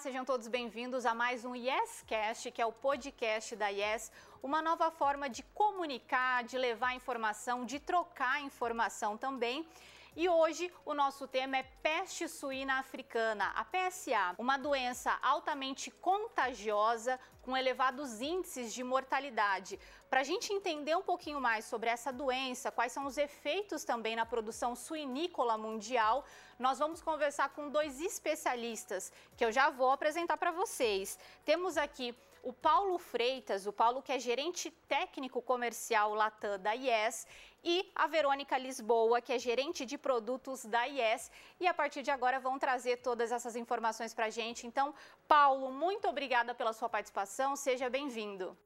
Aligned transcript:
sejam 0.00 0.24
todos 0.24 0.48
bem-vindos 0.48 1.04
a 1.04 1.12
mais 1.12 1.44
um 1.44 1.54
YesCast, 1.54 2.50
que 2.52 2.62
é 2.62 2.64
o 2.64 2.72
podcast 2.72 3.54
da 3.54 3.68
Yes, 3.68 4.10
uma 4.42 4.62
nova 4.62 4.90
forma 4.90 5.28
de 5.28 5.42
comunicar, 5.42 6.42
de 6.42 6.56
levar 6.56 6.94
informação, 6.94 7.66
de 7.66 7.78
trocar 7.78 8.40
informação 8.40 9.18
também. 9.18 9.68
E 10.16 10.28
hoje 10.28 10.72
o 10.84 10.92
nosso 10.92 11.28
tema 11.28 11.58
é 11.58 11.62
peste 11.62 12.26
suína 12.26 12.80
africana, 12.80 13.52
a 13.54 13.64
PSA, 13.64 14.34
uma 14.38 14.56
doença 14.56 15.16
altamente 15.22 15.88
contagiosa 15.88 17.18
com 17.42 17.56
elevados 17.56 18.20
índices 18.20 18.74
de 18.74 18.82
mortalidade. 18.82 19.78
Para 20.08 20.20
a 20.20 20.24
gente 20.24 20.52
entender 20.52 20.96
um 20.96 21.02
pouquinho 21.02 21.40
mais 21.40 21.64
sobre 21.64 21.88
essa 21.88 22.12
doença, 22.12 22.72
quais 22.72 22.90
são 22.90 23.06
os 23.06 23.16
efeitos 23.16 23.84
também 23.84 24.16
na 24.16 24.26
produção 24.26 24.74
suinícola 24.74 25.56
mundial, 25.56 26.24
nós 26.58 26.80
vamos 26.80 27.00
conversar 27.00 27.50
com 27.50 27.70
dois 27.70 28.00
especialistas 28.00 29.12
que 29.36 29.44
eu 29.44 29.52
já 29.52 29.70
vou 29.70 29.92
apresentar 29.92 30.36
para 30.36 30.50
vocês. 30.50 31.18
Temos 31.44 31.76
aqui 31.76 32.14
o 32.42 32.52
Paulo 32.52 32.98
Freitas, 32.98 33.66
o 33.66 33.72
Paulo 33.72 34.02
que 34.02 34.12
é 34.12 34.18
gerente 34.18 34.70
técnico 34.88 35.42
comercial 35.42 36.14
Latam 36.14 36.58
da 36.58 36.74
IES, 36.74 37.26
e 37.62 37.90
a 37.94 38.06
Verônica 38.06 38.56
Lisboa, 38.58 39.20
que 39.20 39.32
é 39.32 39.38
gerente 39.38 39.84
de 39.84 39.96
produtos 39.98 40.64
da 40.64 40.84
IES. 40.86 41.30
E 41.58 41.66
a 41.66 41.74
partir 41.74 42.02
de 42.02 42.10
agora 42.10 42.40
vão 42.40 42.58
trazer 42.58 42.98
todas 42.98 43.32
essas 43.32 43.56
informações 43.56 44.14
para 44.14 44.26
a 44.26 44.30
gente. 44.30 44.66
Então, 44.66 44.94
Paulo, 45.28 45.72
muito 45.72 46.08
obrigada 46.08 46.54
pela 46.54 46.72
sua 46.72 46.88
participação, 46.88 47.56
seja 47.56 47.88
bem-vindo. 47.90 48.56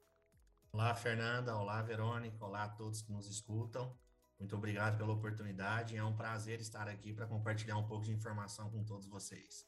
Olá, 0.73 0.95
Fernanda, 0.95 1.57
olá, 1.57 1.81
Verônica, 1.83 2.45
olá 2.45 2.65
a 2.65 2.69
todos 2.69 3.03
que 3.03 3.13
nos 3.13 3.29
escutam. 3.29 3.97
Muito 4.39 4.57
obrigado 4.57 4.99
pela 4.99 5.13
oportunidade. 5.13 5.97
É 5.97 6.05
um 6.05 6.17
prazer 6.17 6.61
estar 6.61 6.89
aqui 6.89 7.13
para 7.13 7.27
compartilhar 7.27 7.77
um 7.77 7.87
pouco 7.87 8.05
de 8.05 8.13
informação 8.13 8.71
com 8.71 8.85
todos 8.85 9.07
vocês. 9.07 9.67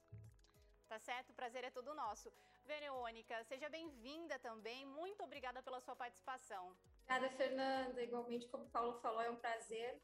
Tá 0.88 0.98
certo, 0.98 1.30
o 1.30 1.34
prazer 1.34 1.62
é 1.64 1.70
todo 1.70 1.94
nosso. 1.94 2.32
Verônica, 2.64 3.44
seja 3.44 3.68
bem-vinda 3.68 4.38
também. 4.38 4.84
Muito 4.84 5.22
obrigada 5.22 5.62
pela 5.62 5.80
sua 5.80 5.94
participação. 5.94 6.74
Obrigada, 7.08 7.36
Fernanda. 7.36 8.02
Igualmente, 8.02 8.48
como 8.48 8.64
o 8.64 8.70
Paulo 8.70 9.00
falou, 9.00 9.20
é 9.20 9.30
um 9.30 9.36
prazer 9.36 10.02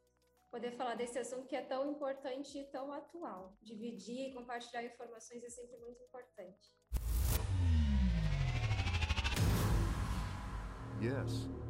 poder 0.52 0.70
falar 0.72 0.94
desse 0.94 1.18
assunto 1.18 1.48
que 1.48 1.56
é 1.56 1.62
tão 1.62 1.90
importante 1.90 2.56
e 2.56 2.70
tão 2.70 2.92
atual. 2.92 3.56
Dividir 3.60 4.28
e 4.30 4.32
compartilhar 4.32 4.84
informações 4.84 5.42
é 5.42 5.50
sempre 5.50 5.76
muito 5.78 6.00
importante. 6.00 6.72
Yes. 11.02 11.61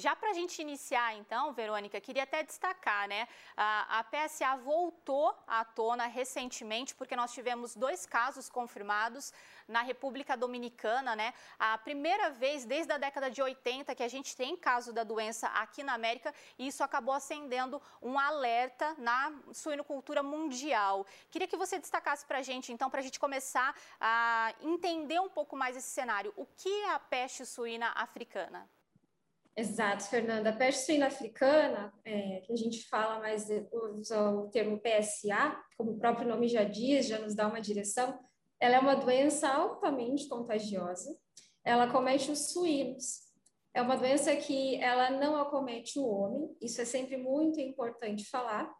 Já 0.00 0.14
para 0.14 0.30
a 0.30 0.32
gente 0.32 0.62
iniciar, 0.62 1.16
então, 1.16 1.52
Verônica, 1.52 2.00
queria 2.00 2.22
até 2.22 2.44
destacar, 2.44 3.08
né? 3.08 3.26
A, 3.56 3.98
a, 3.98 4.04
PSA 4.04 4.54
voltou 4.54 5.34
à 5.44 5.64
tona 5.64 6.06
recentemente, 6.06 6.94
porque 6.94 7.16
nós 7.16 7.32
tivemos 7.32 7.74
dois 7.74 8.06
casos 8.06 8.48
confirmados 8.48 9.32
na 9.66 9.82
República 9.82 10.36
Dominicana, 10.36 11.16
né? 11.16 11.34
A 11.58 11.76
primeira 11.78 12.30
vez 12.30 12.64
desde 12.64 12.92
a 12.92 12.96
década 12.96 13.28
de 13.28 13.42
80 13.42 13.92
que 13.92 14.04
a 14.04 14.06
gente 14.06 14.36
tem 14.36 14.56
caso 14.56 14.92
da 14.92 15.02
doença 15.02 15.48
aqui 15.48 15.82
na 15.82 15.94
América, 15.94 16.32
e 16.56 16.68
isso 16.68 16.84
acabou 16.84 17.12
acendendo 17.12 17.82
um 18.00 18.16
alerta 18.20 18.94
na 18.98 19.32
suinocultura 19.52 20.22
mundial. 20.22 21.04
Queria 21.28 21.48
que 21.48 21.56
você 21.56 21.76
destacasse 21.76 22.24
para 22.24 22.38
a 22.38 22.42
gente, 22.42 22.72
então, 22.72 22.88
para 22.88 23.00
a 23.00 23.02
gente 23.02 23.18
começar 23.18 23.74
a 24.00 24.54
entender 24.60 25.18
um 25.18 25.28
pouco 25.28 25.56
mais 25.56 25.76
esse 25.76 25.90
cenário. 25.90 26.32
O 26.36 26.46
que 26.46 26.72
é 26.82 26.90
a 26.92 27.00
peste 27.00 27.44
suína 27.44 27.90
africana? 27.96 28.70
Exato, 29.58 30.04
Fernanda. 30.04 30.50
A 30.50 30.52
peste 30.52 30.86
suína 30.86 31.08
africana, 31.08 31.92
é, 32.04 32.42
que 32.42 32.52
a 32.52 32.56
gente 32.56 32.88
fala 32.88 33.18
mais, 33.18 33.48
usa 33.72 34.30
o 34.30 34.48
termo 34.50 34.80
PSA, 34.80 35.60
como 35.76 35.90
o 35.90 35.98
próprio 35.98 36.28
nome 36.28 36.46
já 36.46 36.62
diz, 36.62 37.08
já 37.08 37.18
nos 37.18 37.34
dá 37.34 37.48
uma 37.48 37.60
direção, 37.60 38.16
ela 38.60 38.76
é 38.76 38.78
uma 38.78 38.94
doença 38.94 39.48
altamente 39.48 40.28
contagiosa, 40.28 41.18
ela 41.64 41.90
comete 41.90 42.30
os 42.30 42.52
suínos. 42.52 43.26
É 43.74 43.82
uma 43.82 43.96
doença 43.96 44.34
que 44.36 44.76
ela 44.76 45.10
não 45.10 45.34
acomete 45.34 45.98
o 45.98 46.06
homem, 46.06 46.56
isso 46.62 46.80
é 46.80 46.84
sempre 46.84 47.16
muito 47.16 47.58
importante 47.58 48.30
falar, 48.30 48.72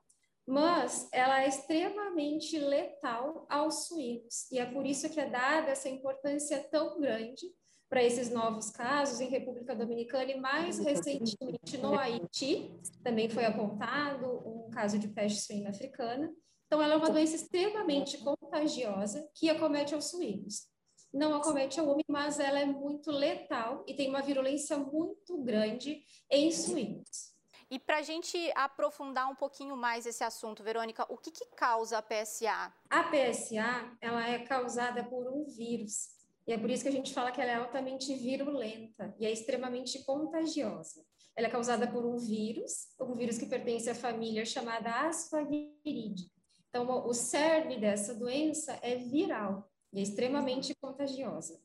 mas 0.47 1.09
ela 1.13 1.43
é 1.43 1.49
extremamente 1.49 2.57
letal 2.57 3.47
aos 3.51 3.89
suínos, 3.89 4.49
e 4.53 4.61
é 4.61 4.65
por 4.65 4.87
isso 4.87 5.11
que 5.11 5.19
é 5.19 5.29
dada 5.29 5.73
essa 5.73 5.89
importância 5.89 6.63
tão 6.71 7.01
grande 7.01 7.49
para 7.89 8.03
esses 8.03 8.31
novos 8.31 8.71
casos 8.71 9.21
em 9.21 9.29
República 9.29 9.75
Dominicana 9.75 10.31
e 10.31 10.41
mais 10.41 10.79
recentemente 10.79 11.79
no 11.79 11.99
Haiti, 11.99 12.71
também 13.03 13.29
foi 13.29 13.45
apontado 13.45 14.27
um 14.47 14.71
caso 14.71 14.99
de 14.99 15.09
peste 15.09 15.41
suína 15.41 15.71
africana. 15.71 16.31
Então, 16.67 16.83
ela 16.83 16.95
é 16.95 16.97
uma 16.97 17.11
doença 17.11 17.35
extremamente 17.35 18.19
contagiosa 18.19 19.27
que 19.35 19.49
acomete 19.49 19.95
aos 19.95 20.11
suínos. 20.11 20.67
Não 21.11 21.35
acomete 21.35 21.81
ao 21.81 21.89
homem, 21.89 22.05
mas 22.07 22.39
ela 22.39 22.61
é 22.61 22.67
muito 22.67 23.11
letal 23.11 23.83
e 23.87 23.95
tem 23.95 24.11
uma 24.11 24.21
virulência 24.21 24.77
muito 24.77 25.43
grande 25.43 26.03
em 26.31 26.53
suínos. 26.53 27.39
E 27.71 27.79
para 27.79 27.99
a 27.99 28.03
gente 28.03 28.37
aprofundar 28.55 29.31
um 29.31 29.35
pouquinho 29.35 29.77
mais 29.77 30.05
esse 30.05 30.23
assunto, 30.23 30.63
Verônica, 30.63 31.07
o 31.11 31.17
que, 31.17 31.31
que 31.31 31.47
causa 31.57 31.99
a 31.99 32.03
PSA? 32.03 32.73
A 32.91 33.05
PSA 33.05 33.97
ela 34.01 34.29
é 34.29 34.39
causada 34.41 35.05
por 35.05 35.27
um 35.27 35.47
vírus 35.47 36.18
e 36.49 36.53
é 36.53 36.57
por 36.57 36.71
isso 36.71 36.83
que 36.83 36.89
a 36.89 36.93
gente 36.93 37.13
fala 37.13 37.31
que 37.31 37.43
ela 37.43 37.51
é 37.51 37.57
altamente 37.57 38.15
virulenta 38.15 39.15
e 39.19 39.27
é 39.27 39.31
extremamente 39.31 40.03
contagiosa. 40.03 41.05
Ela 41.37 41.47
é 41.47 41.51
causada 41.51 41.87
por 41.87 42.07
um 42.07 42.17
vírus, 42.17 42.89
um 42.99 43.15
vírus 43.15 43.37
que 43.37 43.45
pertence 43.45 43.91
à 43.91 43.95
família 43.95 44.47
chamada 44.47 44.91
Aspergillus. 45.07 46.31
Então, 46.71 47.07
o 47.07 47.13
cerne 47.13 47.79
dessa 47.79 48.15
doença 48.15 48.79
é 48.81 48.97
viral 48.97 49.71
e 49.93 50.01
é 50.01 50.03
extremamente 50.03 50.75
contagiosa. 50.75 51.61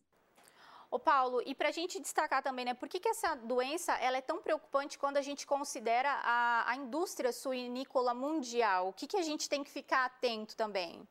Ô 0.91 1.00
Paulo, 1.00 1.41
e 1.45 1.55
para 1.55 1.69
a 1.69 1.71
gente 1.71 1.97
destacar 2.01 2.44
também, 2.44 2.65
né, 2.65 2.73
por 2.73 2.89
que, 2.89 3.00
que 3.00 3.07
essa 3.07 3.35
doença 3.35 3.94
ela 3.94 4.17
é 4.17 4.21
tão 4.21 4.41
preocupante 4.41 5.00
quando 5.00 5.15
a 5.15 5.21
gente 5.21 5.47
considera 5.47 6.11
a, 6.23 6.69
a 6.69 6.75
indústria 6.75 7.31
suinícola 7.31 8.13
mundial? 8.13 8.89
O 8.89 8.94
que, 8.94 9.07
que 9.07 9.17
a 9.17 9.21
gente 9.21 9.47
tem 9.47 9.63
que 9.63 9.71
ficar 9.71 10.03
atento 10.05 10.57
também? 10.57 11.07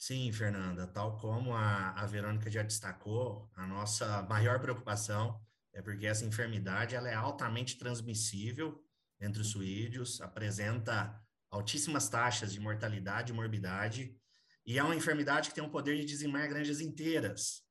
Sim, 0.00 0.32
Fernanda, 0.32 0.86
tal 0.86 1.18
como 1.18 1.52
a, 1.52 1.90
a 1.90 2.06
Verônica 2.06 2.50
já 2.50 2.62
destacou, 2.62 3.50
a 3.54 3.66
nossa 3.66 4.22
maior 4.22 4.58
preocupação 4.58 5.38
é 5.74 5.82
porque 5.82 6.06
essa 6.06 6.24
enfermidade 6.24 6.94
ela 6.94 7.10
é 7.10 7.12
altamente 7.12 7.76
transmissível 7.76 8.82
entre 9.20 9.42
os 9.42 9.48
suídeos, 9.48 10.18
apresenta 10.22 11.14
altíssimas 11.50 12.08
taxas 12.08 12.50
de 12.50 12.58
mortalidade 12.58 13.30
e 13.30 13.34
morbidade, 13.34 14.16
e 14.64 14.78
é 14.78 14.82
uma 14.82 14.96
enfermidade 14.96 15.50
que 15.50 15.54
tem 15.54 15.62
o 15.62 15.68
poder 15.70 15.98
de 15.98 16.06
dizimar 16.06 16.48
granjas 16.48 16.80
inteiras. 16.80 17.62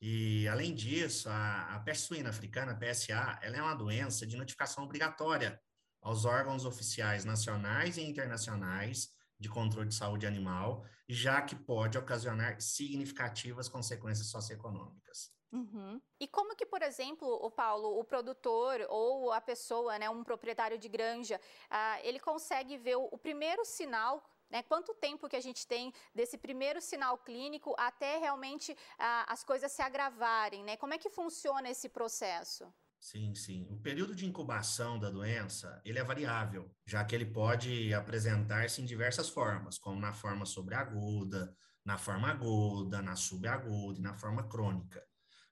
E, 0.00 0.48
além 0.48 0.74
disso, 0.74 1.28
a, 1.28 1.76
a 1.76 1.78
peste 1.78 2.08
suína 2.08 2.30
africana, 2.30 2.72
a 2.72 2.74
PSA, 2.74 3.38
ela 3.40 3.58
é 3.58 3.62
uma 3.62 3.76
doença 3.76 4.26
de 4.26 4.36
notificação 4.36 4.82
obrigatória 4.82 5.60
aos 6.02 6.24
órgãos 6.24 6.64
oficiais 6.64 7.24
nacionais 7.24 7.96
e 7.96 8.02
internacionais 8.02 9.14
de 9.38 9.48
controle 9.48 9.88
de 9.88 9.94
saúde 9.94 10.26
animal, 10.26 10.84
já 11.08 11.42
que 11.42 11.54
pode 11.54 11.98
ocasionar 11.98 12.60
significativas 12.60 13.68
consequências 13.68 14.28
socioeconômicas. 14.28 15.34
Uhum. 15.52 16.00
E 16.20 16.26
como 16.26 16.56
que, 16.56 16.66
por 16.66 16.82
exemplo, 16.82 17.28
o 17.28 17.50
Paulo, 17.50 17.98
o 17.98 18.04
produtor 18.04 18.84
ou 18.88 19.32
a 19.32 19.40
pessoa, 19.40 19.98
né, 19.98 20.10
um 20.10 20.24
proprietário 20.24 20.76
de 20.76 20.88
granja, 20.88 21.40
uh, 21.70 22.00
ele 22.02 22.18
consegue 22.18 22.76
ver 22.76 22.96
o, 22.96 23.08
o 23.12 23.18
primeiro 23.18 23.64
sinal 23.64 24.22
né? 24.48 24.62
Quanto 24.62 24.94
tempo 24.94 25.28
que 25.28 25.36
a 25.36 25.40
gente 25.40 25.66
tem 25.66 25.92
desse 26.14 26.38
primeiro 26.38 26.80
sinal 26.80 27.18
clínico 27.18 27.74
até 27.76 28.16
realmente 28.18 28.72
uh, 28.72 29.26
as 29.26 29.42
coisas 29.42 29.72
se 29.72 29.82
agravarem? 29.82 30.62
Né? 30.62 30.76
Como 30.76 30.94
é 30.94 30.98
que 30.98 31.10
funciona 31.10 31.68
esse 31.68 31.88
processo? 31.88 32.72
Sim, 33.06 33.36
sim. 33.36 33.68
O 33.70 33.76
período 33.76 34.16
de 34.16 34.26
incubação 34.26 34.98
da 34.98 35.08
doença, 35.08 35.80
ele 35.84 35.96
é 35.96 36.02
variável, 36.02 36.68
já 36.84 37.04
que 37.04 37.14
ele 37.14 37.24
pode 37.24 37.94
apresentar-se 37.94 38.82
em 38.82 38.84
diversas 38.84 39.28
formas, 39.28 39.78
como 39.78 40.00
na 40.00 40.12
forma 40.12 40.44
sobreaguda, 40.44 41.54
na 41.84 41.96
forma 41.96 42.28
aguda, 42.28 43.00
na 43.00 43.14
subaguda 43.14 44.00
e 44.00 44.02
na 44.02 44.12
forma 44.12 44.48
crônica. 44.48 45.00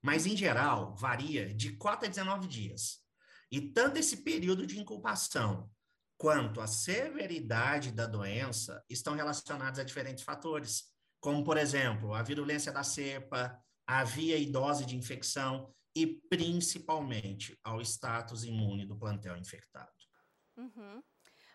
Mas, 0.03 0.27
em 0.27 0.37
geral, 0.37 0.97
varia 0.97 1.55
de 1.55 1.77
4 1.77 2.07
a 2.07 2.09
19 2.09 2.49
dias. 2.49 2.99
E 3.53 3.61
tanto 3.61 3.99
esse 3.99 4.25
período 4.25 4.67
de 4.67 4.81
incubação 4.81 5.71
quanto 6.19 6.61
a 6.61 6.67
severidade 6.67 7.93
da 7.93 8.09
doença 8.09 8.83
estão 8.91 9.15
relacionados 9.15 9.79
a 9.79 9.85
diferentes 9.85 10.25
fatores, 10.25 10.87
como, 11.21 11.45
por 11.45 11.57
exemplo, 11.57 12.15
a 12.15 12.23
virulência 12.25 12.73
da 12.73 12.83
cepa, 12.83 13.57
a 13.87 14.03
via 14.03 14.37
e 14.37 14.51
dose 14.51 14.85
de 14.85 14.97
infecção 14.97 15.73
e 15.95 16.07
principalmente 16.07 17.59
ao 17.63 17.81
status 17.81 18.45
imune 18.45 18.85
do 18.85 18.97
plantel 18.97 19.37
infectado. 19.37 19.93
Uhum. 20.57 21.03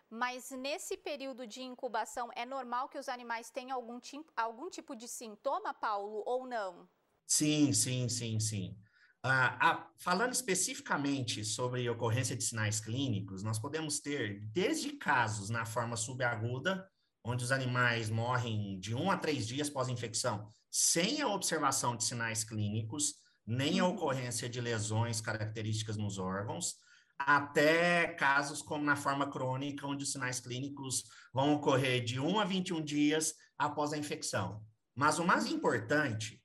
Mas 0.08 0.50
nesse 0.50 0.96
período 0.96 1.46
de 1.46 1.62
incubação, 1.62 2.30
é 2.34 2.44
normal 2.44 2.88
que 2.88 2.98
os 2.98 3.08
animais 3.08 3.50
tenham 3.50 3.76
algum, 3.76 4.00
algum 4.36 4.68
tipo 4.68 4.96
de 4.96 5.06
sintoma, 5.06 5.72
Paulo, 5.72 6.22
ou 6.26 6.46
não? 6.46 6.88
Sim, 7.26 7.72
sim, 7.72 8.08
sim, 8.08 8.40
sim. 8.40 8.76
Ah, 9.22 9.58
ah, 9.60 9.90
falando 9.98 10.32
especificamente 10.32 11.44
sobre 11.44 11.88
ocorrência 11.88 12.34
de 12.34 12.42
sinais 12.42 12.80
clínicos, 12.80 13.42
nós 13.42 13.58
podemos 13.58 14.00
ter 14.00 14.40
desde 14.46 14.92
casos 14.92 15.50
na 15.50 15.64
forma 15.64 15.96
subaguda, 15.96 16.90
onde 17.22 17.44
os 17.44 17.52
animais 17.52 18.08
morrem 18.08 18.80
de 18.80 18.94
um 18.94 19.10
a 19.10 19.16
três 19.16 19.46
dias 19.46 19.70
pós-infecção, 19.70 20.52
sem 20.70 21.20
a 21.20 21.28
observação 21.28 21.96
de 21.96 22.02
sinais 22.02 22.42
clínicos, 22.42 23.14
nem 23.50 23.80
a 23.80 23.86
ocorrência 23.86 24.48
de 24.48 24.60
lesões 24.60 25.20
características 25.20 25.96
nos 25.96 26.18
órgãos, 26.18 26.76
até 27.18 28.06
casos 28.06 28.62
como 28.62 28.84
na 28.84 28.94
forma 28.94 29.28
crônica, 29.28 29.84
onde 29.84 30.04
os 30.04 30.12
sinais 30.12 30.38
clínicos 30.38 31.02
vão 31.34 31.54
ocorrer 31.54 32.04
de 32.04 32.20
1 32.20 32.38
a 32.38 32.44
21 32.44 32.80
dias 32.80 33.34
após 33.58 33.92
a 33.92 33.98
infecção. 33.98 34.64
Mas 34.94 35.18
o 35.18 35.26
mais 35.26 35.46
importante 35.46 36.40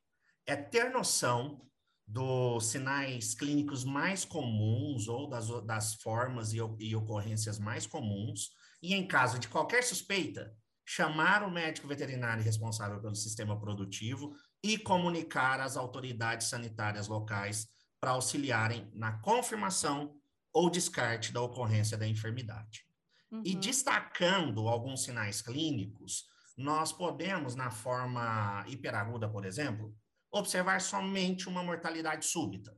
é 0.47 0.55
ter 0.55 0.89
noção 0.89 1.61
dos 2.07 2.65
sinais 2.65 3.35
clínicos 3.35 3.83
mais 3.83 4.25
comuns 4.25 5.07
ou 5.07 5.29
das, 5.29 5.47
das 5.63 5.93
formas 5.95 6.53
e, 6.53 6.57
e 6.79 6.95
ocorrências 6.95 7.59
mais 7.59 7.85
comuns, 7.85 8.49
e 8.81 8.95
em 8.95 9.07
caso 9.07 9.37
de 9.37 9.47
qualquer 9.47 9.83
suspeita, 9.83 10.51
chamar 10.83 11.43
o 11.43 11.51
médico 11.51 11.87
veterinário 11.87 12.43
responsável 12.43 12.99
pelo 12.99 13.15
sistema 13.15 13.59
produtivo 13.59 14.35
e 14.65 14.79
comunicar 14.79 15.59
às 15.59 15.77
autoridades 15.77 16.47
sanitárias 16.47 17.07
locais 17.07 17.67
para 18.01 18.11
auxiliarem 18.11 18.89
na 18.95 19.11
confirmação 19.19 20.19
ou 20.51 20.71
descarte 20.71 21.31
da 21.31 21.39
ocorrência 21.39 21.95
da 21.95 22.07
enfermidade. 22.07 22.83
Uhum. 23.31 23.43
E 23.45 23.53
destacando 23.53 24.67
alguns 24.67 25.03
sinais 25.03 25.39
clínicos, 25.39 26.25
nós 26.57 26.91
podemos, 26.91 27.53
na 27.53 27.69
forma 27.69 28.65
hiperaguda, 28.67 29.29
por 29.29 29.45
exemplo, 29.45 29.95
observar 30.31 30.81
somente 30.81 31.47
uma 31.47 31.61
mortalidade 31.61 32.25
súbita. 32.25 32.75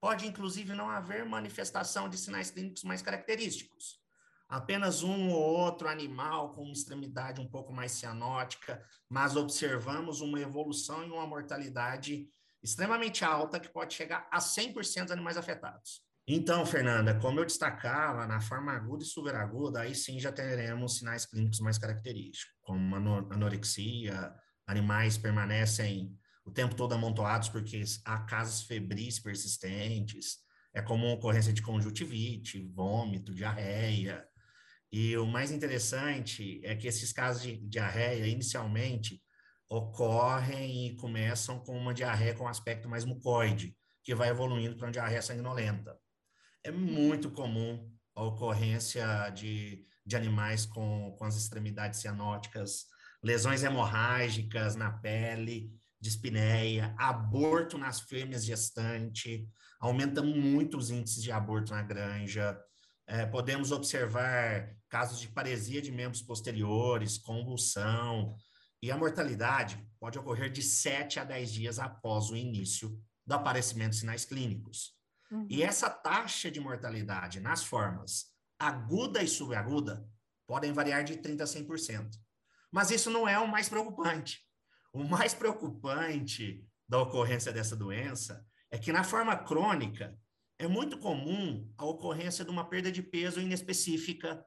Pode, 0.00 0.26
inclusive, 0.26 0.72
não 0.72 0.88
haver 0.88 1.26
manifestação 1.26 2.08
de 2.08 2.16
sinais 2.16 2.50
clínicos 2.50 2.82
mais 2.82 3.02
característicos 3.02 3.99
apenas 4.50 5.04
um 5.04 5.30
ou 5.30 5.40
outro 5.40 5.88
animal 5.88 6.52
com 6.52 6.64
uma 6.64 6.72
extremidade 6.72 7.40
um 7.40 7.48
pouco 7.48 7.72
mais 7.72 7.92
cianótica, 7.92 8.84
mas 9.08 9.36
observamos 9.36 10.20
uma 10.20 10.40
evolução 10.40 11.04
e 11.06 11.10
uma 11.10 11.26
mortalidade 11.26 12.28
extremamente 12.60 13.24
alta 13.24 13.60
que 13.60 13.68
pode 13.68 13.94
chegar 13.94 14.28
a 14.30 14.38
100% 14.38 15.04
dos 15.04 15.12
animais 15.12 15.36
afetados. 15.36 16.02
Então, 16.26 16.66
Fernanda, 16.66 17.18
como 17.18 17.40
eu 17.40 17.44
destacava, 17.44 18.26
na 18.26 18.40
forma 18.40 18.72
aguda 18.72 19.02
e 19.02 19.06
superaguda, 19.06 19.80
aí 19.80 19.94
sim 19.94 20.18
já 20.20 20.30
teremos 20.30 20.98
sinais 20.98 21.24
clínicos 21.24 21.60
mais 21.60 21.78
característicos, 21.78 22.54
como 22.60 22.96
anorexia, 23.32 24.34
animais 24.66 25.16
permanecem 25.16 26.16
o 26.44 26.50
tempo 26.50 26.74
todo 26.74 26.92
amontoados 26.92 27.48
porque 27.48 27.82
há 28.04 28.18
casos 28.20 28.62
febris 28.62 29.18
persistentes, 29.20 30.38
é 30.72 30.80
comum 30.80 31.12
ocorrência 31.12 31.52
de 31.52 31.62
conjuntivite, 31.62 32.68
vômito, 32.74 33.34
diarreia, 33.34 34.24
e 34.92 35.16
o 35.16 35.26
mais 35.26 35.52
interessante 35.52 36.60
é 36.64 36.74
que 36.74 36.88
esses 36.88 37.12
casos 37.12 37.42
de 37.42 37.56
diarreia, 37.68 38.26
inicialmente, 38.26 39.22
ocorrem 39.68 40.88
e 40.88 40.96
começam 40.96 41.60
com 41.60 41.78
uma 41.78 41.94
diarreia 41.94 42.34
com 42.34 42.48
aspecto 42.48 42.88
mais 42.88 43.04
mucoide, 43.04 43.76
que 44.02 44.14
vai 44.14 44.28
evoluindo 44.28 44.76
para 44.76 44.86
uma 44.86 44.92
diarreia 44.92 45.22
sanguinolenta. 45.22 45.96
É 46.64 46.72
muito 46.72 47.30
comum 47.30 47.88
a 48.16 48.24
ocorrência 48.24 49.30
de, 49.30 49.86
de 50.04 50.16
animais 50.16 50.66
com, 50.66 51.14
com 51.16 51.24
as 51.24 51.36
extremidades 51.36 52.00
cianóticas, 52.00 52.86
lesões 53.22 53.62
hemorrágicas 53.62 54.74
na 54.74 54.90
pele, 54.90 55.72
dispneia, 56.00 56.94
aborto 56.98 57.78
nas 57.78 58.00
fêmeas 58.00 58.44
gestantes, 58.44 59.46
aumenta 59.78 60.20
muito 60.20 60.76
os 60.76 60.90
índices 60.90 61.22
de 61.22 61.30
aborto 61.30 61.72
na 61.72 61.82
granja, 61.82 62.58
é, 63.10 63.26
podemos 63.26 63.72
observar 63.72 64.72
casos 64.88 65.18
de 65.18 65.26
paresia 65.26 65.82
de 65.82 65.90
membros 65.90 66.22
posteriores, 66.22 67.18
convulsão, 67.18 68.36
e 68.80 68.88
a 68.88 68.96
mortalidade 68.96 69.84
pode 69.98 70.16
ocorrer 70.16 70.48
de 70.48 70.62
7 70.62 71.18
a 71.18 71.24
10 71.24 71.52
dias 71.52 71.78
após 71.80 72.30
o 72.30 72.36
início 72.36 72.96
do 73.26 73.34
aparecimento 73.34 73.90
de 73.90 73.96
sinais 73.96 74.24
clínicos. 74.24 74.94
Uhum. 75.28 75.44
E 75.50 75.60
essa 75.60 75.90
taxa 75.90 76.50
de 76.52 76.60
mortalidade 76.60 77.40
nas 77.40 77.64
formas 77.64 78.26
aguda 78.56 79.20
e 79.20 79.26
subaguda 79.26 80.08
podem 80.46 80.72
variar 80.72 81.02
de 81.02 81.16
30% 81.16 81.40
a 81.40 81.44
100%. 81.44 82.10
Mas 82.70 82.92
isso 82.92 83.10
não 83.10 83.26
é 83.26 83.38
o 83.40 83.48
mais 83.48 83.68
preocupante. 83.68 84.38
O 84.92 85.02
mais 85.02 85.34
preocupante 85.34 86.64
da 86.88 87.00
ocorrência 87.00 87.52
dessa 87.52 87.74
doença 87.74 88.46
é 88.70 88.78
que 88.78 88.92
na 88.92 89.02
forma 89.02 89.36
crônica, 89.36 90.16
é 90.60 90.68
muito 90.68 90.98
comum 90.98 91.66
a 91.78 91.86
ocorrência 91.86 92.44
de 92.44 92.50
uma 92.50 92.68
perda 92.68 92.92
de 92.92 93.02
peso 93.02 93.40
inespecífica, 93.40 94.44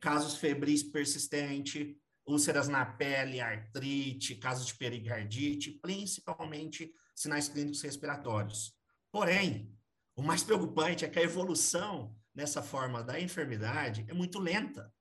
casos 0.00 0.36
febris 0.36 0.84
persistentes, 0.84 1.96
úlceras 2.24 2.68
na 2.68 2.86
pele, 2.86 3.40
artrite, 3.40 4.36
casos 4.36 4.66
de 4.66 4.74
perigardite, 4.76 5.72
principalmente 5.82 6.94
sinais 7.12 7.48
clínicos 7.48 7.82
respiratórios. 7.82 8.72
Porém, 9.10 9.76
o 10.14 10.22
mais 10.22 10.44
preocupante 10.44 11.04
é 11.04 11.08
que 11.08 11.18
a 11.18 11.24
evolução 11.24 12.16
nessa 12.32 12.62
forma 12.62 13.02
da 13.02 13.20
enfermidade 13.20 14.06
é 14.06 14.14
muito 14.14 14.38
lenta. 14.38 14.94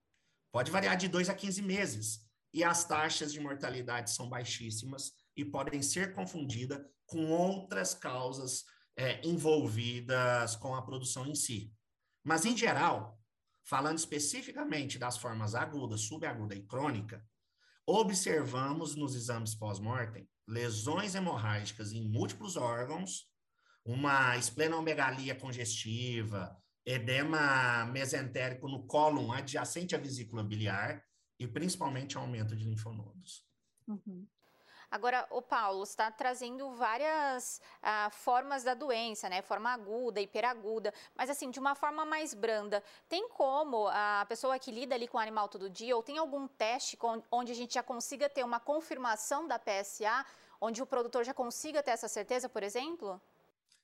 Pode 0.51 0.71
variar 0.71 0.97
de 0.97 1.07
2 1.07 1.29
a 1.29 1.35
15 1.35 1.61
meses. 1.61 2.27
E 2.51 2.63
as 2.63 2.83
taxas 2.83 3.31
de 3.31 3.39
mortalidade 3.39 4.09
são 4.09 4.27
baixíssimas 4.27 5.11
e 5.35 5.45
podem 5.45 5.83
ser 5.83 6.13
confundidas 6.13 6.83
com 7.05 7.29
outras 7.29 7.93
causas 7.93 8.65
é, 8.97 9.25
envolvidas 9.25 10.55
com 10.55 10.75
a 10.75 10.81
produção 10.81 11.25
em 11.25 11.35
si. 11.35 11.71
Mas, 12.23 12.45
em 12.45 12.57
geral, 12.57 13.21
falando 13.63 13.97
especificamente 13.97 14.97
das 14.97 15.17
formas 15.17 15.53
aguda, 15.53 15.97
subaguda 15.97 16.55
e 16.55 16.63
crônica, 16.63 17.23
observamos 17.85 18.95
nos 18.95 19.15
exames 19.15 19.55
pós-mortem 19.55 20.27
lesões 20.47 21.13
hemorrágicas 21.13 21.91
em 21.91 22.09
múltiplos 22.09 22.55
órgãos, 22.55 23.29
uma 23.85 24.37
esplenomegalia 24.37 25.35
congestiva, 25.35 26.57
edema 26.85 27.85
mesentérico 27.85 28.67
no 28.67 28.85
cólon 28.85 29.31
adjacente 29.31 29.95
à 29.95 29.99
vesícula 29.99 30.43
biliar 30.43 31.03
e 31.37 31.47
principalmente 31.47 32.17
aumento 32.17 32.55
de 32.55 32.63
linfonodos. 32.63 33.45
Uhum. 33.87 34.25
Agora, 34.89 35.27
o 35.29 35.41
Paulo 35.41 35.83
está 35.83 36.09
trazendo 36.09 36.71
várias 36.71 37.59
ah, 37.81 38.09
formas 38.09 38.63
da 38.63 38.73
doença, 38.73 39.27
né? 39.27 39.41
Forma 39.41 39.69
aguda, 39.69 40.21
hiperaguda, 40.21 40.93
mas 41.13 41.29
assim, 41.29 41.51
de 41.51 41.59
uma 41.59 41.75
forma 41.75 42.05
mais 42.05 42.33
branda. 42.33 42.81
Tem 43.09 43.27
como 43.27 43.87
a 43.89 44.25
pessoa 44.29 44.57
que 44.57 44.71
lida 44.71 44.95
ali 44.95 45.07
com 45.07 45.17
o 45.17 45.21
animal 45.21 45.49
todo 45.49 45.69
dia, 45.69 45.95
ou 45.95 46.01
tem 46.01 46.17
algum 46.17 46.47
teste 46.47 46.97
onde 47.29 47.51
a 47.51 47.55
gente 47.55 47.73
já 47.73 47.83
consiga 47.83 48.29
ter 48.29 48.45
uma 48.45 48.61
confirmação 48.61 49.45
da 49.45 49.59
PSA, 49.59 50.25
onde 50.61 50.81
o 50.81 50.85
produtor 50.85 51.25
já 51.25 51.33
consiga 51.33 51.83
ter 51.83 51.91
essa 51.91 52.07
certeza, 52.07 52.47
por 52.47 52.63
exemplo? 52.63 53.21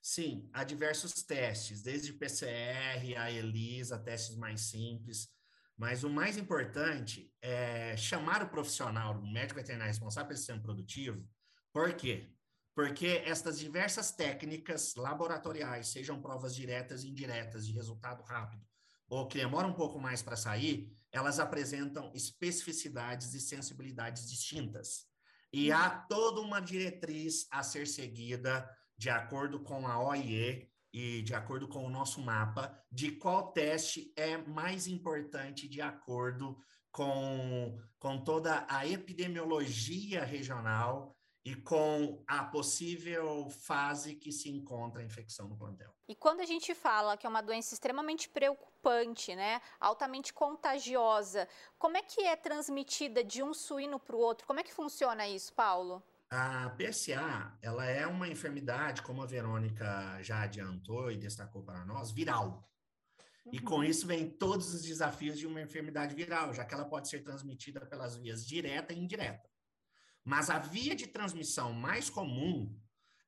Sim, 0.00 0.48
há 0.52 0.64
diversos 0.64 1.12
testes, 1.22 1.82
desde 1.82 2.12
PCR, 2.12 3.16
a 3.18 3.30
ELISA, 3.30 3.98
testes 3.98 4.36
mais 4.36 4.60
simples. 4.62 5.28
Mas 5.76 6.04
o 6.04 6.10
mais 6.10 6.36
importante 6.36 7.32
é 7.42 7.96
chamar 7.96 8.42
o 8.42 8.48
profissional, 8.48 9.18
o 9.18 9.32
médico 9.32 9.58
veterinário 9.58 9.90
responsável 9.90 10.28
pelo 10.28 10.38
sistema 10.38 10.62
produtivo. 10.62 11.28
Por 11.72 11.92
quê? 11.94 12.30
Porque 12.74 13.22
estas 13.24 13.58
diversas 13.58 14.12
técnicas 14.12 14.94
laboratoriais, 14.94 15.88
sejam 15.88 16.20
provas 16.20 16.54
diretas 16.54 17.02
e 17.02 17.08
indiretas 17.08 17.66
de 17.66 17.72
resultado 17.72 18.22
rápido, 18.22 18.64
ou 19.08 19.26
que 19.26 19.38
demoram 19.38 19.70
um 19.70 19.74
pouco 19.74 20.00
mais 20.00 20.22
para 20.22 20.36
sair, 20.36 20.92
elas 21.12 21.38
apresentam 21.38 22.10
especificidades 22.14 23.34
e 23.34 23.40
sensibilidades 23.40 24.28
distintas. 24.28 25.06
E 25.52 25.70
há 25.70 25.88
toda 25.88 26.40
uma 26.40 26.60
diretriz 26.60 27.46
a 27.50 27.62
ser 27.62 27.86
seguida 27.86 28.68
de 28.96 29.10
acordo 29.10 29.60
com 29.60 29.86
a 29.86 30.00
OIE, 30.00 30.68
e 30.94 31.22
de 31.22 31.34
acordo 31.34 31.66
com 31.66 31.84
o 31.84 31.90
nosso 31.90 32.22
mapa, 32.22 32.72
de 32.90 33.10
qual 33.10 33.50
teste 33.50 34.12
é 34.16 34.36
mais 34.36 34.86
importante 34.86 35.66
de 35.66 35.80
acordo 35.80 36.56
com, 36.92 37.76
com 37.98 38.22
toda 38.22 38.64
a 38.68 38.86
epidemiologia 38.86 40.24
regional 40.24 41.12
e 41.44 41.56
com 41.56 42.22
a 42.28 42.44
possível 42.44 43.50
fase 43.50 44.14
que 44.14 44.30
se 44.30 44.48
encontra 44.48 45.02
a 45.02 45.04
infecção 45.04 45.48
no 45.48 45.56
plantel. 45.56 45.92
E 46.06 46.14
quando 46.14 46.40
a 46.40 46.46
gente 46.46 46.72
fala 46.76 47.16
que 47.16 47.26
é 47.26 47.28
uma 47.28 47.42
doença 47.42 47.74
extremamente 47.74 48.28
preocupante, 48.28 49.34
né, 49.34 49.60
altamente 49.80 50.32
contagiosa, 50.32 51.48
como 51.76 51.96
é 51.96 52.02
que 52.02 52.20
é 52.22 52.36
transmitida 52.36 53.24
de 53.24 53.42
um 53.42 53.52
suíno 53.52 53.98
para 53.98 54.14
o 54.14 54.20
outro? 54.20 54.46
Como 54.46 54.60
é 54.60 54.62
que 54.62 54.72
funciona 54.72 55.26
isso, 55.26 55.52
Paulo? 55.52 56.00
A 56.36 56.68
PSA, 56.70 57.56
ela 57.62 57.86
é 57.86 58.04
uma 58.08 58.26
enfermidade, 58.26 59.02
como 59.02 59.22
a 59.22 59.26
Verônica 59.26 60.20
já 60.20 60.42
adiantou 60.42 61.12
e 61.12 61.16
destacou 61.16 61.62
para 61.62 61.84
nós, 61.84 62.10
viral. 62.10 62.68
Uhum. 63.46 63.52
E 63.54 63.60
com 63.60 63.76
uhum. 63.76 63.84
isso 63.84 64.04
vem 64.04 64.28
todos 64.28 64.74
os 64.74 64.82
desafios 64.82 65.38
de 65.38 65.46
uma 65.46 65.62
enfermidade 65.62 66.12
viral, 66.12 66.52
já 66.52 66.64
que 66.64 66.74
ela 66.74 66.86
pode 66.86 67.08
ser 67.08 67.20
transmitida 67.20 67.86
pelas 67.86 68.16
vias 68.16 68.44
direta 68.44 68.92
e 68.92 68.98
indireta. 68.98 69.48
Mas 70.24 70.50
a 70.50 70.58
via 70.58 70.96
de 70.96 71.06
transmissão 71.06 71.72
mais 71.72 72.10
comum 72.10 72.76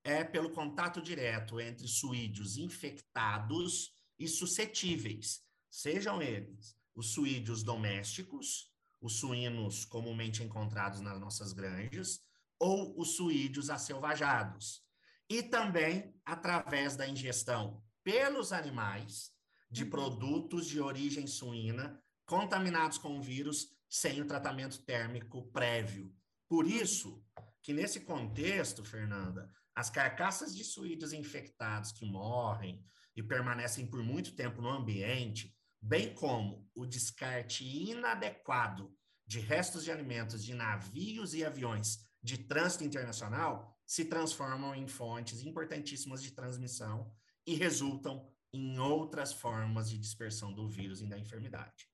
é 0.03 0.25
pelo 0.25 0.51
contato 0.51 1.01
direto 1.01 1.61
entre 1.61 1.87
suídeos 1.87 2.57
infectados 2.57 3.93
e 4.19 4.27
suscetíveis, 4.27 5.45
sejam 5.71 6.21
eles 6.21 6.77
os 6.93 7.13
suídeos 7.13 7.63
domésticos 7.63 8.75
os 9.01 9.21
suínos 9.21 9.85
comumente 9.85 10.43
encontrados 10.43 11.01
nas 11.01 11.21
nossas 11.21 11.53
granjas 11.53 12.26
ou 12.59 12.99
os 12.99 13.17
suídeos 13.17 13.71
acelvajados. 13.71 14.83
E 15.29 15.43
também 15.43 16.15
através 16.25 16.97
da 16.97 17.09
ingestão 17.09 17.83
pelos 18.05 18.53
animais 18.53 19.33
de 19.71 19.85
uhum. 19.85 19.91
produtos 19.91 20.67
de 20.67 20.81
origem 20.81 21.27
suína 21.27 22.01
contaminados 22.25 22.99
com 22.99 23.19
o 23.19 23.23
vírus 23.23 23.69
sem 23.89 24.21
o 24.21 24.27
tratamento 24.27 24.83
térmico 24.85 25.51
prévio. 25.51 26.15
Por 26.49 26.67
isso 26.67 27.25
que 27.63 27.73
nesse 27.73 28.01
contexto, 28.01 28.85
Fernanda, 28.85 29.51
as 29.75 29.91
carcaças 29.91 30.55
de 30.55 30.65
suídeos 30.65 31.13
infectados 31.13 31.93
que 31.93 32.07
morrem 32.07 32.85
e 33.15 33.23
permanecem 33.23 33.87
por 33.87 34.03
muito 34.03 34.35
tempo 34.35 34.63
no 34.63 34.69
ambiente, 34.69 35.55
bem 35.81 36.15
como 36.15 36.69
o 36.75 36.87
descarte 36.87 37.65
inadequado 37.65 38.95
de 39.27 39.41
restos 39.41 39.85
de 39.85 39.91
alimentos 39.91 40.45
de 40.45 40.55
navios 40.55 41.35
e 41.35 41.45
aviões 41.45 42.06
de 42.27 42.39
trânsito 42.39 42.83
internacional, 42.83 43.73
se 43.87 44.05
transformam 44.05 44.75
em 44.75 44.89
fontes 44.89 45.43
importantíssimas 45.43 46.21
de 46.21 46.33
transmissão 46.33 47.09
e 47.47 47.55
resultam 47.55 48.29
em 48.53 48.81
outras 48.81 49.33
formas 49.33 49.89
de 49.89 49.97
dispersão 49.97 50.53
do 50.53 50.67
vírus 50.69 51.01
e 51.01 51.07
da 51.07 51.17
enfermidade. 51.17 51.89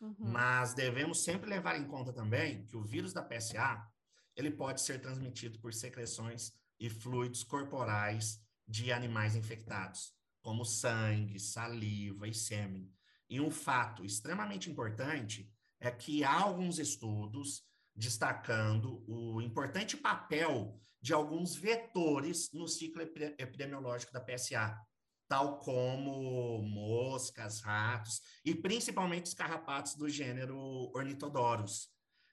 Uhum. 0.00 0.14
Mas 0.18 0.72
devemos 0.72 1.22
sempre 1.22 1.50
levar 1.50 1.78
em 1.78 1.86
conta 1.86 2.14
também 2.14 2.64
que 2.64 2.78
o 2.78 2.82
vírus 2.82 3.12
da 3.12 3.22
PSA 3.22 3.86
ele 4.34 4.50
pode 4.50 4.80
ser 4.80 5.02
transmitido 5.02 5.58
por 5.58 5.74
secreções 5.74 6.54
e 6.80 6.88
fluidos 6.88 7.44
corporais 7.44 8.40
de 8.66 8.90
animais 8.90 9.36
infectados, 9.36 10.14
como 10.40 10.64
sangue, 10.64 11.38
saliva 11.38 12.26
e 12.26 12.32
sêmen. 12.32 12.90
E 13.28 13.38
um 13.38 13.50
fato 13.50 14.02
extremamente 14.02 14.70
importante 14.70 15.52
é 15.78 15.90
que 15.90 16.24
há 16.24 16.40
alguns 16.40 16.78
estudos 16.78 17.62
destacando 17.94 19.04
o 19.06 19.40
importante 19.40 19.96
papel 19.96 20.80
de 21.00 21.12
alguns 21.12 21.54
vetores 21.54 22.50
no 22.52 22.66
ciclo 22.66 23.02
epidemiológico 23.02 24.12
da 24.12 24.20
PSA, 24.20 24.76
tal 25.28 25.58
como 25.58 26.62
moscas, 26.62 27.60
ratos 27.60 28.20
e 28.44 28.54
principalmente 28.54 29.26
os 29.26 29.34
carrapatos 29.34 29.94
do 29.94 30.08
gênero 30.08 30.58
Ornithodorus, 30.94 31.88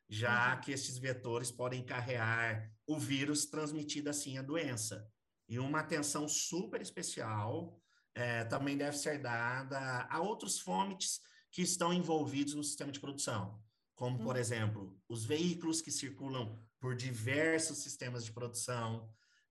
já 0.09 0.55
uhum. 0.55 0.61
que 0.61 0.71
esses 0.71 0.97
vetores 0.97 1.51
podem 1.51 1.83
carregar 1.83 2.69
o 2.87 2.97
vírus 2.97 3.45
transmitido 3.45 4.09
assim 4.09 4.37
a 4.37 4.41
doença. 4.41 5.07
E 5.47 5.59
uma 5.59 5.79
atenção 5.79 6.27
super 6.27 6.81
especial 6.81 7.77
é, 8.15 8.43
também 8.45 8.77
deve 8.77 8.97
ser 8.97 9.19
dada 9.21 10.07
a 10.09 10.19
outros 10.19 10.59
fomites 10.59 11.19
que 11.51 11.61
estão 11.61 11.93
envolvidos 11.93 12.53
no 12.53 12.63
sistema 12.63 12.91
de 12.91 12.99
produção, 12.99 13.61
como, 14.01 14.17
por 14.17 14.33
uhum. 14.33 14.41
exemplo, 14.41 14.99
os 15.07 15.23
veículos 15.25 15.79
que 15.79 15.91
circulam 15.91 16.59
por 16.79 16.95
diversos 16.95 17.83
sistemas 17.83 18.25
de 18.25 18.31
produção, 18.31 19.07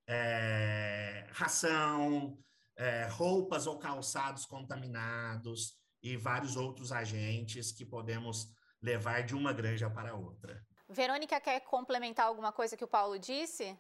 é, 0.09 1.25
ração, 1.31 2.37
é, 2.77 3.07
roupas 3.07 3.69
ou 3.69 3.79
calçados 3.79 4.45
contaminados 4.47 5.79
e 6.03 6.17
vários 6.17 6.57
outros 6.57 6.91
agentes 6.91 7.71
que 7.71 7.85
podemos 7.85 8.53
levar 8.83 9.23
de 9.23 9.37
uma 9.37 9.53
granja 9.53 9.89
para 9.89 10.17
outra. 10.17 10.61
Verônica 10.89 11.41
quer 11.41 11.61
complementar 11.61 12.27
alguma 12.27 12.51
coisa 12.51 12.77
que 12.77 12.83
o 12.83 12.89
Paulo 12.89 13.21
disse? 13.21 13.79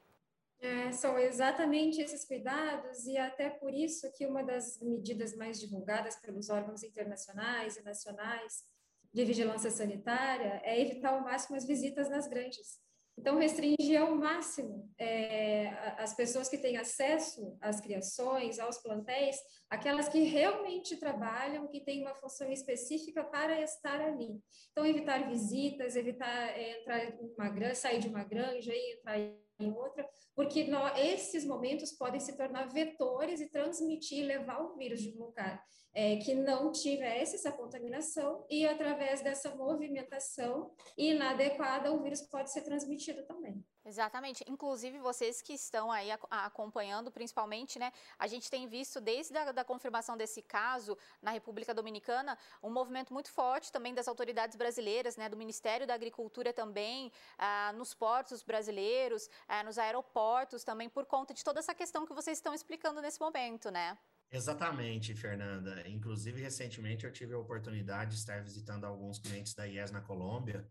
É, 0.60 0.92
são 0.92 1.18
exatamente 1.18 2.00
esses 2.00 2.24
cuidados 2.24 3.06
e 3.06 3.18
até 3.18 3.50
por 3.50 3.74
isso 3.74 4.08
que 4.12 4.24
uma 4.24 4.44
das 4.44 4.80
medidas 4.80 5.34
mais 5.34 5.58
divulgadas 5.58 6.14
pelos 6.20 6.48
órgãos 6.48 6.84
internacionais 6.84 7.76
e 7.76 7.82
nacionais 7.82 8.70
de 9.12 9.25
vigilância 9.25 9.71
sanitária 9.71 10.61
é 10.64 10.81
evitar 10.81 11.11
ao 11.11 11.23
máximo 11.23 11.57
as 11.57 11.67
visitas 11.67 12.09
nas 12.09 12.29
granjas. 12.29 12.79
Então, 13.19 13.37
restringir 13.37 14.00
ao 14.00 14.14
máximo 14.14 14.90
é, 14.97 15.69
as 15.99 16.14
pessoas 16.14 16.49
que 16.49 16.57
têm 16.57 16.79
acesso 16.79 17.55
às 17.61 17.79
criações, 17.79 18.59
aos 18.59 18.79
plantéis, 18.79 19.37
aquelas 19.69 20.09
que 20.09 20.21
realmente 20.21 20.97
trabalham, 20.97 21.69
que 21.69 21.85
têm 21.85 22.00
uma 22.00 22.14
função 22.14 22.50
específica 22.50 23.23
para 23.23 23.61
estar 23.61 24.00
ali. 24.00 24.40
Então, 24.71 24.87
evitar 24.87 25.29
visitas, 25.29 25.97
evitar 25.97 26.59
é, 26.59 26.81
entrar 26.81 27.12
uma 27.37 27.50
granja, 27.50 27.75
sair 27.75 27.99
de 27.99 28.09
uma 28.09 28.25
granja 28.25 28.73
e 28.73 28.95
entrar 28.95 29.19
em 29.19 29.71
outra, 29.71 30.09
porque 30.35 30.64
nós, 30.64 30.99
esses 30.99 31.45
momentos 31.45 31.93
podem 31.93 32.21
se 32.21 32.38
tornar 32.38 32.69
vetores 32.69 33.40
e 33.43 33.50
transmitir, 33.50 34.25
levar 34.25 34.62
o 34.62 34.76
vírus 34.76 35.02
de 35.02 35.11
um 35.11 35.25
lugar 35.25 35.62
é, 35.92 36.16
que 36.16 36.35
não 36.35 36.70
tivesse 36.70 37.37
essa 37.37 37.52
contaminação 37.52 38.44
e 38.49 38.66
através 38.66 39.20
dessa 39.23 39.54
movimentação 39.54 40.73
inadequada 40.97 41.92
o 41.92 42.02
vírus 42.02 42.23
pode 42.23 42.50
ser 42.52 42.62
transmitido 42.62 43.25
também. 43.25 43.64
Exatamente. 43.85 44.44
Inclusive, 44.47 44.99
vocês 44.99 45.40
que 45.40 45.54
estão 45.54 45.90
aí 45.90 46.11
acompanhando, 46.30 47.11
principalmente, 47.11 47.78
né? 47.78 47.92
A 48.18 48.26
gente 48.26 48.50
tem 48.50 48.68
visto 48.68 49.00
desde 49.00 49.37
a 49.37 49.52
da 49.52 49.64
confirmação 49.64 50.16
desse 50.16 50.42
caso 50.42 50.97
na 51.23 51.30
República 51.30 51.73
Dominicana 51.73 52.37
um 52.62 52.70
movimento 52.70 53.12
muito 53.12 53.30
forte 53.32 53.73
também 53.73 53.94
das 53.94 54.06
autoridades 54.06 54.54
brasileiras, 54.56 55.16
né? 55.16 55.28
Do 55.28 55.37
Ministério 55.37 55.87
da 55.87 55.94
Agricultura 55.94 56.52
também, 56.52 57.11
ah, 57.38 57.73
nos 57.75 57.94
portos 57.94 58.42
brasileiros, 58.42 59.30
ah, 59.49 59.64
nos 59.64 59.78
aeroportos 59.78 60.62
também, 60.62 60.88
por 60.88 61.06
conta 61.06 61.32
de 61.32 61.42
toda 61.42 61.59
essa 61.59 61.75
questão 61.75 62.04
que 62.04 62.12
vocês 62.12 62.37
estão 62.37 62.52
explicando 62.52 63.00
nesse 63.00 63.18
momento, 63.18 63.70
né? 63.70 63.97
Exatamente, 64.32 65.14
Fernanda. 65.14 65.82
Inclusive, 65.88 66.40
recentemente 66.40 67.04
eu 67.04 67.12
tive 67.12 67.34
a 67.34 67.38
oportunidade 67.38 68.12
de 68.12 68.16
estar 68.16 68.42
visitando 68.42 68.84
alguns 68.84 69.18
clientes 69.18 69.54
da 69.54 69.66
IES 69.66 69.90
na 69.90 70.00
Colômbia, 70.00 70.68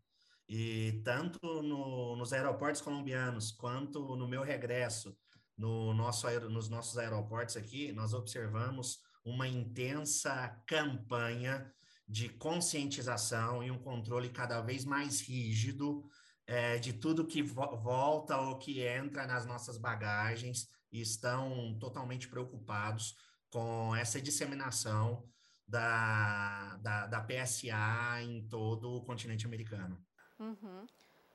e 0.48 1.02
tanto 1.04 1.62
no, 1.62 2.16
nos 2.16 2.34
aeroportos 2.34 2.82
colombianos 2.82 3.52
quanto 3.52 4.16
no 4.16 4.28
meu 4.28 4.42
regresso 4.44 5.16
no 5.56 5.94
nosso, 5.94 6.28
nos 6.50 6.70
nossos 6.70 6.98
aeroportos 6.98 7.58
aqui, 7.58 7.92
nós 7.92 8.14
observamos 8.14 9.00
uma 9.26 9.48
intensa 9.48 10.48
campanha 10.66 11.72
de 12.08 12.30
conscientização 12.30 13.62
e 13.62 13.70
um 13.70 13.78
controle 13.78 14.30
cada 14.30 14.62
vez 14.62 14.86
mais 14.86 15.22
rígido 15.22 16.10
é, 16.48 16.80
de 16.80 16.94
tudo 16.94 17.28
que 17.28 17.44
vo 17.44 17.78
volta 17.78 18.40
ou 18.40 18.58
que 18.58 18.82
entra 18.82 19.28
nas 19.28 19.46
nossas 19.46 19.78
bagagens 19.78 20.68
e 20.92 21.02
estão 21.02 21.78
totalmente 21.78 22.28
preocupados 22.28 23.16
com 23.50 23.96
essa 23.96 24.22
disseminação 24.22 25.24
da, 25.68 26.78
da, 26.78 27.08
da 27.08 27.22
PSA 27.22 28.22
em 28.22 28.48
todo 28.48 28.98
o 28.98 29.06
continente 29.06 29.46
americano. 29.46 30.04
Uhum. 30.40 30.86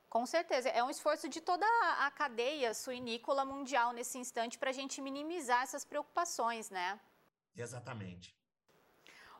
Com 0.09 0.25
certeza. 0.25 0.69
É 0.69 0.83
um 0.83 0.89
esforço 0.89 1.27
de 1.27 1.41
toda 1.41 1.65
a 1.99 2.09
cadeia 2.11 2.73
suinícola 2.73 3.43
mundial 3.43 3.91
nesse 3.91 4.17
instante 4.17 4.57
para 4.57 4.69
a 4.69 4.73
gente 4.73 5.01
minimizar 5.01 5.63
essas 5.63 5.83
preocupações, 5.83 6.69
né? 6.69 6.99
Exatamente. 7.55 8.35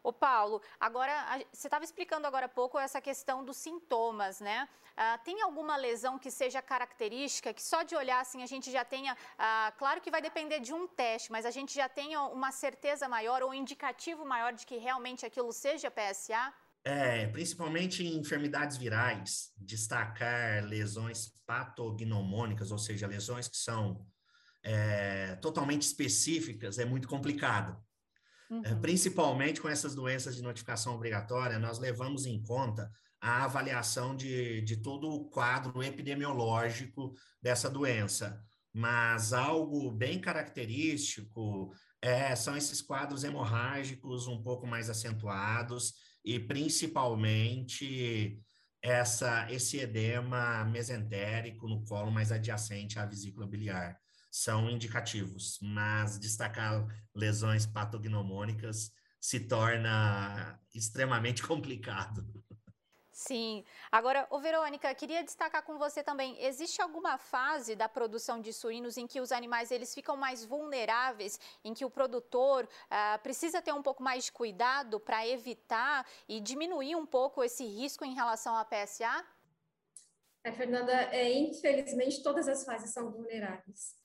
Ô 0.05 0.13
Paulo, 0.13 0.61
agora 0.79 1.13
você 1.51 1.65
estava 1.65 1.83
explicando 1.83 2.27
agora 2.27 2.45
há 2.45 2.49
pouco 2.61 2.77
essa 2.77 3.01
questão 3.01 3.43
dos 3.43 3.57
sintomas, 3.57 4.39
né? 4.39 4.69
Ah, 4.95 5.17
tem 5.17 5.41
alguma 5.41 5.75
lesão 5.75 6.19
que 6.19 6.29
seja 6.29 6.61
característica, 6.61 7.51
que 7.51 7.63
só 7.63 7.81
de 7.81 7.95
olhar 7.95 8.19
assim 8.19 8.43
a 8.43 8.45
gente 8.45 8.69
já 8.71 8.85
tenha, 8.85 9.17
ah, 9.35 9.73
claro 9.79 9.99
que 9.99 10.11
vai 10.11 10.21
depender 10.21 10.59
de 10.59 10.71
um 10.71 10.85
teste, 10.87 11.31
mas 11.31 11.43
a 11.43 11.49
gente 11.49 11.73
já 11.73 11.89
tenha 11.89 12.21
uma 12.21 12.51
certeza 12.51 13.09
maior 13.09 13.41
ou 13.41 13.49
um 13.49 13.53
indicativo 13.55 14.23
maior 14.23 14.53
de 14.53 14.63
que 14.63 14.77
realmente 14.77 15.25
aquilo 15.25 15.51
seja 15.51 15.89
PSA? 15.89 16.53
É, 16.83 17.25
principalmente 17.25 18.03
em 18.03 18.15
enfermidades 18.15 18.77
virais, 18.77 19.51
destacar 19.57 20.63
lesões 20.65 21.31
patognomônicas, 21.47 22.71
ou 22.71 22.77
seja, 22.77 23.07
lesões 23.07 23.47
que 23.47 23.57
são 23.57 24.05
é, 24.61 25.35
totalmente 25.37 25.81
específicas, 25.81 26.77
é 26.77 26.85
muito 26.85 27.07
complicado. 27.07 27.75
É, 28.49 28.53
uhum. 28.53 28.81
Principalmente 28.81 29.61
com 29.61 29.69
essas 29.69 29.95
doenças 29.95 30.35
de 30.35 30.41
notificação 30.41 30.95
obrigatória, 30.95 31.59
nós 31.59 31.79
levamos 31.79 32.25
em 32.25 32.41
conta 32.41 32.91
a 33.19 33.45
avaliação 33.45 34.15
de, 34.15 34.61
de 34.61 34.77
todo 34.77 35.09
o 35.09 35.29
quadro 35.29 35.81
epidemiológico 35.81 37.13
dessa 37.41 37.69
doença. 37.69 38.43
Mas 38.71 39.33
algo 39.33 39.89
bem 39.89 40.19
característico 40.19 41.73
é, 42.01 42.35
são 42.35 42.55
esses 42.55 42.81
quadros 42.81 43.23
hemorrágicos 43.23 44.27
um 44.27 44.43
pouco 44.43 44.67
mais 44.67 44.89
acentuados 44.89 45.93
e 46.23 46.39
principalmente 46.39 48.39
essa, 48.81 49.51
esse 49.51 49.77
edema 49.77 50.63
mesentérico 50.65 51.67
no 51.67 51.83
colo 51.83 52.11
mais 52.11 52.31
adjacente 52.31 52.99
à 52.99 53.05
vesícula 53.05 53.47
biliar. 53.47 53.99
São 54.37 54.69
indicativos, 54.69 55.57
mas 55.61 56.19
destacar 56.19 56.85
lesões 57.15 57.65
patognomônicas 57.65 58.91
se 59.17 59.39
torna 59.39 60.59
extremamente 60.73 61.41
complicado. 61.47 62.21
Sim. 63.13 63.63
Agora, 63.89 64.27
ô 64.29 64.37
Verônica, 64.37 64.93
queria 64.93 65.23
destacar 65.23 65.63
com 65.63 65.77
você 65.77 66.03
também, 66.03 66.35
existe 66.43 66.81
alguma 66.81 67.17
fase 67.17 67.77
da 67.77 67.87
produção 67.87 68.41
de 68.41 68.51
suínos 68.51 68.97
em 68.97 69.07
que 69.07 69.21
os 69.21 69.31
animais 69.31 69.71
eles 69.71 69.95
ficam 69.95 70.17
mais 70.17 70.43
vulneráveis, 70.43 71.39
em 71.63 71.73
que 71.73 71.85
o 71.85 71.89
produtor 71.89 72.67
ah, 72.89 73.17
precisa 73.23 73.61
ter 73.61 73.71
um 73.71 73.81
pouco 73.81 74.03
mais 74.03 74.25
de 74.25 74.33
cuidado 74.33 74.99
para 74.99 75.25
evitar 75.25 76.05
e 76.27 76.41
diminuir 76.41 76.97
um 76.97 77.05
pouco 77.05 77.41
esse 77.41 77.63
risco 77.63 78.03
em 78.03 78.13
relação 78.13 78.53
à 78.53 78.65
PSA? 78.65 79.25
É, 80.43 80.51
Fernanda, 80.51 80.91
é, 80.91 81.31
infelizmente 81.31 82.21
todas 82.21 82.49
as 82.49 82.65
fases 82.65 82.89
são 82.89 83.09
vulneráveis. 83.09 83.95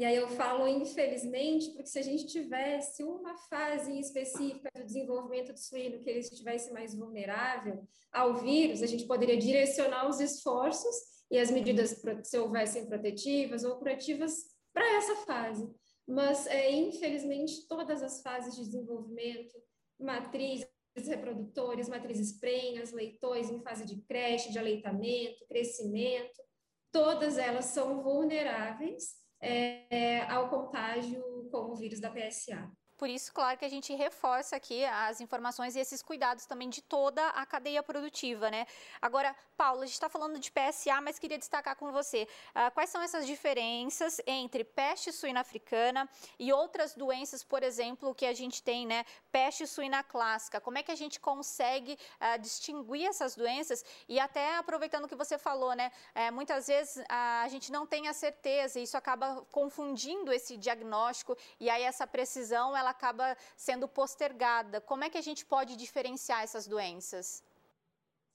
E 0.00 0.04
aí 0.06 0.16
eu 0.16 0.28
falo 0.28 0.66
infelizmente 0.66 1.72
porque 1.72 1.84
se 1.84 1.98
a 1.98 2.02
gente 2.02 2.26
tivesse 2.26 3.04
uma 3.04 3.36
fase 3.36 4.00
específica 4.00 4.70
do 4.74 4.82
desenvolvimento 4.82 5.52
do 5.52 5.58
suíno 5.58 6.00
que 6.00 6.08
ele 6.08 6.20
estivesse 6.20 6.72
mais 6.72 6.94
vulnerável 6.94 7.86
ao 8.10 8.36
vírus, 8.36 8.82
a 8.82 8.86
gente 8.86 9.04
poderia 9.04 9.36
direcionar 9.36 10.08
os 10.08 10.18
esforços 10.18 10.96
e 11.30 11.38
as 11.38 11.50
medidas, 11.50 12.02
se 12.22 12.38
houvessem 12.38 12.86
protetivas 12.86 13.62
ou 13.62 13.76
curativas, 13.76 14.46
para 14.72 14.90
essa 14.96 15.16
fase. 15.16 15.70
Mas, 16.08 16.46
é, 16.46 16.72
infelizmente, 16.72 17.68
todas 17.68 18.02
as 18.02 18.22
fases 18.22 18.56
de 18.56 18.64
desenvolvimento, 18.64 19.54
matrizes 20.00 20.66
reprodutores, 20.96 21.90
matrizes 21.90 22.40
prenhas, 22.40 22.90
leitões 22.90 23.50
em 23.50 23.60
fase 23.60 23.84
de 23.84 24.00
creche, 24.00 24.50
de 24.50 24.58
aleitamento, 24.58 25.46
crescimento, 25.46 26.42
todas 26.90 27.36
elas 27.36 27.66
são 27.66 28.02
vulneráveis 28.02 29.19
é, 29.40 30.22
ao 30.22 30.48
contágio 30.48 31.22
com 31.50 31.72
o 31.72 31.74
vírus 31.74 32.00
da 32.00 32.10
PSA. 32.10 32.70
Por 33.00 33.08
isso, 33.08 33.32
claro 33.32 33.56
que 33.56 33.64
a 33.64 33.68
gente 33.70 33.94
reforça 33.94 34.56
aqui 34.56 34.84
as 34.84 35.22
informações 35.22 35.74
e 35.74 35.80
esses 35.80 36.02
cuidados 36.02 36.44
também 36.44 36.68
de 36.68 36.82
toda 36.82 37.26
a 37.28 37.46
cadeia 37.46 37.82
produtiva, 37.82 38.50
né? 38.50 38.66
Agora, 39.00 39.34
Paula, 39.56 39.84
a 39.84 39.86
gente 39.86 39.94
está 39.94 40.10
falando 40.10 40.38
de 40.38 40.52
PSA, 40.52 41.00
mas 41.00 41.18
queria 41.18 41.38
destacar 41.38 41.76
com 41.76 41.90
você 41.92 42.28
uh, 42.54 42.70
quais 42.72 42.90
são 42.90 43.00
essas 43.00 43.26
diferenças 43.26 44.20
entre 44.26 44.64
peste 44.64 45.12
suína 45.12 45.40
africana 45.40 46.06
e 46.38 46.52
outras 46.52 46.94
doenças, 46.94 47.42
por 47.42 47.62
exemplo, 47.62 48.14
que 48.14 48.26
a 48.26 48.34
gente 48.34 48.62
tem, 48.62 48.86
né? 48.86 49.06
Peste 49.32 49.66
suína 49.66 50.02
clássica. 50.02 50.60
Como 50.60 50.76
é 50.76 50.82
que 50.82 50.92
a 50.92 50.94
gente 50.94 51.18
consegue 51.18 51.94
uh, 52.20 52.38
distinguir 52.38 53.06
essas 53.06 53.34
doenças? 53.34 53.82
E 54.10 54.20
até 54.20 54.58
aproveitando 54.58 55.06
o 55.06 55.08
que 55.08 55.16
você 55.16 55.38
falou, 55.38 55.72
né? 55.74 55.90
É, 56.14 56.30
muitas 56.30 56.66
vezes 56.66 56.96
uh, 56.96 57.04
a 57.44 57.48
gente 57.48 57.72
não 57.72 57.86
tem 57.86 58.08
a 58.08 58.12
certeza 58.12 58.78
e 58.78 58.82
isso 58.82 58.96
acaba 58.98 59.42
confundindo 59.50 60.30
esse 60.30 60.58
diagnóstico 60.58 61.34
e 61.58 61.70
aí 61.70 61.82
essa 61.82 62.06
precisão 62.06 62.76
ela 62.76 62.89
acaba 62.90 63.36
sendo 63.56 63.88
postergada. 63.88 64.80
Como 64.80 65.04
é 65.04 65.10
que 65.10 65.18
a 65.18 65.22
gente 65.22 65.44
pode 65.44 65.76
diferenciar 65.76 66.42
essas 66.42 66.66
doenças? 66.66 67.42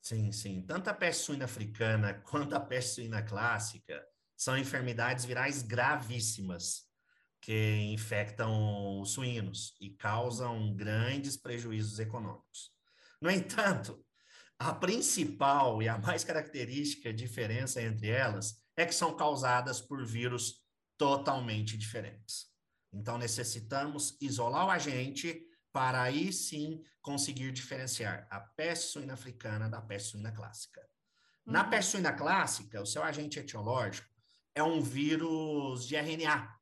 Sim, 0.01 0.31
sim. 0.31 0.62
Tanto 0.62 0.89
a 0.89 0.93
peste 0.93 1.24
suína 1.24 1.45
africana 1.45 2.13
quanto 2.13 2.55
a 2.55 2.59
peste 2.59 2.95
suína 2.95 3.24
clássica 3.24 4.05
são 4.35 4.57
enfermidades 4.57 5.25
virais 5.25 5.62
gravíssimas 5.62 6.85
que 7.41 7.91
infectam 7.93 9.00
os 9.01 9.12
suínos 9.12 9.75
e 9.79 9.91
causam 9.91 10.75
grandes 10.75 11.38
prejuízos 11.38 12.00
econômicos. 12.00 12.71
No 13.21 13.29
entanto, 13.29 14.03
a 14.57 14.74
principal 14.74 15.81
e 15.81 15.88
a 15.88 15.97
mais 15.97 16.24
característica 16.24 17.13
diferença 17.13 17.81
entre 17.81 18.09
elas 18.09 18.63
é 18.75 18.85
que 18.85 18.95
são 18.95 19.15
causadas 19.15 19.79
por 19.81 20.05
vírus 20.05 20.63
totalmente 20.97 21.77
diferentes. 21.77 22.47
Então, 22.95 23.17
necessitamos 23.17 24.17
isolar 24.21 24.65
o 24.65 24.71
agente 24.71 25.45
para 25.73 26.01
aí 26.01 26.31
sim 26.31 26.81
conseguir 27.01 27.51
diferenciar 27.51 28.25
a 28.31 28.39
peste 28.39 28.85
suína 28.85 29.13
africana 29.13 29.69
da 29.69 29.81
peste 29.81 30.11
suína 30.11 30.31
clássica. 30.31 30.79
Uhum. 31.45 31.51
Na 31.51 31.65
peste 31.65 31.91
suína 31.91 32.13
clássica, 32.13 32.81
o 32.81 32.85
seu 32.85 33.03
agente 33.03 33.37
etiológico 33.37 34.07
é 34.55 34.63
um 34.63 34.81
vírus 34.81 35.85
de 35.85 35.97
RNA, 35.97 36.55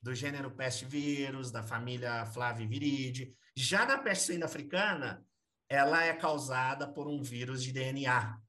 do 0.00 0.14
gênero 0.14 0.50
peste 0.50 0.86
vírus, 0.86 1.50
da 1.50 1.62
família 1.62 2.24
Flaviviridae. 2.24 3.36
Já 3.54 3.84
na 3.84 3.98
peste 3.98 4.26
suína 4.26 4.46
africana, 4.46 5.22
ela 5.68 6.02
é 6.02 6.14
causada 6.14 6.88
por 6.88 7.06
um 7.06 7.22
vírus 7.22 7.62
de 7.62 7.70
DNA, 7.70 8.40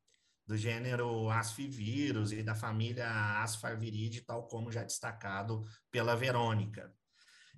do 0.46 0.56
gênero 0.56 1.30
Asfivírus 1.30 2.32
e 2.32 2.42
da 2.42 2.56
família 2.56 3.42
Asfarviridae, 3.44 4.22
tal 4.22 4.48
como 4.48 4.72
já 4.72 4.84
destacado 4.84 5.62
pela 5.92 6.16
Verônica. 6.16 6.96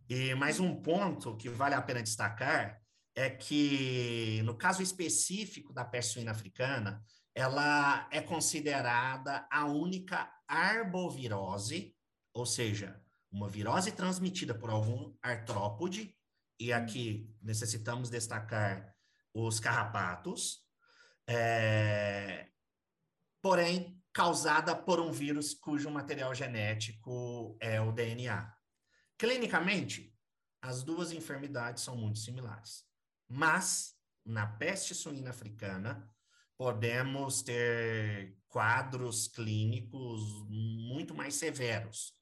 E 0.09 0.33
mais 0.33 0.59
um 0.59 0.75
ponto 0.75 1.37
que 1.37 1.47
vale 1.49 1.75
a 1.75 1.81
pena 1.83 2.01
destacar 2.01 2.81
é 3.15 3.29
que, 3.29 4.41
no 4.43 4.57
caso 4.57 4.81
específico 4.81 5.71
da 5.71 5.85
peste 5.85 6.13
suína 6.13 6.31
africana, 6.31 7.03
ela 7.35 8.07
é 8.11 8.19
considerada 8.19 9.47
a 9.51 9.67
única 9.67 10.27
arbovirose, 10.47 11.95
ou 12.33 12.43
seja, 12.43 12.99
uma 13.31 13.47
virose 13.47 13.91
transmitida 13.91 14.55
por 14.55 14.71
algum 14.71 15.13
artrópode, 15.21 16.17
e 16.59 16.73
aqui 16.73 17.31
necessitamos 17.39 18.09
destacar 18.09 18.95
os 19.31 19.59
carrapatos, 19.59 20.65
é, 21.27 22.47
porém 23.43 24.01
causada 24.11 24.75
por 24.75 24.99
um 24.99 25.11
vírus 25.11 25.53
cujo 25.53 25.91
material 25.91 26.33
genético 26.33 27.55
é 27.61 27.79
o 27.79 27.91
DNA. 27.91 28.58
Clinicamente, 29.19 30.17
as 30.61 30.81
duas 30.81 31.11
enfermidades 31.11 31.83
são 31.83 31.97
muito 31.97 32.19
similares. 32.19 32.85
Mas, 33.27 33.93
na 34.25 34.47
peste 34.47 34.95
suína 34.95 35.31
africana, 35.31 36.09
podemos 36.57 37.41
ter 37.41 38.37
quadros 38.47 39.27
clínicos 39.27 40.21
muito 40.47 41.13
mais 41.13 41.35
severos. 41.35 42.13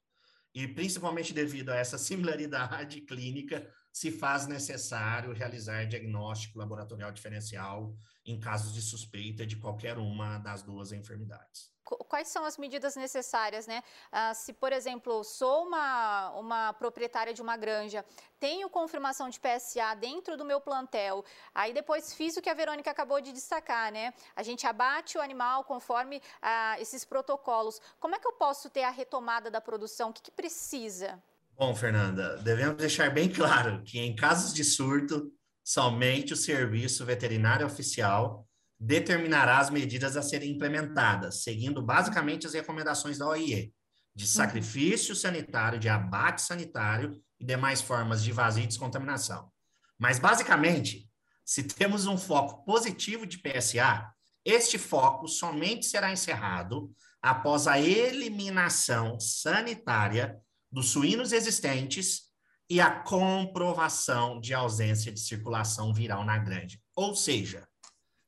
E, 0.52 0.66
principalmente 0.66 1.32
devido 1.32 1.70
a 1.70 1.76
essa 1.76 1.96
similaridade 1.98 3.00
clínica, 3.02 3.72
se 3.92 4.10
faz 4.10 4.48
necessário 4.48 5.32
realizar 5.32 5.84
diagnóstico 5.84 6.58
laboratorial 6.58 7.12
diferencial 7.12 7.96
em 8.26 8.40
casos 8.40 8.74
de 8.74 8.82
suspeita 8.82 9.46
de 9.46 9.56
qualquer 9.56 9.98
uma 9.98 10.38
das 10.38 10.62
duas 10.64 10.90
enfermidades 10.90 11.77
quais 12.08 12.28
são 12.28 12.44
as 12.44 12.58
medidas 12.58 12.96
necessárias, 12.96 13.66
né? 13.66 13.82
Ah, 14.12 14.34
se, 14.34 14.52
por 14.52 14.72
exemplo, 14.72 15.24
sou 15.24 15.66
uma, 15.66 16.30
uma 16.30 16.72
proprietária 16.74 17.32
de 17.32 17.42
uma 17.42 17.56
granja, 17.56 18.04
tenho 18.38 18.68
confirmação 18.68 19.28
de 19.28 19.40
PSA 19.40 19.94
dentro 19.94 20.36
do 20.36 20.44
meu 20.44 20.60
plantel, 20.60 21.24
aí 21.54 21.72
depois 21.72 22.14
fiz 22.14 22.36
o 22.36 22.42
que 22.42 22.50
a 22.50 22.54
Verônica 22.54 22.90
acabou 22.90 23.20
de 23.20 23.32
destacar, 23.32 23.92
né? 23.92 24.12
A 24.36 24.42
gente 24.42 24.66
abate 24.66 25.18
o 25.18 25.20
animal 25.20 25.64
conforme 25.64 26.22
ah, 26.42 26.76
esses 26.80 27.04
protocolos. 27.04 27.80
Como 27.98 28.14
é 28.14 28.18
que 28.18 28.26
eu 28.26 28.32
posso 28.32 28.70
ter 28.70 28.82
a 28.82 28.90
retomada 28.90 29.50
da 29.50 29.60
produção? 29.60 30.10
O 30.10 30.12
que, 30.12 30.22
que 30.22 30.30
precisa? 30.30 31.22
Bom, 31.56 31.74
Fernanda, 31.74 32.36
devemos 32.38 32.76
deixar 32.76 33.10
bem 33.10 33.28
claro 33.28 33.82
que 33.82 33.98
em 33.98 34.14
casos 34.14 34.54
de 34.54 34.62
surto, 34.62 35.32
somente 35.64 36.32
o 36.32 36.36
serviço 36.36 37.04
veterinário 37.04 37.66
oficial 37.66 38.47
determinará 38.78 39.58
as 39.58 39.70
medidas 39.70 40.16
a 40.16 40.22
serem 40.22 40.52
implementadas, 40.52 41.42
seguindo 41.42 41.82
basicamente 41.82 42.46
as 42.46 42.54
recomendações 42.54 43.18
da 43.18 43.26
OIE, 43.28 43.72
de 44.14 44.24
uhum. 44.24 44.30
sacrifício 44.30 45.14
sanitário, 45.14 45.78
de 45.78 45.88
abate 45.88 46.42
sanitário 46.42 47.20
e 47.40 47.44
demais 47.44 47.80
formas 47.80 48.22
de 48.22 48.32
vazio 48.32 48.64
e 48.64 48.66
descontaminação. 48.66 49.50
Mas, 49.98 50.18
basicamente, 50.18 51.08
se 51.44 51.62
temos 51.62 52.06
um 52.06 52.16
foco 52.16 52.64
positivo 52.64 53.26
de 53.26 53.38
PSA, 53.38 54.12
este 54.44 54.78
foco 54.78 55.28
somente 55.28 55.86
será 55.86 56.10
encerrado 56.10 56.90
após 57.20 57.66
a 57.66 57.78
eliminação 57.80 59.20
sanitária 59.20 60.40
dos 60.70 60.90
suínos 60.90 61.32
existentes 61.32 62.28
e 62.70 62.80
a 62.80 62.90
comprovação 62.90 64.40
de 64.40 64.54
ausência 64.54 65.12
de 65.12 65.20
circulação 65.20 65.92
viral 65.92 66.24
na 66.24 66.38
granja. 66.38 66.78
Ou 66.94 67.14
seja, 67.14 67.67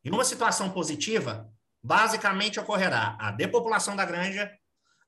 em 0.04 0.10
uma 0.10 0.24
situação 0.24 0.70
positiva, 0.70 1.50
basicamente 1.82 2.58
ocorrerá 2.58 3.16
a 3.20 3.30
depopulação 3.30 3.96
da 3.96 4.04
granja, 4.04 4.50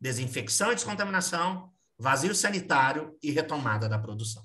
desinfecção 0.00 0.72
e 0.72 0.74
descontaminação, 0.74 1.72
vazio 1.98 2.34
sanitário 2.34 3.16
e 3.22 3.30
retomada 3.30 3.88
da 3.88 3.98
produção. 3.98 4.44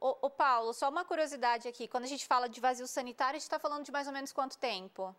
Ô, 0.00 0.26
ô, 0.26 0.30
Paulo, 0.30 0.72
só 0.72 0.88
uma 0.88 1.04
curiosidade 1.04 1.66
aqui. 1.66 1.88
Quando 1.88 2.04
a 2.04 2.08
gente 2.08 2.26
fala 2.26 2.48
de 2.48 2.60
vazio 2.60 2.86
sanitário, 2.86 3.36
a 3.36 3.38
gente 3.38 3.42
está 3.42 3.58
falando 3.58 3.84
de 3.84 3.92
mais 3.92 4.06
ou 4.06 4.12
menos 4.12 4.32
quanto 4.32 4.58
tempo? 4.58 5.14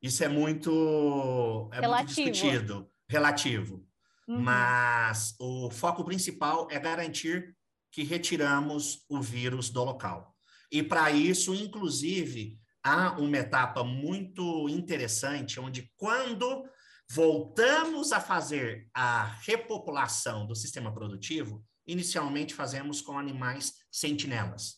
Isso 0.00 0.22
é 0.22 0.28
muito, 0.28 1.68
é 1.72 1.80
relativo. 1.80 2.20
muito 2.20 2.32
discutido, 2.32 2.90
relativo. 3.08 3.84
Uhum. 4.28 4.40
Mas 4.40 5.34
o 5.40 5.70
foco 5.70 6.04
principal 6.04 6.68
é 6.70 6.78
garantir 6.78 7.56
que 7.90 8.04
retiramos 8.04 9.04
o 9.08 9.20
vírus 9.20 9.70
do 9.70 9.82
local. 9.82 10.36
E 10.70 10.82
para 10.82 11.10
isso, 11.10 11.54
inclusive, 11.54 12.58
há 12.88 13.12
uma 13.18 13.36
etapa 13.36 13.84
muito 13.84 14.68
interessante, 14.68 15.60
onde 15.60 15.92
quando 15.96 16.66
voltamos 17.10 18.12
a 18.12 18.20
fazer 18.20 18.88
a 18.94 19.24
repopulação 19.42 20.46
do 20.46 20.54
sistema 20.54 20.92
produtivo, 20.92 21.62
inicialmente 21.86 22.54
fazemos 22.54 23.00
com 23.02 23.18
animais 23.18 23.74
sentinelas. 23.90 24.76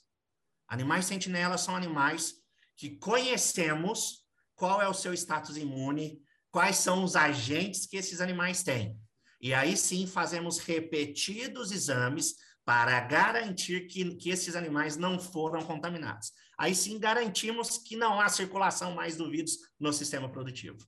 Animais 0.69 1.05
sentinelas 1.05 1.61
são 1.61 1.77
animais 1.77 2.35
que 2.77 2.97
conhecemos 2.99 4.25
qual 4.57 4.83
é 4.83 4.89
o 4.89 4.95
seu 4.95 5.15
status 5.15 5.57
imune, 5.57 6.21
quais 6.51 6.77
são 6.77 7.05
os 7.05 7.15
agentes 7.15 7.87
que 7.87 7.97
esses 7.97 8.21
animais 8.21 8.63
têm. 8.63 8.99
E 9.41 9.55
aí 9.55 9.77
sim 9.77 10.07
fazemos 10.07 10.59
repetidos 10.59 11.71
exames 11.71 12.35
para 12.71 13.01
garantir 13.01 13.89
que, 13.89 14.15
que 14.15 14.31
esses 14.31 14.55
animais 14.55 14.97
não 14.97 15.19
foram 15.19 15.61
contaminados. 15.61 16.31
Aí 16.57 16.73
sim 16.73 17.01
garantimos 17.01 17.79
que 17.79 17.97
não 17.97 18.21
há 18.21 18.29
circulação 18.29 18.95
mais 18.95 19.17
do 19.17 19.29
vírus 19.29 19.59
no 19.81 19.93
sistema 19.93 20.29
produtivo. 20.29 20.79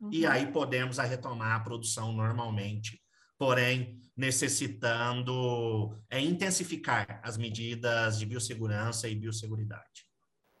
uhum. 0.00 0.10
e 0.12 0.24
aí 0.24 0.52
podemos 0.52 0.98
retomar 0.98 1.56
a 1.56 1.64
produção 1.64 2.12
normalmente, 2.12 3.02
porém 3.36 4.00
necessitando 4.16 6.00
é, 6.08 6.20
intensificar 6.20 7.20
as 7.24 7.36
medidas 7.36 8.20
de 8.20 8.24
biossegurança 8.24 9.08
e 9.08 9.16
biosseguridade. 9.16 10.01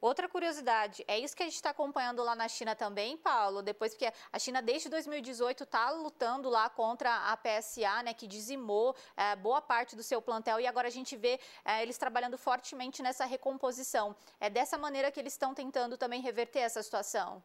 Outra 0.02 0.28
curiosidade, 0.28 1.04
é 1.06 1.16
isso 1.16 1.36
que 1.36 1.44
a 1.44 1.46
gente 1.46 1.54
está 1.54 1.70
acompanhando 1.70 2.24
lá 2.24 2.34
na 2.34 2.48
China 2.48 2.74
também, 2.74 3.16
Paulo? 3.16 3.62
Depois, 3.62 3.92
porque 3.92 4.12
a 4.32 4.36
China 4.36 4.60
desde 4.60 4.88
2018 4.88 5.62
está 5.62 5.92
lutando 5.92 6.50
lá 6.50 6.68
contra 6.68 7.30
a 7.30 7.36
PSA, 7.36 8.02
né, 8.02 8.12
que 8.12 8.26
dizimou 8.26 8.96
é, 9.16 9.36
boa 9.36 9.62
parte 9.62 9.94
do 9.94 10.02
seu 10.02 10.20
plantel 10.20 10.58
e 10.58 10.66
agora 10.66 10.88
a 10.88 10.90
gente 10.90 11.16
vê 11.16 11.38
é, 11.64 11.84
eles 11.84 11.96
trabalhando 11.98 12.36
fortemente 12.36 13.00
nessa 13.00 13.24
recomposição. 13.24 14.16
É 14.40 14.50
dessa 14.50 14.76
maneira 14.76 15.08
que 15.12 15.20
eles 15.20 15.34
estão 15.34 15.54
tentando 15.54 15.96
também 15.96 16.20
reverter 16.20 16.58
essa 16.58 16.82
situação? 16.82 17.40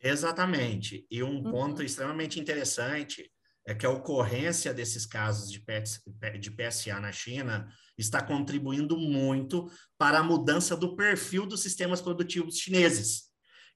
Exatamente. 0.00 1.06
E 1.08 1.22
um 1.22 1.36
uhum. 1.36 1.52
ponto 1.52 1.84
extremamente 1.84 2.40
interessante 2.40 3.30
é 3.64 3.76
que 3.76 3.86
a 3.86 3.90
ocorrência 3.90 4.74
desses 4.74 5.06
casos 5.06 5.48
de 5.52 5.60
PSA 6.50 6.98
na 6.98 7.12
China 7.12 7.72
está 7.96 8.22
contribuindo 8.22 8.96
muito 8.96 9.70
para 9.98 10.18
a 10.18 10.22
mudança 10.22 10.76
do 10.76 10.96
perfil 10.96 11.46
dos 11.46 11.60
sistemas 11.60 12.00
produtivos 12.00 12.56
chineses, 12.56 13.24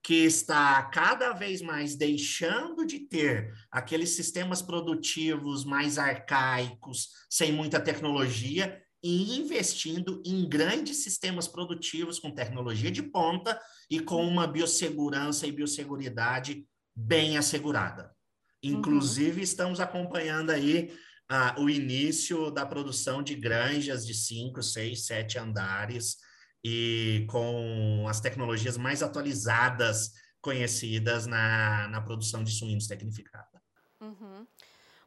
que 0.02 0.24
está 0.24 0.82
cada 0.84 1.32
vez 1.32 1.60
mais 1.60 1.96
deixando 1.96 2.86
de 2.86 3.00
ter 3.00 3.52
aqueles 3.70 4.10
sistemas 4.10 4.62
produtivos 4.62 5.64
mais 5.64 5.98
arcaicos, 5.98 7.08
sem 7.28 7.52
muita 7.52 7.80
tecnologia, 7.80 8.82
e 9.02 9.38
investindo 9.38 10.22
em 10.24 10.48
grandes 10.48 10.98
sistemas 10.98 11.46
produtivos 11.46 12.18
com 12.18 12.30
tecnologia 12.30 12.90
de 12.90 13.02
ponta 13.02 13.60
e 13.90 14.00
com 14.00 14.26
uma 14.26 14.46
biossegurança 14.46 15.46
e 15.46 15.52
biosseguridade 15.52 16.66
bem 16.94 17.36
assegurada. 17.36 18.10
Inclusive, 18.62 19.36
uhum. 19.36 19.42
estamos 19.42 19.80
acompanhando 19.80 20.50
aí 20.50 20.92
ah, 21.28 21.54
o 21.58 21.68
início 21.68 22.50
da 22.50 22.64
produção 22.64 23.22
de 23.22 23.34
granjas 23.34 24.06
de 24.06 24.14
cinco, 24.14 24.62
seis, 24.62 25.06
sete 25.06 25.38
andares 25.38 26.16
e 26.64 27.26
com 27.28 28.06
as 28.08 28.20
tecnologias 28.20 28.76
mais 28.76 29.02
atualizadas 29.02 30.12
conhecidas 30.40 31.26
na, 31.26 31.88
na 31.88 32.00
produção 32.00 32.44
de 32.44 32.52
suínos 32.52 32.86
tecnificada. 32.86 33.62
Uhum. 34.00 34.46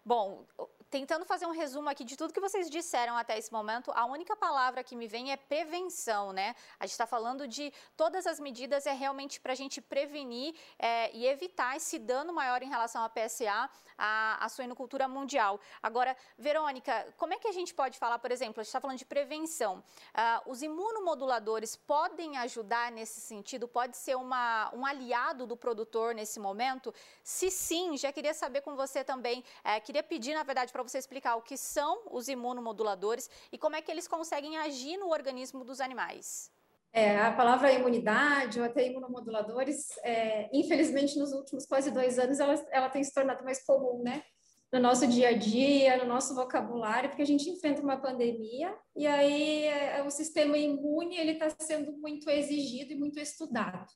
Bom, 0.03 0.45
tentando 0.89 1.25
fazer 1.25 1.45
um 1.45 1.51
resumo 1.51 1.89
aqui 1.89 2.03
de 2.03 2.17
tudo 2.17 2.33
que 2.33 2.39
vocês 2.39 2.69
disseram 2.69 3.15
até 3.15 3.37
esse 3.37 3.51
momento, 3.51 3.91
a 3.95 4.05
única 4.05 4.35
palavra 4.35 4.83
que 4.83 4.95
me 4.95 5.07
vem 5.07 5.31
é 5.31 5.37
prevenção, 5.37 6.33
né? 6.33 6.55
A 6.79 6.85
gente 6.85 6.93
está 6.93 7.05
falando 7.05 7.47
de 7.47 7.71
todas 7.95 8.25
as 8.25 8.39
medidas 8.39 8.85
é 8.85 8.93
realmente 8.93 9.39
para 9.39 9.53
a 9.53 9.55
gente 9.55 9.81
prevenir 9.81 10.55
é, 10.77 11.15
e 11.15 11.27
evitar 11.27 11.75
esse 11.75 11.99
dano 11.99 12.33
maior 12.33 12.63
em 12.63 12.69
relação 12.69 13.03
à 13.03 13.09
PSA, 13.09 13.69
a, 13.97 14.45
a 14.45 14.49
suinocultura 14.49 15.07
mundial. 15.07 15.59
Agora, 15.81 16.15
Verônica, 16.37 17.13
como 17.17 17.33
é 17.33 17.37
que 17.37 17.47
a 17.47 17.51
gente 17.51 17.73
pode 17.73 17.99
falar, 17.99 18.17
por 18.17 18.31
exemplo, 18.31 18.61
a 18.61 18.63
gente 18.63 18.69
está 18.69 18.81
falando 18.81 18.97
de 18.97 19.05
prevenção. 19.05 19.77
Uh, 19.77 20.51
os 20.51 20.61
imunomoduladores 20.61 21.75
podem 21.75 22.37
ajudar 22.37 22.91
nesse 22.91 23.21
sentido? 23.21 23.67
Pode 23.67 23.97
ser 23.97 24.15
uma, 24.15 24.71
um 24.73 24.85
aliado 24.85 25.45
do 25.45 25.55
produtor 25.55 26.15
nesse 26.15 26.39
momento? 26.39 26.93
Se 27.23 27.51
sim, 27.51 27.97
já 27.97 28.11
queria 28.11 28.33
saber 28.33 28.61
com 28.61 28.75
você 28.75 29.03
também, 29.03 29.43
é, 29.63 29.79
queria 29.79 30.01
pedir, 30.01 30.33
na 30.33 30.43
verdade, 30.43 30.71
para 30.71 30.78
você 30.83 30.97
explicar 30.97 31.35
o 31.35 31.41
que 31.41 31.57
são 31.57 32.03
os 32.11 32.27
imunomoduladores 32.27 33.29
e 33.51 33.57
como 33.57 33.75
é 33.75 33.81
que 33.81 33.91
eles 33.91 34.07
conseguem 34.07 34.57
agir 34.57 34.97
no 34.97 35.09
organismo 35.09 35.63
dos 35.63 35.79
animais. 35.81 36.51
É, 36.91 37.19
a 37.19 37.31
palavra 37.31 37.71
imunidade 37.71 38.59
ou 38.59 38.65
até 38.65 38.87
imunomoduladores, 38.87 39.95
é, 40.03 40.49
infelizmente, 40.51 41.19
nos 41.19 41.31
últimos 41.31 41.65
quase 41.65 41.91
dois 41.91 42.17
anos, 42.17 42.39
ela, 42.39 42.55
ela 42.71 42.89
tem 42.89 43.03
se 43.03 43.13
tornado 43.13 43.43
mais 43.43 43.63
comum, 43.63 44.01
né? 44.03 44.23
No 44.71 44.79
nosso 44.79 45.07
dia 45.07 45.29
a 45.29 45.37
dia, 45.37 45.97
no 45.97 46.05
nosso 46.05 46.35
vocabulário, 46.35 47.09
porque 47.09 47.23
a 47.23 47.27
gente 47.27 47.49
enfrenta 47.49 47.81
uma 47.81 47.97
pandemia 47.97 48.75
e 48.95 49.05
aí 49.05 49.63
é, 49.63 50.03
o 50.03 50.09
sistema 50.11 50.57
imune 50.57 51.17
ele 51.17 51.31
está 51.31 51.49
sendo 51.59 51.91
muito 51.97 52.29
exigido 52.29 52.91
e 52.91 52.95
muito 52.95 53.19
estudado. 53.19 53.91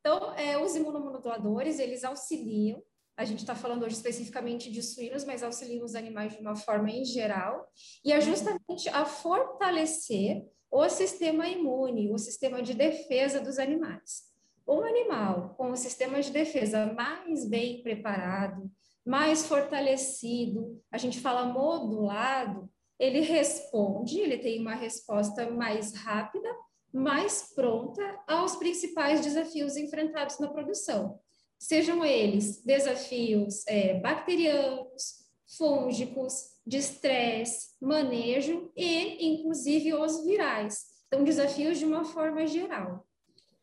Então, 0.00 0.32
é, 0.34 0.56
os 0.58 0.74
imunomoduladores, 0.74 1.78
eles 1.78 2.04
auxiliam 2.04 2.82
a 3.20 3.24
gente 3.26 3.40
está 3.40 3.54
falando 3.54 3.82
hoje 3.82 3.96
especificamente 3.96 4.70
de 4.70 4.82
suínos, 4.82 5.26
mas 5.26 5.42
auxiliam 5.42 5.84
os 5.84 5.94
animais 5.94 6.32
de 6.32 6.40
uma 6.40 6.56
forma 6.56 6.90
em 6.90 7.04
geral, 7.04 7.68
e 8.02 8.14
é 8.14 8.18
justamente 8.18 8.88
a 8.88 9.04
fortalecer 9.04 10.42
o 10.70 10.88
sistema 10.88 11.46
imune, 11.46 12.10
o 12.10 12.16
sistema 12.16 12.62
de 12.62 12.72
defesa 12.72 13.38
dos 13.38 13.58
animais. 13.58 14.22
Um 14.66 14.82
animal 14.82 15.54
com 15.58 15.70
o 15.70 15.76
sistema 15.76 16.22
de 16.22 16.30
defesa 16.30 16.94
mais 16.94 17.46
bem 17.46 17.82
preparado, 17.82 18.70
mais 19.04 19.46
fortalecido, 19.46 20.80
a 20.90 20.96
gente 20.96 21.20
fala 21.20 21.44
modulado, 21.44 22.70
ele 22.98 23.20
responde, 23.20 24.18
ele 24.18 24.38
tem 24.38 24.62
uma 24.62 24.74
resposta 24.74 25.50
mais 25.50 25.94
rápida, 25.94 26.48
mais 26.90 27.52
pronta 27.54 28.02
aos 28.26 28.56
principais 28.56 29.20
desafios 29.20 29.76
enfrentados 29.76 30.38
na 30.38 30.48
produção 30.48 31.20
sejam 31.60 32.04
eles 32.04 32.64
desafios 32.64 33.64
é, 33.66 34.00
bacterianos, 34.00 35.20
fúngicos, 35.58 36.50
de 36.66 36.78
estresse, 36.78 37.70
manejo 37.80 38.72
e, 38.76 39.26
inclusive, 39.26 39.92
os 39.94 40.24
virais. 40.24 40.84
Então, 41.06 41.24
desafios 41.24 41.78
de 41.78 41.84
uma 41.84 42.04
forma 42.04 42.46
geral. 42.46 43.06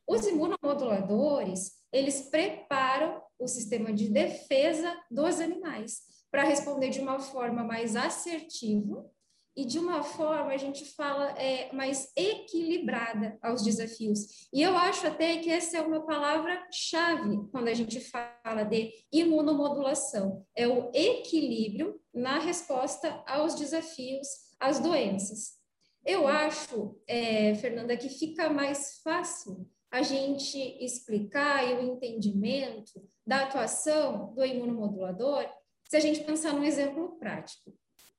Os 0.07 0.25
imunomoduladores, 0.27 1.71
eles 1.91 2.21
preparam 2.29 3.21
o 3.39 3.47
sistema 3.47 3.91
de 3.91 4.09
defesa 4.09 4.95
dos 5.09 5.39
animais 5.39 6.01
para 6.29 6.43
responder 6.43 6.89
de 6.89 6.99
uma 6.99 7.19
forma 7.19 7.63
mais 7.63 7.95
assertiva 7.95 9.09
e 9.57 9.65
de 9.65 9.79
uma 9.79 10.03
forma, 10.03 10.51
a 10.51 10.57
gente 10.57 10.85
fala, 10.85 11.31
é, 11.31 11.73
mais 11.73 12.11
equilibrada 12.15 13.39
aos 13.41 13.63
desafios. 13.63 14.47
E 14.53 14.61
eu 14.61 14.77
acho 14.77 15.07
até 15.07 15.37
que 15.37 15.49
essa 15.49 15.77
é 15.77 15.81
uma 15.81 16.05
palavra-chave 16.05 17.49
quando 17.51 17.67
a 17.67 17.73
gente 17.73 17.99
fala 17.99 18.63
de 18.63 18.93
imunomodulação, 19.11 20.45
é 20.55 20.67
o 20.67 20.91
equilíbrio 20.93 21.99
na 22.13 22.37
resposta 22.37 23.23
aos 23.25 23.55
desafios, 23.55 24.27
às 24.59 24.79
doenças. 24.79 25.57
Eu 26.05 26.27
acho, 26.27 26.95
é, 27.07 27.55
Fernanda, 27.55 27.97
que 27.97 28.09
fica 28.09 28.51
mais 28.51 29.01
fácil 29.03 29.67
a 29.89 30.03
gente 30.03 30.59
explicar 30.83 31.67
e 31.67 31.73
o 31.73 31.81
entendimento 31.81 33.03
da 33.25 33.45
atuação 33.45 34.35
do 34.35 34.45
imunomodulador 34.45 35.49
se 35.89 35.97
a 35.97 35.99
gente 35.99 36.23
pensar 36.23 36.53
num 36.53 36.63
exemplo 36.63 37.17
prático. 37.17 37.73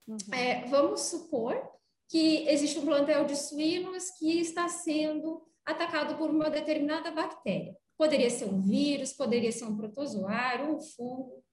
Uhum. 0.09 0.35
É, 0.35 0.65
vamos 0.69 1.03
supor 1.03 1.55
que 2.09 2.49
existe 2.49 2.79
um 2.79 2.87
plantel 2.87 3.27
de 3.27 3.37
suínos 3.37 4.11
que 4.19 4.41
está 4.41 4.67
sendo 4.67 5.43
atacado 5.67 6.17
por 6.17 6.31
uma 6.31 6.49
determinada 6.49 7.11
bactéria. 7.11 7.77
Poderia 7.99 8.31
ser 8.31 8.47
um 8.47 8.63
vírus, 8.63 9.13
poderia 9.13 9.53
ser 9.53 9.65
um 9.65 9.77
protozoário, 9.77 10.75
um 10.75 10.81
fungo. 10.81 11.45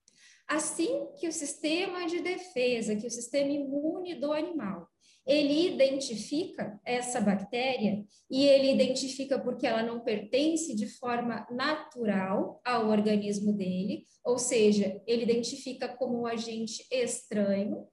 Assim 0.48 1.08
que 1.20 1.28
o 1.28 1.34
sistema 1.34 2.06
de 2.06 2.22
defesa, 2.22 2.96
que 2.96 3.08
o 3.08 3.12
sistema 3.12 3.50
imune 3.50 4.15
do 4.15 4.32
animal, 4.32 4.88
ele 5.26 5.74
identifica 5.74 6.80
essa 6.86 7.20
bactéria 7.20 8.06
e 8.30 8.46
ele 8.46 8.72
identifica 8.72 9.39
porque 9.39 9.65
ela 9.65 9.82
não 9.82 10.02
pertence 10.02 10.76
de 10.76 10.88
forma 10.88 11.46
natural 11.50 12.62
ao 12.63 12.89
organismo 12.89 13.52
dele, 13.52 14.06
ou 14.24 14.38
seja, 14.38 15.02
ele 15.08 15.24
identifica 15.24 15.88
como 15.88 16.22
um 16.22 16.28
agente 16.28 16.86
estranho 16.91 17.88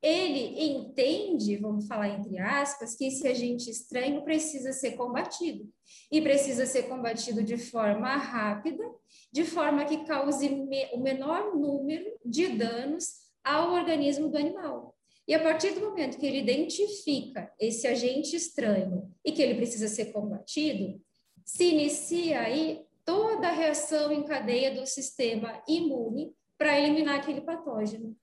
ele 0.00 0.62
entende, 0.62 1.56
vamos 1.56 1.86
falar 1.86 2.08
entre 2.08 2.38
aspas, 2.38 2.94
que 2.94 3.06
esse 3.06 3.26
agente 3.26 3.70
estranho 3.70 4.22
precisa 4.22 4.72
ser 4.72 4.92
combatido. 4.92 5.68
E 6.10 6.20
precisa 6.20 6.66
ser 6.66 6.84
combatido 6.84 7.42
de 7.42 7.56
forma 7.56 8.16
rápida, 8.16 8.84
de 9.32 9.44
forma 9.44 9.84
que 9.84 10.04
cause 10.04 10.48
me, 10.48 10.86
o 10.92 11.00
menor 11.00 11.56
número 11.56 12.06
de 12.24 12.48
danos 12.48 13.28
ao 13.42 13.72
organismo 13.72 14.28
do 14.28 14.38
animal. 14.38 14.94
E 15.26 15.34
a 15.34 15.42
partir 15.42 15.72
do 15.72 15.80
momento 15.80 16.18
que 16.18 16.26
ele 16.26 16.38
identifica 16.38 17.52
esse 17.60 17.86
agente 17.86 18.34
estranho 18.34 19.12
e 19.24 19.32
que 19.32 19.42
ele 19.42 19.56
precisa 19.56 19.88
ser 19.88 20.06
combatido, 20.06 21.00
se 21.44 21.64
inicia 21.64 22.40
aí 22.40 22.82
toda 23.04 23.48
a 23.48 23.52
reação 23.52 24.12
em 24.12 24.22
cadeia 24.22 24.74
do 24.74 24.86
sistema 24.86 25.62
imune 25.68 26.32
para 26.56 26.78
eliminar 26.78 27.16
aquele 27.16 27.40
patógeno. 27.40 28.16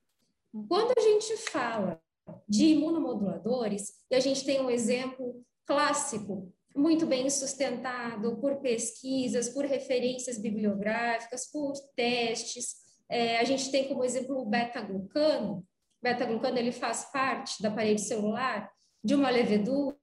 Quando 0.67 0.93
a 0.97 1.01
gente 1.01 1.35
fala 1.37 2.01
de 2.47 2.67
imunomoduladores, 2.67 3.91
e 4.09 4.15
a 4.15 4.19
gente 4.19 4.45
tem 4.45 4.61
um 4.61 4.69
exemplo 4.69 5.43
clássico, 5.65 6.51
muito 6.73 7.05
bem 7.05 7.29
sustentado 7.29 8.37
por 8.37 8.57
pesquisas, 8.61 9.49
por 9.49 9.65
referências 9.65 10.37
bibliográficas, 10.37 11.49
por 11.51 11.73
testes. 11.95 12.75
É, 13.09 13.37
a 13.37 13.43
gente 13.43 13.69
tem 13.69 13.87
como 13.87 14.03
exemplo 14.03 14.37
o 14.37 14.45
beta-glucano. 14.45 15.65
Beta-glucano 16.01 16.57
ele 16.57 16.71
faz 16.71 17.11
parte 17.11 17.61
da 17.61 17.71
parede 17.71 18.01
celular 18.01 18.71
de 19.03 19.13
uma 19.13 19.29
levedura. 19.29 19.97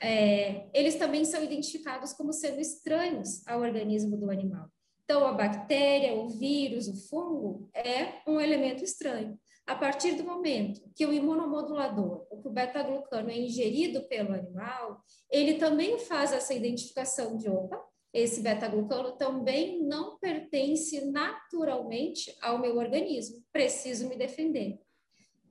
É, 0.00 0.68
eles 0.74 0.96
também 0.96 1.24
são 1.24 1.42
identificados 1.42 2.12
como 2.12 2.32
sendo 2.32 2.60
estranhos 2.60 3.46
ao 3.46 3.60
organismo 3.60 4.16
do 4.16 4.30
animal. 4.30 4.68
Então, 5.04 5.24
a 5.24 5.32
bactéria, 5.32 6.14
o 6.14 6.28
vírus, 6.28 6.88
o 6.88 7.08
fungo 7.08 7.70
é 7.72 8.20
um 8.26 8.40
elemento 8.40 8.82
estranho. 8.82 9.38
A 9.66 9.74
partir 9.74 10.12
do 10.12 10.22
momento 10.22 10.80
que 10.94 11.04
o 11.04 11.12
imunomodulador, 11.12 12.24
ou 12.30 12.40
que 12.40 12.46
o 12.46 12.52
beta-glucano 12.52 13.30
é 13.30 13.36
ingerido 13.36 14.06
pelo 14.06 14.32
animal, 14.32 15.00
ele 15.28 15.54
também 15.54 15.98
faz 15.98 16.32
essa 16.32 16.54
identificação 16.54 17.36
de, 17.36 17.48
opa, 17.48 17.84
esse 18.12 18.40
beta-glucano 18.40 19.16
também 19.16 19.82
não 19.82 20.18
pertence 20.18 21.04
naturalmente 21.10 22.34
ao 22.40 22.60
meu 22.60 22.76
organismo, 22.76 23.42
preciso 23.52 24.08
me 24.08 24.16
defender. 24.16 24.78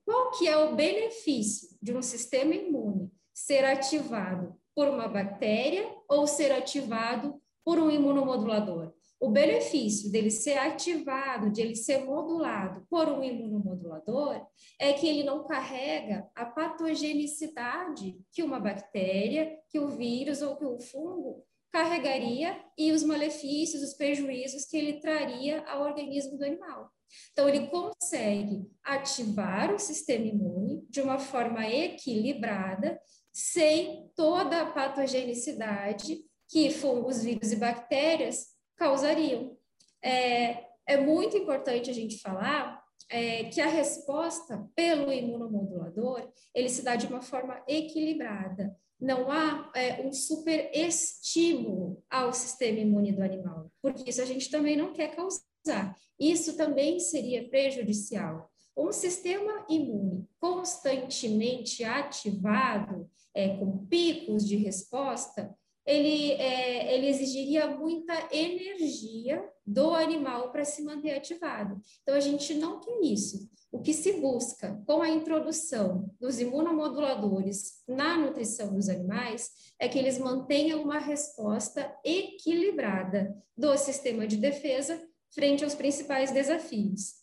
Qual 0.06 0.32
que 0.32 0.48
é 0.48 0.58
o 0.58 0.76
benefício 0.76 1.78
de 1.82 1.94
um 1.94 2.02
sistema 2.02 2.56
imune 2.56 3.12
ser 3.34 3.66
ativado 3.66 4.56
por 4.74 4.88
uma 4.88 5.08
bactéria 5.08 5.94
ou 6.08 6.26
ser 6.26 6.52
ativado 6.54 7.40
por 7.66 7.78
um 7.78 7.92
imunomodulador? 7.92 8.94
O 9.26 9.32
benefício 9.32 10.12
dele 10.12 10.30
ser 10.30 10.56
ativado, 10.60 11.50
de 11.50 11.60
ele 11.60 11.76
ser 11.76 12.06
modulado 12.06 12.86
por 12.88 13.08
um 13.10 13.24
imunomodulador, 13.24 14.46
é 14.80 14.94
que 14.94 15.08
ele 15.08 15.24
não 15.24 15.48
carrega 15.48 16.30
a 16.36 16.46
patogenicidade 16.46 18.22
que 18.32 18.44
uma 18.44 18.60
bactéria, 18.60 19.58
que 19.72 19.80
o 19.80 19.88
vírus 19.90 20.44
ou 20.44 20.56
que 20.56 20.66
o 20.66 20.80
fungo 20.80 21.44
carregaria 21.72 22.56
e 22.78 22.92
os 22.92 23.02
malefícios, 23.02 23.82
os 23.82 23.96
prejuízos 23.96 24.66
que 24.66 24.78
ele 24.78 25.00
traria 25.00 25.66
ao 25.66 25.82
organismo 25.82 26.38
do 26.38 26.46
animal. 26.46 26.92
Então, 27.32 27.50
ele 27.50 27.66
consegue 27.66 28.70
ativar 28.84 29.74
o 29.74 29.80
sistema 29.80 30.28
imune 30.28 30.86
de 30.88 31.02
uma 31.02 31.18
forma 31.18 31.68
equilibrada, 31.68 33.02
sem 33.34 34.08
toda 34.16 34.62
a 34.62 34.72
patogenicidade 34.72 36.20
que 36.48 36.70
fungos, 36.70 37.24
vírus 37.24 37.52
e 37.52 37.56
bactérias 37.56 38.54
causariam. 38.76 39.58
É, 40.04 40.66
é 40.88 40.98
muito 40.98 41.36
importante 41.38 41.90
a 41.90 41.94
gente 41.94 42.20
falar 42.20 42.84
é, 43.10 43.46
que 43.46 43.62
a 43.62 43.68
resposta 43.68 44.68
pelo 44.76 45.12
imunomodulador, 45.12 46.32
ele 46.54 46.70
se 46.70 46.84
dá 46.84 46.96
de 46.96 47.08
uma 47.08 47.22
forma 47.22 47.62
equilibrada. 47.68 48.76
Não 49.00 49.30
há 49.32 49.72
é, 49.76 50.02
um 50.02 50.14
super 50.14 50.72
estímulo 50.74 52.04
ao 52.10 52.34
sistema 52.34 52.80
imune 52.80 53.12
do 53.12 53.22
animal, 53.22 53.72
porque 53.82 54.10
isso 54.10 54.22
a 54.22 54.26
gente 54.26 54.50
também 54.50 54.78
não 54.78 54.94
quer 54.94 55.16
causar. 55.16 55.96
Isso 56.20 56.56
também 56.56 57.00
seria 57.00 57.48
prejudicial. 57.50 58.50
Um 58.78 58.92
sistema 58.92 59.66
imune 59.70 60.28
constantemente 60.40 61.84
ativado, 61.84 63.10
é, 63.34 63.58
com 63.58 63.86
picos 63.86 64.48
de 64.48 64.56
resposta, 64.56 65.54
ele, 65.86 66.32
é, 66.34 66.96
ele 66.96 67.08
exigiria 67.08 67.68
muita 67.68 68.14
energia 68.32 69.48
do 69.66 69.94
animal 69.94 70.52
para 70.52 70.66
se 70.66 70.84
manter 70.84 71.16
ativado. 71.16 71.82
Então, 72.02 72.16
a 72.16 72.20
gente 72.20 72.54
não 72.56 72.80
quer 72.80 73.00
isso. 73.02 73.50
O 73.72 73.82
que 73.82 73.94
se 73.94 74.14
busca 74.14 74.82
com 74.86 75.02
a 75.02 75.10
introdução 75.10 76.10
dos 76.20 76.40
imunomoduladores 76.40 77.84
na 77.88 78.18
nutrição 78.18 78.74
dos 78.74 78.88
animais 78.88 79.50
é 79.78 79.90
que 79.90 80.00
eles 80.00 80.18
mantenham 80.18 80.82
uma 80.82 81.00
resposta 81.00 81.94
equilibrada 82.04 83.36
do 83.58 83.76
sistema 83.78 84.26
de 84.26 84.38
defesa 84.38 85.02
frente 85.34 85.64
aos 85.64 85.76
principais 85.76 86.32
desafios. 86.32 87.16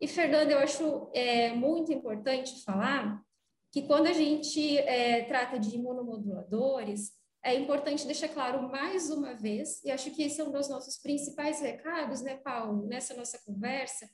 E, 0.00 0.06
Fernanda, 0.06 0.52
eu 0.52 0.58
acho 0.58 1.08
é, 1.14 1.54
muito 1.54 1.90
importante 1.90 2.62
falar 2.62 3.22
que 3.72 3.82
quando 3.82 4.06
a 4.06 4.12
gente 4.12 4.76
é, 4.78 5.24
trata 5.24 5.58
de 5.58 5.74
imunomoduladores, 5.74 7.12
é 7.44 7.54
importante 7.54 8.06
deixar 8.06 8.28
claro 8.28 8.62
mais 8.62 9.10
uma 9.10 9.34
vez, 9.34 9.84
e 9.84 9.90
acho 9.90 10.10
que 10.10 10.22
esse 10.22 10.40
é 10.40 10.44
um 10.44 10.50
dos 10.50 10.68
nossos 10.68 10.96
principais 10.96 11.60
recados, 11.60 12.22
né, 12.22 12.36
Paulo, 12.36 12.86
nessa 12.86 13.14
nossa 13.14 13.38
conversa, 13.44 14.08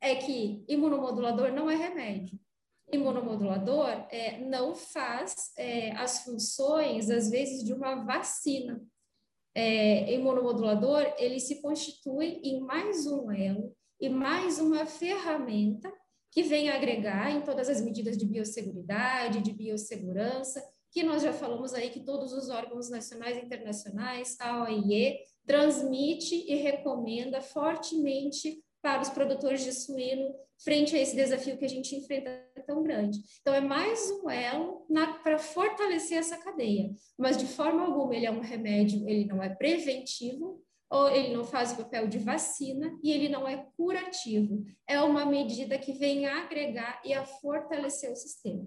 é 0.00 0.16
que 0.16 0.64
imunomodulador 0.66 1.52
não 1.52 1.70
é 1.70 1.76
remédio. 1.76 2.38
Imunomodulador 2.92 3.88
é, 4.10 4.40
não 4.40 4.74
faz 4.74 5.52
é, 5.56 5.92
as 5.92 6.24
funções, 6.24 7.08
às 7.08 7.30
vezes, 7.30 7.62
de 7.64 7.72
uma 7.72 8.04
vacina. 8.04 8.82
É, 9.54 10.12
imunomodulador, 10.12 11.14
ele 11.18 11.38
se 11.38 11.62
constitui 11.62 12.40
em 12.42 12.60
mais 12.60 13.06
um 13.06 13.30
elo 13.30 13.76
e 14.00 14.08
mais 14.08 14.58
uma 14.58 14.84
ferramenta 14.86 15.92
que 16.32 16.42
vem 16.42 16.70
agregar 16.70 17.30
em 17.30 17.42
todas 17.42 17.68
as 17.68 17.80
medidas 17.80 18.16
de 18.16 18.26
biosseguridade, 18.26 19.40
de 19.40 19.52
biossegurança, 19.52 20.66
que 20.92 21.02
nós 21.02 21.22
já 21.22 21.32
falamos 21.32 21.72
aí 21.72 21.88
que 21.88 22.04
todos 22.04 22.32
os 22.32 22.50
órgãos 22.50 22.90
nacionais 22.90 23.38
e 23.38 23.40
internacionais, 23.40 24.36
a 24.38 24.64
OIE, 24.64 25.18
transmite 25.46 26.34
e 26.34 26.54
recomenda 26.56 27.40
fortemente 27.40 28.62
para 28.82 29.00
os 29.00 29.08
produtores 29.08 29.64
de 29.64 29.72
suíno 29.72 30.34
frente 30.62 30.94
a 30.94 31.00
esse 31.00 31.16
desafio 31.16 31.56
que 31.56 31.64
a 31.64 31.68
gente 31.68 31.96
enfrenta 31.96 32.30
tão 32.66 32.82
grande. 32.82 33.18
Então, 33.40 33.54
é 33.54 33.60
mais 33.60 34.10
um 34.10 34.28
elo 34.28 34.86
para 35.22 35.38
fortalecer 35.38 36.18
essa 36.18 36.36
cadeia, 36.36 36.90
mas 37.18 37.36
de 37.36 37.46
forma 37.46 37.82
alguma 37.84 38.14
ele 38.14 38.26
é 38.26 38.30
um 38.30 38.40
remédio, 38.40 39.08
ele 39.08 39.24
não 39.24 39.42
é 39.42 39.48
preventivo, 39.48 40.62
ou 40.90 41.08
ele 41.08 41.34
não 41.34 41.42
faz 41.42 41.72
o 41.72 41.76
papel 41.76 42.06
de 42.06 42.18
vacina 42.18 42.92
e 43.02 43.10
ele 43.10 43.30
não 43.30 43.48
é 43.48 43.66
curativo. 43.76 44.62
É 44.86 45.00
uma 45.00 45.24
medida 45.24 45.78
que 45.78 45.92
vem 45.92 46.26
a 46.26 46.42
agregar 46.44 47.00
e 47.02 47.14
a 47.14 47.24
fortalecer 47.24 48.12
o 48.12 48.16
sistema. 48.16 48.66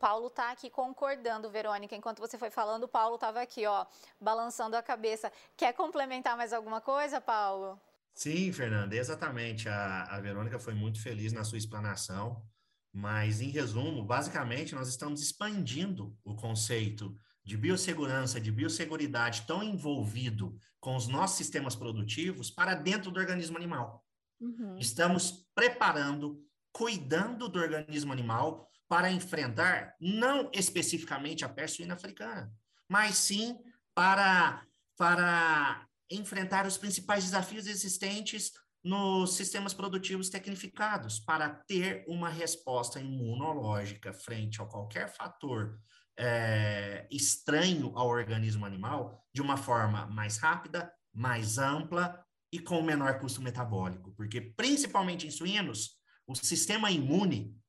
O 0.00 0.08
Paulo 0.10 0.28
está 0.28 0.50
aqui 0.50 0.70
concordando, 0.70 1.50
Verônica. 1.50 1.94
Enquanto 1.94 2.20
você 2.20 2.38
foi 2.38 2.48
falando, 2.48 2.84
o 2.84 2.88
Paulo 2.88 3.16
estava 3.16 3.42
aqui, 3.42 3.66
ó, 3.66 3.84
balançando 4.18 4.74
a 4.74 4.82
cabeça. 4.82 5.30
Quer 5.54 5.74
complementar 5.74 6.38
mais 6.38 6.54
alguma 6.54 6.80
coisa, 6.80 7.20
Paulo? 7.20 7.78
Sim, 8.14 8.50
Fernanda, 8.50 8.96
exatamente. 8.96 9.68
A, 9.68 10.04
a 10.04 10.18
Verônica 10.18 10.58
foi 10.58 10.72
muito 10.72 11.02
feliz 11.02 11.34
na 11.34 11.44
sua 11.44 11.58
explanação, 11.58 12.42
mas, 12.90 13.42
em 13.42 13.50
resumo, 13.50 14.02
basicamente, 14.02 14.74
nós 14.74 14.88
estamos 14.88 15.20
expandindo 15.20 16.16
o 16.24 16.34
conceito 16.34 17.14
de 17.44 17.58
biossegurança, 17.58 18.40
de 18.40 18.50
biosseguridade 18.50 19.42
tão 19.42 19.62
envolvido 19.62 20.56
com 20.80 20.96
os 20.96 21.08
nossos 21.08 21.36
sistemas 21.36 21.76
produtivos 21.76 22.50
para 22.50 22.72
dentro 22.72 23.10
do 23.10 23.20
organismo 23.20 23.58
animal. 23.58 24.02
Uhum. 24.40 24.78
Estamos 24.78 25.46
preparando, 25.54 26.42
cuidando 26.72 27.50
do 27.50 27.58
organismo 27.58 28.14
animal 28.14 28.69
para 28.90 29.08
enfrentar 29.12 29.94
não 30.00 30.50
especificamente 30.52 31.44
a 31.44 31.48
peste 31.48 31.76
suína 31.76 31.94
africana, 31.94 32.52
mas 32.88 33.16
sim 33.18 33.56
para, 33.94 34.66
para 34.98 35.86
enfrentar 36.10 36.66
os 36.66 36.76
principais 36.76 37.22
desafios 37.22 37.68
existentes 37.68 38.50
nos 38.82 39.36
sistemas 39.36 39.72
produtivos 39.72 40.28
tecnificados, 40.28 41.20
para 41.20 41.50
ter 41.50 42.04
uma 42.08 42.28
resposta 42.28 42.98
imunológica 42.98 44.12
frente 44.12 44.60
a 44.60 44.64
qualquer 44.64 45.08
fator 45.08 45.78
é, 46.18 47.06
estranho 47.12 47.92
ao 47.94 48.08
organismo 48.08 48.66
animal 48.66 49.24
de 49.32 49.40
uma 49.40 49.56
forma 49.56 50.06
mais 50.06 50.38
rápida, 50.38 50.92
mais 51.14 51.58
ampla 51.58 52.24
e 52.52 52.58
com 52.58 52.82
menor 52.82 53.20
custo 53.20 53.40
metabólico, 53.40 54.12
porque 54.16 54.40
principalmente 54.40 55.28
em 55.28 55.30
suínos, 55.30 55.90
o 56.26 56.34
sistema 56.34 56.90
imune 56.90 57.59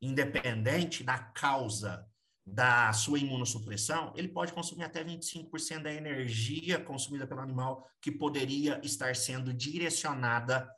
independente 0.00 1.04
da 1.04 1.18
causa 1.18 2.06
da 2.46 2.92
sua 2.92 3.18
imunossupressão, 3.18 4.12
ele 4.16 4.28
pode 4.28 4.52
consumir 4.52 4.84
até 4.84 5.04
25% 5.04 5.82
da 5.82 5.92
energia 5.92 6.80
consumida 6.80 7.26
pelo 7.26 7.40
animal 7.40 7.86
que 8.00 8.10
poderia 8.10 8.80
estar 8.82 9.14
sendo 9.14 9.52
direcionada 9.52 10.68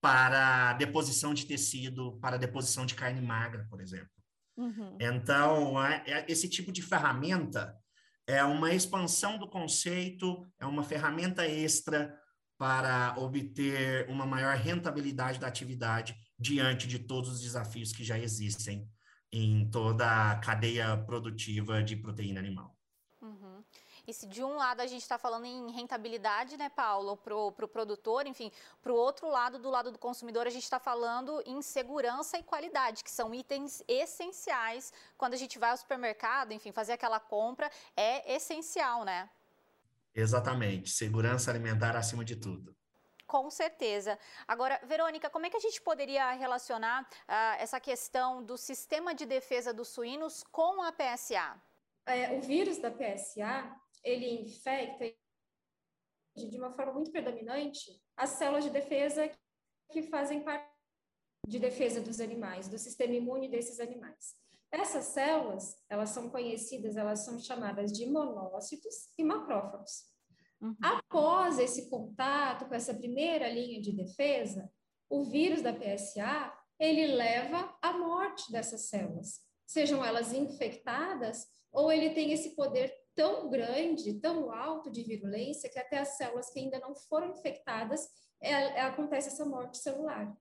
para 0.00 0.72
deposição 0.74 1.34
de 1.34 1.46
tecido, 1.46 2.18
para 2.20 2.38
deposição 2.38 2.86
de 2.86 2.94
carne 2.94 3.20
magra, 3.20 3.66
por 3.68 3.80
exemplo. 3.80 4.10
Uhum. 4.56 4.96
Então, 4.98 5.82
é, 5.84 6.02
é, 6.06 6.26
esse 6.28 6.48
tipo 6.48 6.72
de 6.72 6.82
ferramenta 6.82 7.76
é 8.26 8.42
uma 8.42 8.72
expansão 8.72 9.38
do 9.38 9.48
conceito, 9.48 10.46
é 10.58 10.66
uma 10.66 10.82
ferramenta 10.82 11.46
extra 11.46 12.14
para 12.58 13.14
obter 13.18 14.08
uma 14.08 14.26
maior 14.26 14.56
rentabilidade 14.56 15.38
da 15.38 15.46
atividade 15.46 16.14
diante 16.40 16.88
de 16.88 16.98
todos 16.98 17.30
os 17.30 17.42
desafios 17.42 17.92
que 17.92 18.02
já 18.02 18.18
existem 18.18 18.88
em 19.30 19.68
toda 19.70 20.32
a 20.32 20.38
cadeia 20.38 20.96
produtiva 20.96 21.82
de 21.82 21.94
proteína 21.96 22.40
animal. 22.40 22.74
Uhum. 23.20 23.62
E 24.06 24.14
se 24.14 24.26
de 24.26 24.42
um 24.42 24.56
lado 24.56 24.80
a 24.80 24.86
gente 24.86 25.02
está 25.02 25.18
falando 25.18 25.44
em 25.44 25.70
rentabilidade, 25.70 26.56
né, 26.56 26.70
Paulo, 26.70 27.16
para 27.18 27.36
o 27.36 27.52
pro 27.52 27.68
produtor, 27.68 28.26
enfim, 28.26 28.50
para 28.82 28.90
o 28.90 28.96
outro 28.96 29.28
lado, 29.28 29.58
do 29.58 29.68
lado 29.68 29.92
do 29.92 29.98
consumidor, 29.98 30.46
a 30.46 30.50
gente 30.50 30.64
está 30.64 30.80
falando 30.80 31.42
em 31.46 31.60
segurança 31.60 32.38
e 32.38 32.42
qualidade, 32.42 33.04
que 33.04 33.10
são 33.10 33.34
itens 33.34 33.82
essenciais 33.86 34.92
quando 35.18 35.34
a 35.34 35.36
gente 35.36 35.58
vai 35.58 35.70
ao 35.70 35.76
supermercado, 35.76 36.52
enfim, 36.52 36.72
fazer 36.72 36.94
aquela 36.94 37.20
compra 37.20 37.70
é 37.94 38.34
essencial, 38.34 39.04
né? 39.04 39.28
Exatamente, 40.14 40.90
segurança 40.90 41.50
alimentar 41.50 41.94
acima 41.94 42.24
de 42.24 42.34
tudo. 42.34 42.74
Com 43.30 43.48
certeza. 43.48 44.18
Agora, 44.48 44.80
Verônica, 44.84 45.30
como 45.30 45.46
é 45.46 45.50
que 45.50 45.56
a 45.56 45.60
gente 45.60 45.80
poderia 45.80 46.32
relacionar 46.32 47.04
uh, 47.04 47.60
essa 47.60 47.78
questão 47.78 48.42
do 48.42 48.58
sistema 48.58 49.14
de 49.14 49.24
defesa 49.24 49.72
dos 49.72 49.86
suínos 49.86 50.42
com 50.50 50.82
a 50.82 50.90
PSA? 50.90 51.62
É, 52.06 52.32
o 52.32 52.40
vírus 52.40 52.78
da 52.78 52.90
PSA, 52.90 53.72
ele 54.02 54.42
infecta 54.42 55.04
de 56.34 56.58
uma 56.58 56.72
forma 56.72 56.94
muito 56.94 57.12
predominante 57.12 58.02
as 58.16 58.30
células 58.30 58.64
de 58.64 58.70
defesa 58.70 59.30
que 59.92 60.02
fazem 60.02 60.42
parte 60.42 60.68
de 61.46 61.60
defesa 61.60 62.00
dos 62.00 62.20
animais, 62.20 62.66
do 62.66 62.78
sistema 62.78 63.14
imune 63.14 63.48
desses 63.48 63.78
animais. 63.78 64.34
Essas 64.72 65.04
células, 65.04 65.80
elas 65.88 66.10
são 66.10 66.28
conhecidas, 66.28 66.96
elas 66.96 67.20
são 67.20 67.38
chamadas 67.38 67.92
de 67.92 68.06
monócitos 68.06 69.12
e 69.16 69.22
macrófagos. 69.22 70.09
Uhum. 70.60 70.76
Após 70.82 71.58
esse 71.58 71.88
contato 71.88 72.66
com 72.66 72.74
essa 72.74 72.94
primeira 72.94 73.48
linha 73.48 73.80
de 73.80 73.92
defesa, 73.92 74.70
o 75.08 75.24
vírus 75.24 75.62
da 75.62 75.72
PSA, 75.72 76.52
ele 76.78 77.06
leva 77.08 77.76
à 77.82 77.92
morte 77.92 78.50
dessas 78.52 78.88
células, 78.88 79.40
sejam 79.66 80.04
elas 80.04 80.32
infectadas 80.32 81.46
ou 81.72 81.90
ele 81.90 82.10
tem 82.10 82.32
esse 82.32 82.54
poder 82.54 82.92
tão 83.14 83.50
grande, 83.50 84.20
tão 84.20 84.50
alto 84.50 84.90
de 84.90 85.02
virulência, 85.02 85.70
que 85.70 85.78
até 85.78 85.98
as 85.98 86.16
células 86.16 86.50
que 86.50 86.58
ainda 86.58 86.78
não 86.80 86.94
foram 86.94 87.32
infectadas, 87.32 88.08
é, 88.40 88.50
é, 88.50 88.80
acontece 88.80 89.28
essa 89.28 89.44
morte 89.44 89.78
celular. 89.78 90.34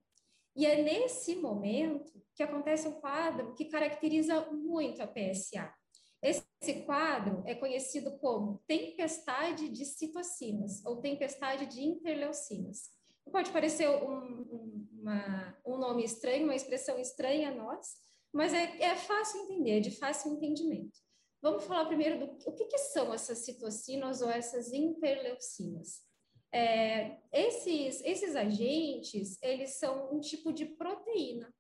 E 0.55 0.65
é 0.65 0.82
nesse 0.82 1.36
momento 1.36 2.12
que 2.36 2.43
acontece 2.43 2.88
um 2.88 2.99
quadro 2.99 3.53
que 3.53 3.65
caracteriza 3.65 4.49
muito 4.51 5.01
a 5.01 5.08
PSA. 5.08 5.73
Esse 6.21 6.43
quadro 6.86 7.41
é 7.45 7.56
conhecido 7.56 8.17
como 8.19 8.62
tempestade 8.67 9.69
de 9.69 9.86
citocinas 9.86 10.84
ou 10.86 10.98
tempestade 10.98 11.65
de 11.65 11.82
interleucinas. 11.82 12.89
Pode 13.32 13.52
parecer 13.52 13.88
um, 13.88 14.88
uma, 14.91 15.58
um 15.65 15.78
nome 15.78 16.04
estranho, 16.04 16.45
uma 16.45 16.56
expressão 16.56 17.00
estranha 17.00 17.50
a 17.50 17.56
nós, 17.56 17.98
mas 18.34 18.54
é, 18.54 18.82
é 18.82 18.95
fácil 18.95 19.41
entender, 19.41 19.82
de 19.82 19.91
fácil 19.91 20.34
entendimento. 20.34 21.00
Vamos 21.41 21.63
falar 21.63 21.86
primeiro 21.86 22.19
do 22.19 22.50
o 22.50 22.54
que, 22.54 22.65
que 22.65 22.78
são 22.78 23.13
essas 23.13 23.39
citocinas 23.39 24.22
ou 24.22 24.30
essas 24.30 24.74
interleucinas. 24.74 26.02
É, 26.52 27.17
esses, 27.32 28.04
esses 28.04 28.36
agentes, 28.36 29.41
eles 29.41 29.78
são 29.78 30.13
um 30.13 30.19
tipo 30.19 30.52
de 30.52 30.65
proteína 30.65 31.54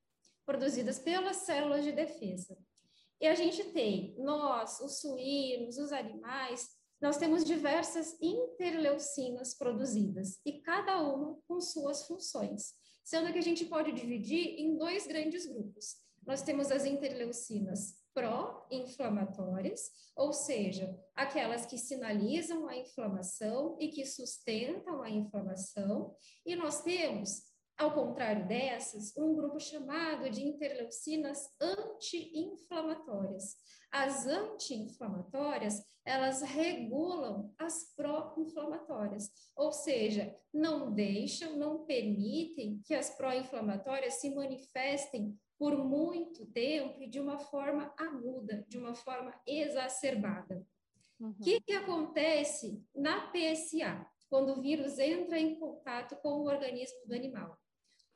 produzidas 0.45 0.97
pelas 0.97 1.37
células 1.37 1.83
de 1.83 1.91
defesa. 1.91 2.57
E 3.21 3.27
a 3.27 3.35
gente 3.35 3.63
tem, 3.65 4.15
nós, 4.17 4.79
os 4.79 5.01
suínos, 5.01 5.77
os 5.77 5.91
animais, 5.91 6.69
nós 7.01 7.17
temos 7.17 7.43
diversas 7.43 8.17
interleucinas 8.21 9.53
produzidas, 9.53 10.39
e 10.45 10.61
cada 10.61 11.01
uma 11.01 11.37
com 11.47 11.59
suas 11.61 12.05
funções, 12.05 12.73
sendo 13.03 13.31
que 13.31 13.39
a 13.39 13.43
gente 13.43 13.65
pode 13.65 13.91
dividir 13.91 14.59
em 14.59 14.77
dois 14.77 15.07
grandes 15.07 15.45
grupos. 15.45 15.97
Nós 16.25 16.41
temos 16.41 16.71
as 16.71 16.85
interleucinas 16.85 17.95
pró-inflamatórias, 18.13 19.91
ou 20.15 20.33
seja, 20.33 20.97
aquelas 21.15 21.65
que 21.65 21.77
sinalizam 21.77 22.67
a 22.67 22.75
inflamação 22.75 23.77
e 23.79 23.89
que 23.89 24.05
sustentam 24.05 25.01
a 25.01 25.09
inflamação, 25.09 26.15
e 26.45 26.55
nós 26.55 26.83
temos, 26.83 27.48
ao 27.79 27.93
contrário 27.93 28.45
dessas, 28.45 29.15
um 29.17 29.33
grupo 29.33 29.57
chamado 29.57 30.29
de 30.29 30.43
interleucinas 30.43 31.49
anti-inflamatórias. 31.61 33.55
As 33.89 34.27
anti-inflamatórias, 34.27 35.81
elas 36.05 36.41
regulam 36.41 37.53
as 37.57 37.95
pró-inflamatórias, 37.95 39.31
ou 39.55 39.71
seja, 39.71 40.35
não 40.53 40.93
deixam, 40.93 41.55
não 41.55 41.85
permitem 41.85 42.81
que 42.85 42.93
as 42.93 43.15
pró-inflamatórias 43.15 44.15
se 44.15 44.35
manifestem 44.35 45.39
por 45.57 45.77
muito 45.77 46.45
tempo 46.47 47.01
e 47.01 47.09
de 47.09 47.21
uma 47.21 47.39
forma 47.39 47.93
aguda, 47.97 48.65
de 48.67 48.77
uma 48.77 48.93
forma 48.93 49.33
exacerbada. 49.47 50.67
O 51.19 51.25
uhum. 51.25 51.33
que, 51.41 51.61
que 51.61 51.73
acontece 51.73 52.83
na 52.95 53.31
PSA, 53.31 54.05
quando 54.29 54.53
o 54.53 54.61
vírus 54.61 54.99
entra 54.99 55.39
em 55.39 55.59
contato 55.59 56.15
com 56.17 56.41
o 56.41 56.45
organismo 56.45 57.07
do 57.07 57.13
animal? 57.13 57.58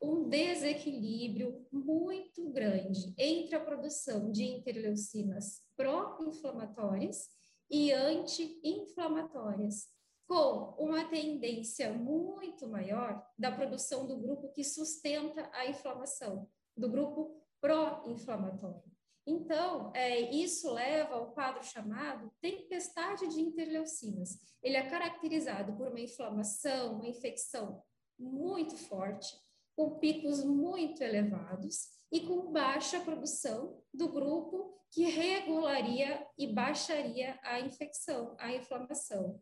Um 0.03 0.27
desequilíbrio 0.27 1.65
muito 1.71 2.49
grande 2.49 3.13
entre 3.17 3.55
a 3.55 3.63
produção 3.63 4.29
de 4.33 4.43
interleucinas 4.43 5.61
pró-inflamatórias 5.77 7.29
e 7.69 7.93
anti-inflamatórias, 7.93 9.87
com 10.27 10.75
uma 10.77 11.05
tendência 11.05 11.93
muito 11.93 12.67
maior 12.67 13.25
da 13.39 13.49
produção 13.49 14.05
do 14.05 14.17
grupo 14.17 14.51
que 14.51 14.61
sustenta 14.61 15.49
a 15.53 15.67
inflamação, 15.67 16.49
do 16.75 16.89
grupo 16.89 17.41
pró-inflamatório. 17.61 18.83
Então, 19.25 19.93
é, 19.95 20.19
isso 20.19 20.69
leva 20.73 21.15
ao 21.15 21.31
quadro 21.31 21.63
chamado 21.63 22.29
tempestade 22.41 23.25
de 23.29 23.39
interleucinas. 23.39 24.37
Ele 24.61 24.75
é 24.75 24.89
caracterizado 24.89 25.77
por 25.77 25.87
uma 25.87 26.01
inflamação, 26.01 26.95
uma 26.95 27.07
infecção 27.07 27.81
muito 28.19 28.75
forte, 28.75 29.33
com 29.75 29.99
picos 29.99 30.43
muito 30.43 31.01
elevados 31.01 31.89
e 32.11 32.21
com 32.21 32.51
baixa 32.51 32.99
produção 32.99 33.81
do 33.93 34.09
grupo 34.09 34.79
que 34.91 35.05
regularia 35.05 36.25
e 36.37 36.47
baixaria 36.47 37.39
a 37.41 37.59
infecção, 37.59 38.35
a 38.37 38.53
inflamação. 38.53 39.41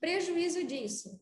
Prejuízo 0.00 0.64
disso, 0.64 1.20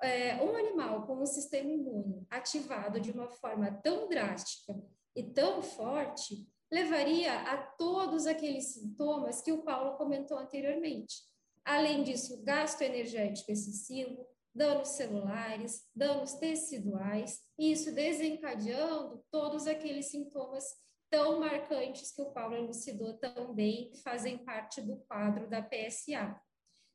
é, 0.00 0.36
um 0.42 0.56
animal 0.56 1.06
com 1.06 1.20
um 1.20 1.26
sistema 1.26 1.70
imune 1.70 2.24
ativado 2.30 3.00
de 3.00 3.10
uma 3.10 3.28
forma 3.28 3.72
tão 3.82 4.08
drástica 4.08 4.80
e 5.14 5.24
tão 5.24 5.60
forte 5.60 6.48
levaria 6.70 7.32
a 7.32 7.56
todos 7.56 8.26
aqueles 8.26 8.74
sintomas 8.74 9.40
que 9.40 9.50
o 9.50 9.62
Paulo 9.62 9.96
comentou 9.96 10.38
anteriormente. 10.38 11.16
Além 11.64 12.04
disso, 12.04 12.42
gasto 12.44 12.82
energético 12.82 13.50
excessivo, 13.50 14.26
danos 14.54 14.88
celulares, 14.88 15.86
danos 15.94 16.34
teciduais, 16.34 17.40
e 17.58 17.72
isso 17.72 17.94
desencadeando 17.94 19.24
todos 19.30 19.66
aqueles 19.66 20.06
sintomas 20.06 20.64
tão 21.10 21.40
marcantes 21.40 22.12
que 22.12 22.22
o 22.22 22.32
Paulo 22.32 22.54
elucidou 22.54 23.14
também, 23.14 23.90
que 23.90 24.02
fazem 24.02 24.38
parte 24.44 24.80
do 24.80 24.96
quadro 25.08 25.48
da 25.48 25.62
PSA. 25.62 26.38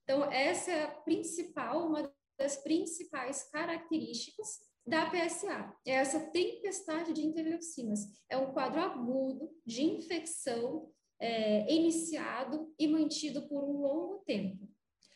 Então, 0.03 0.31
essa 0.31 0.71
é 0.71 0.83
a 0.83 0.91
principal, 0.91 1.87
uma 1.87 2.13
das 2.37 2.57
principais 2.57 3.49
características 3.49 4.59
da 4.85 5.09
PSA. 5.09 5.73
É 5.85 5.91
essa 5.91 6.19
tempestade 6.31 7.13
de 7.13 7.25
interleucinas. 7.25 8.01
É 8.29 8.37
um 8.37 8.51
quadro 8.51 8.81
agudo 8.81 9.49
de 9.65 9.83
infecção 9.83 10.91
é, 11.19 11.73
iniciado 11.73 12.73
e 12.77 12.87
mantido 12.87 13.47
por 13.47 13.63
um 13.63 13.81
longo 13.81 14.23
tempo. 14.25 14.67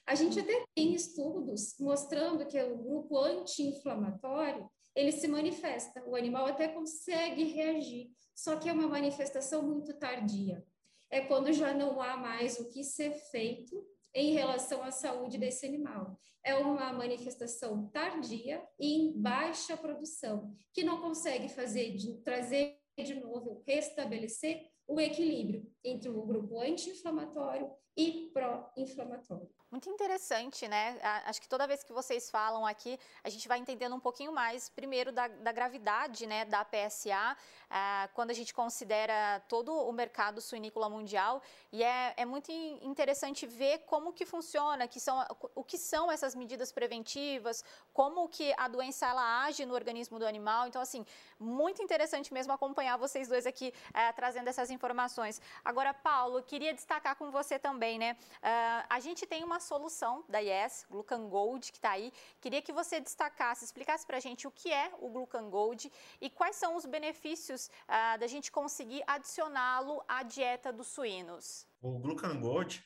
A 0.07 0.15
gente 0.15 0.39
até 0.39 0.65
tem 0.73 0.93
estudos 0.93 1.75
mostrando 1.77 2.45
que 2.45 2.57
o 2.63 2.77
grupo 2.77 3.17
anti-inflamatório 3.17 4.69
ele 4.95 5.11
se 5.11 5.27
manifesta, 5.27 6.01
o 6.07 6.15
animal 6.15 6.45
até 6.45 6.69
consegue 6.69 7.43
reagir, 7.43 8.09
só 8.33 8.55
que 8.55 8.69
é 8.69 8.73
uma 8.73 8.87
manifestação 8.87 9.61
muito 9.61 9.93
tardia. 9.99 10.65
É 11.09 11.19
quando 11.19 11.51
já 11.51 11.73
não 11.73 12.01
há 12.01 12.15
mais 12.15 12.57
o 12.57 12.69
que 12.69 12.85
ser 12.85 13.11
feito 13.31 13.85
em 14.13 14.31
relação 14.31 14.81
à 14.81 14.91
saúde 14.91 15.37
desse 15.37 15.65
animal. 15.65 16.17
É 16.41 16.55
uma 16.55 16.93
manifestação 16.93 17.89
tardia 17.89 18.65
e 18.79 18.93
em 18.95 19.11
baixa 19.11 19.75
produção, 19.75 20.55
que 20.73 20.85
não 20.85 21.01
consegue 21.01 21.49
fazer 21.49 21.97
de, 21.97 22.13
trazer 22.21 22.79
de 22.97 23.13
novo, 23.15 23.61
restabelecer 23.67 24.71
o 24.87 25.01
equilíbrio 25.01 25.69
entre 25.83 26.07
o 26.09 26.25
grupo 26.25 26.61
anti-inflamatório 26.61 27.69
e 27.97 28.31
pró-inflamatório. 28.33 29.56
Muito 29.69 29.89
interessante, 29.89 30.65
né? 30.65 30.97
Acho 31.25 31.41
que 31.41 31.49
toda 31.49 31.67
vez 31.67 31.83
que 31.83 31.91
vocês 31.91 32.29
falam 32.29 32.65
aqui, 32.65 32.97
a 33.21 33.27
gente 33.27 33.49
vai 33.49 33.59
entendendo 33.59 33.93
um 33.93 33.99
pouquinho 33.99 34.31
mais, 34.31 34.69
primeiro, 34.69 35.11
da, 35.11 35.27
da 35.27 35.51
gravidade 35.51 36.25
né, 36.25 36.45
da 36.45 36.63
PSA, 36.63 37.35
ah, 37.69 38.07
quando 38.13 38.31
a 38.31 38.33
gente 38.33 38.53
considera 38.53 39.41
todo 39.49 39.73
o 39.73 39.91
mercado 39.91 40.39
suinícola 40.39 40.89
mundial. 40.89 41.41
E 41.69 41.83
é, 41.83 42.13
é 42.15 42.23
muito 42.23 42.49
interessante 42.81 43.45
ver 43.45 43.79
como 43.79 44.13
que 44.13 44.25
funciona, 44.25 44.87
que 44.87 45.01
são, 45.01 45.21
o 45.53 45.61
que 45.65 45.77
são 45.77 46.09
essas 46.09 46.33
medidas 46.33 46.71
preventivas, 46.71 47.61
como 47.91 48.29
que 48.29 48.53
a 48.57 48.69
doença 48.69 49.05
ela 49.05 49.43
age 49.43 49.65
no 49.65 49.73
organismo 49.73 50.17
do 50.17 50.25
animal. 50.25 50.67
Então, 50.67 50.81
assim, 50.81 51.05
muito 51.37 51.83
interessante 51.83 52.33
mesmo 52.33 52.53
acompanhar 52.53 52.95
vocês 52.95 53.27
dois 53.27 53.45
aqui 53.45 53.73
eh, 53.93 54.13
trazendo 54.13 54.47
essas 54.47 54.71
informações. 54.71 55.41
Agora, 55.65 55.93
Paulo, 55.93 56.41
queria 56.41 56.73
destacar 56.73 57.17
com 57.17 57.31
você 57.31 57.59
também, 57.59 57.99
né? 57.99 58.15
Uh, 58.37 58.85
a 58.89 58.99
gente 59.01 59.25
tem 59.25 59.43
uma 59.43 59.56
solução 59.59 60.23
da 60.27 60.39
Yes, 60.39 60.85
Glucan 60.89 61.27
Gold, 61.27 61.71
que 61.71 61.77
está 61.77 61.91
aí. 61.91 62.11
Queria 62.41 62.61
que 62.61 62.71
você 62.71 62.99
destacasse, 62.99 63.65
explicasse 63.65 64.05
para 64.05 64.17
a 64.17 64.19
gente 64.19 64.47
o 64.47 64.51
que 64.51 64.71
é 64.71 64.91
o 64.99 65.09
Glucan 65.09 65.49
Gold 65.49 65.91
e 66.21 66.29
quais 66.29 66.55
são 66.55 66.75
os 66.75 66.85
benefícios 66.85 67.69
uh, 67.87 68.19
da 68.19 68.27
gente 68.27 68.51
conseguir 68.51 69.03
adicioná-lo 69.07 70.03
à 70.07 70.23
dieta 70.23 70.71
dos 70.71 70.87
suínos. 70.87 71.67
O 71.81 71.99
Glucan 71.99 72.39
Gold 72.39 72.83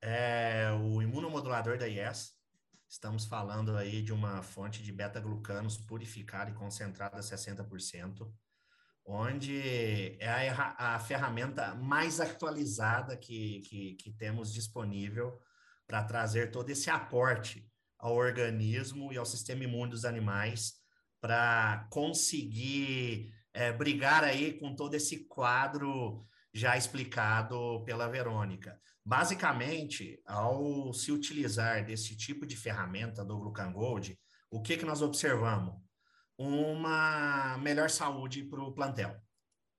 é 0.00 0.70
o 0.72 1.02
imunomodulador 1.02 1.78
da 1.78 1.86
Yes. 1.86 2.34
Estamos 2.88 3.26
falando 3.26 3.76
aí 3.76 4.02
de 4.02 4.12
uma 4.12 4.42
fonte 4.42 4.82
de 4.82 4.90
beta-glucanos 4.90 5.76
purificada 5.76 6.50
e 6.50 6.54
concentrada 6.54 7.18
a 7.18 7.20
60% 7.20 8.30
onde 9.08 10.16
é 10.20 10.50
a, 10.50 10.94
a 10.94 10.98
ferramenta 10.98 11.74
mais 11.74 12.20
atualizada 12.20 13.16
que, 13.16 13.60
que, 13.62 13.94
que 13.94 14.12
temos 14.12 14.52
disponível 14.52 15.40
para 15.88 16.04
trazer 16.04 16.50
todo 16.52 16.68
esse 16.68 16.90
aporte 16.90 17.66
ao 17.98 18.14
organismo 18.14 19.12
e 19.12 19.16
ao 19.16 19.26
sistema 19.26 19.64
imune 19.64 19.90
dos 19.90 20.04
animais 20.04 20.74
para 21.20 21.88
conseguir 21.90 23.34
é, 23.52 23.72
brigar 23.72 24.22
aí 24.22 24.52
com 24.52 24.76
todo 24.76 24.94
esse 24.94 25.26
quadro 25.26 26.24
já 26.52 26.76
explicado 26.76 27.82
pela 27.84 28.06
Verônica. 28.06 28.78
Basicamente, 29.04 30.20
ao 30.26 30.92
se 30.92 31.10
utilizar 31.10 31.84
desse 31.84 32.14
tipo 32.14 32.46
de 32.46 32.56
ferramenta 32.56 33.24
do 33.24 33.38
Glucan 33.38 33.72
Gold, 33.72 34.18
o 34.50 34.60
que, 34.60 34.76
que 34.76 34.84
nós 34.84 35.00
observamos? 35.00 35.74
Uma 36.36 37.56
melhor 37.58 37.90
saúde 37.90 38.44
para 38.44 38.62
o 38.62 38.72
plantel. 38.72 39.18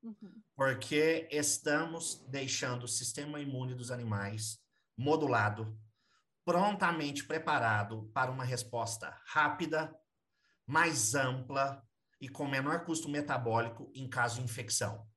Uhum. 0.01 0.41
Porque 0.55 1.27
estamos 1.31 2.25
deixando 2.27 2.83
o 2.83 2.87
sistema 2.87 3.39
imune 3.39 3.75
dos 3.75 3.91
animais 3.91 4.59
modulado, 4.97 5.77
prontamente 6.45 7.23
preparado 7.23 8.09
para 8.13 8.31
uma 8.31 8.43
resposta 8.43 9.15
rápida, 9.25 9.93
mais 10.65 11.15
ampla 11.15 11.83
e 12.21 12.27
com 12.27 12.47
menor 12.47 12.85
custo 12.85 13.09
metabólico 13.09 13.91
em 13.93 14.09
caso 14.09 14.37
de 14.37 14.45
infecção. 14.45 15.07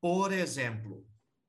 Por 0.00 0.32
exemplo, 0.32 1.06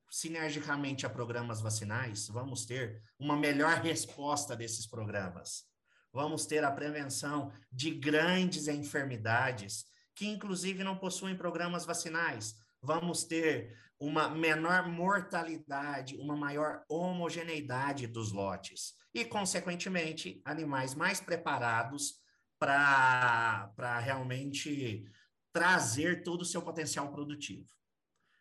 sinergicamente 0.09 1.05
a 1.05 1.09
programas 1.09 1.61
vacinais, 1.61 2.27
vamos 2.27 2.65
ter 2.65 3.03
uma 3.19 3.35
melhor 3.35 3.81
resposta 3.81 4.55
desses 4.55 4.87
programas. 4.87 5.65
Vamos 6.11 6.45
ter 6.45 6.63
a 6.63 6.71
prevenção 6.71 7.51
de 7.71 7.91
grandes 7.91 8.67
enfermidades 8.67 9.85
que, 10.15 10.27
inclusive, 10.27 10.83
não 10.83 10.97
possuem 10.97 11.37
programas 11.37 11.85
vacinais. 11.85 12.55
Vamos 12.81 13.23
ter 13.23 13.77
uma 13.99 14.29
menor 14.29 14.87
mortalidade, 14.87 16.15
uma 16.17 16.35
maior 16.35 16.83
homogeneidade 16.87 18.07
dos 18.07 18.31
lotes 18.31 18.93
e, 19.13 19.25
consequentemente, 19.25 20.41
animais 20.45 20.95
mais 20.95 21.19
preparados 21.19 22.21
para 22.57 23.99
realmente 23.99 25.03
trazer 25.51 26.23
todo 26.23 26.41
o 26.43 26.45
seu 26.45 26.61
potencial 26.61 27.11
produtivo. 27.11 27.67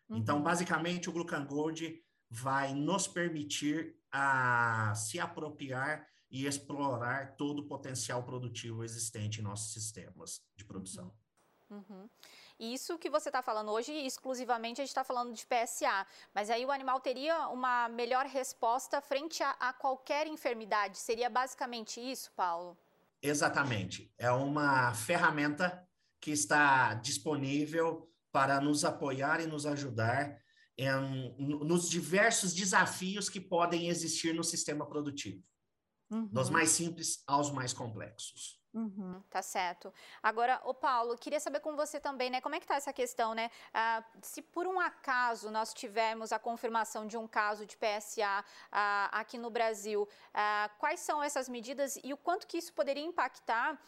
Então, 0.05 0.15
uhum. 0.15 0.21
Então, 0.21 0.43
basicamente, 0.43 1.09
o 1.09 1.11
Glucan 1.11 1.45
Gold 1.45 2.01
vai 2.29 2.73
nos 2.73 3.07
permitir 3.07 3.95
a 4.11 4.93
se 4.95 5.19
apropriar 5.19 6.07
e 6.31 6.45
explorar 6.45 7.35
todo 7.35 7.59
o 7.59 7.67
potencial 7.67 8.23
produtivo 8.23 8.83
existente 8.83 9.39
em 9.39 9.43
nossos 9.43 9.73
sistemas 9.73 10.41
de 10.55 10.63
produção. 10.63 11.13
Uhum. 11.69 12.09
Isso 12.59 12.97
que 12.97 13.09
você 13.09 13.29
está 13.29 13.41
falando 13.41 13.71
hoje, 13.71 13.93
exclusivamente 13.93 14.81
a 14.81 14.83
gente 14.83 14.89
está 14.89 15.03
falando 15.03 15.33
de 15.33 15.45
PSA, 15.45 16.05
mas 16.35 16.49
aí 16.49 16.65
o 16.65 16.71
animal 16.71 16.99
teria 16.99 17.47
uma 17.47 17.87
melhor 17.87 18.25
resposta 18.25 18.99
frente 18.99 19.41
a, 19.41 19.51
a 19.51 19.71
qualquer 19.71 20.27
enfermidade. 20.27 20.97
Seria 20.97 21.29
basicamente 21.29 22.01
isso, 22.01 22.29
Paulo? 22.35 22.77
Exatamente. 23.21 24.13
É 24.17 24.29
uma 24.29 24.93
ferramenta 24.93 25.87
que 26.19 26.31
está 26.31 26.95
disponível 26.95 28.11
para 28.31 28.59
nos 28.59 28.83
apoiar 28.83 29.39
e 29.39 29.47
nos 29.47 29.65
ajudar 29.65 30.37
em, 30.77 31.35
nos 31.37 31.89
diversos 31.89 32.53
desafios 32.53 33.29
que 33.29 33.39
podem 33.39 33.87
existir 33.87 34.33
no 34.33 34.43
sistema 34.43 34.85
produtivo, 34.85 35.43
uhum. 36.09 36.27
dos 36.27 36.49
mais 36.49 36.69
simples 36.69 37.23
aos 37.25 37.51
mais 37.51 37.73
complexos. 37.73 38.58
Uhum, 38.71 39.19
tá 39.31 39.41
certo. 39.41 39.91
Agora, 40.21 40.61
o 40.63 40.75
Paulo, 40.75 41.17
queria 41.17 41.39
saber 41.39 41.59
com 41.59 41.75
você 41.75 41.99
também, 41.99 42.29
né? 42.29 42.39
Como 42.39 42.53
é 42.53 42.59
que 42.59 42.67
tá 42.67 42.75
essa 42.75 42.93
questão, 42.93 43.33
né? 43.33 43.49
Ah, 43.73 44.03
se 44.21 44.43
por 44.43 44.67
um 44.67 44.79
acaso 44.79 45.49
nós 45.49 45.73
tivermos 45.73 46.31
a 46.31 46.37
confirmação 46.37 47.07
de 47.07 47.17
um 47.17 47.27
caso 47.27 47.65
de 47.65 47.75
PSA 47.75 48.45
ah, 48.71 49.09
aqui 49.11 49.39
no 49.39 49.49
Brasil, 49.49 50.07
ah, 50.33 50.69
quais 50.77 50.99
são 50.99 51.23
essas 51.23 51.49
medidas 51.49 51.97
e 52.03 52.13
o 52.13 52.17
quanto 52.17 52.45
que 52.45 52.59
isso 52.59 52.71
poderia 52.73 53.03
impactar, 53.03 53.79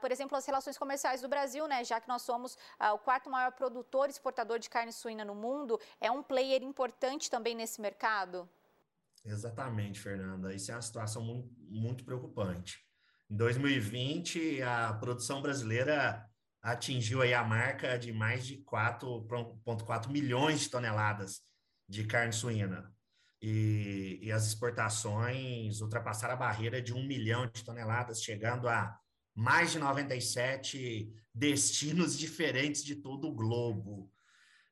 por 0.00 0.12
exemplo, 0.12 0.36
as 0.36 0.46
relações 0.46 0.78
comerciais 0.78 1.20
do 1.20 1.28
Brasil, 1.28 1.66
né? 1.66 1.82
Já 1.82 2.00
que 2.00 2.08
nós 2.08 2.22
somos 2.22 2.56
o 2.94 2.98
quarto 2.98 3.28
maior 3.28 3.52
produtor 3.52 4.08
e 4.08 4.10
exportador 4.10 4.58
de 4.58 4.70
carne 4.70 4.92
suína 4.92 5.24
no 5.24 5.34
mundo, 5.34 5.78
é 6.00 6.10
um 6.10 6.22
player 6.22 6.62
importante 6.62 7.30
também 7.30 7.54
nesse 7.54 7.80
mercado? 7.80 8.48
Exatamente, 9.24 10.00
Fernanda. 10.00 10.54
Isso 10.54 10.70
é 10.70 10.74
uma 10.74 10.82
situação 10.82 11.22
muito, 11.22 11.48
muito 11.68 12.04
preocupante. 12.04 12.89
Em 13.30 13.36
2020, 13.36 14.60
a 14.62 14.92
produção 14.94 15.40
brasileira 15.40 16.28
atingiu 16.60 17.22
aí 17.22 17.32
a 17.32 17.44
marca 17.44 17.96
de 17.96 18.12
mais 18.12 18.44
de 18.44 18.56
4,4 18.64 20.10
milhões 20.10 20.62
de 20.62 20.68
toneladas 20.68 21.40
de 21.88 22.04
carne 22.04 22.32
suína. 22.32 22.92
E, 23.40 24.18
e, 24.20 24.32
as 24.32 24.48
exportações 24.48 25.80
ultrapassaram 25.80 26.34
a 26.34 26.36
barreira 26.36 26.82
de 26.82 26.92
um 26.92 27.06
milhão 27.06 27.46
de 27.46 27.64
toneladas, 27.64 28.20
chegando 28.20 28.68
a 28.68 28.98
mais 29.34 29.70
de 29.70 29.78
97 29.78 31.10
destinos 31.32 32.18
diferentes 32.18 32.82
de 32.82 32.96
todo 32.96 33.28
o 33.28 33.32
globo. 33.32 34.12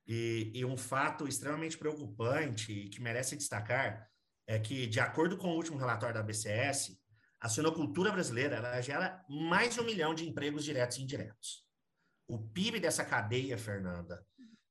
E, 0.05 0.51
e 0.53 0.65
um 0.65 0.77
fato 0.77 1.29
extremamente 1.29 1.79
preocupante 1.79 2.89
que 2.89 3.01
merece 3.01 3.37
destacar 3.37 4.07
é 4.49 4.59
que, 4.59 4.89
de 4.89 4.99
acordo 4.99 5.37
com 5.37 5.49
o 5.49 5.57
último 5.57 5.79
relatório 5.79 6.15
da 6.15 6.23
BCS, 6.23 6.97
a 7.41 7.49
suinocultura 7.49 8.11
brasileira 8.11 8.57
ela 8.57 8.80
gera 8.80 9.24
mais 9.28 9.74
de 9.74 9.80
um 9.80 9.84
milhão 9.84 10.14
de 10.14 10.28
empregos 10.28 10.64
diretos 10.64 10.99
e 10.99 11.03
indiretos. 11.03 11.64
O 12.26 12.39
PIB 12.39 12.80
dessa 12.80 13.05
cadeia, 13.05 13.57
Fernanda, 13.57 14.24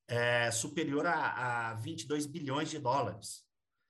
é 0.08 0.52
superior 0.52 1.06
a, 1.06 1.72
a 1.72 1.74
22 1.76 2.26
bilhões 2.26 2.70
de 2.70 2.80
dólares, 2.80 3.46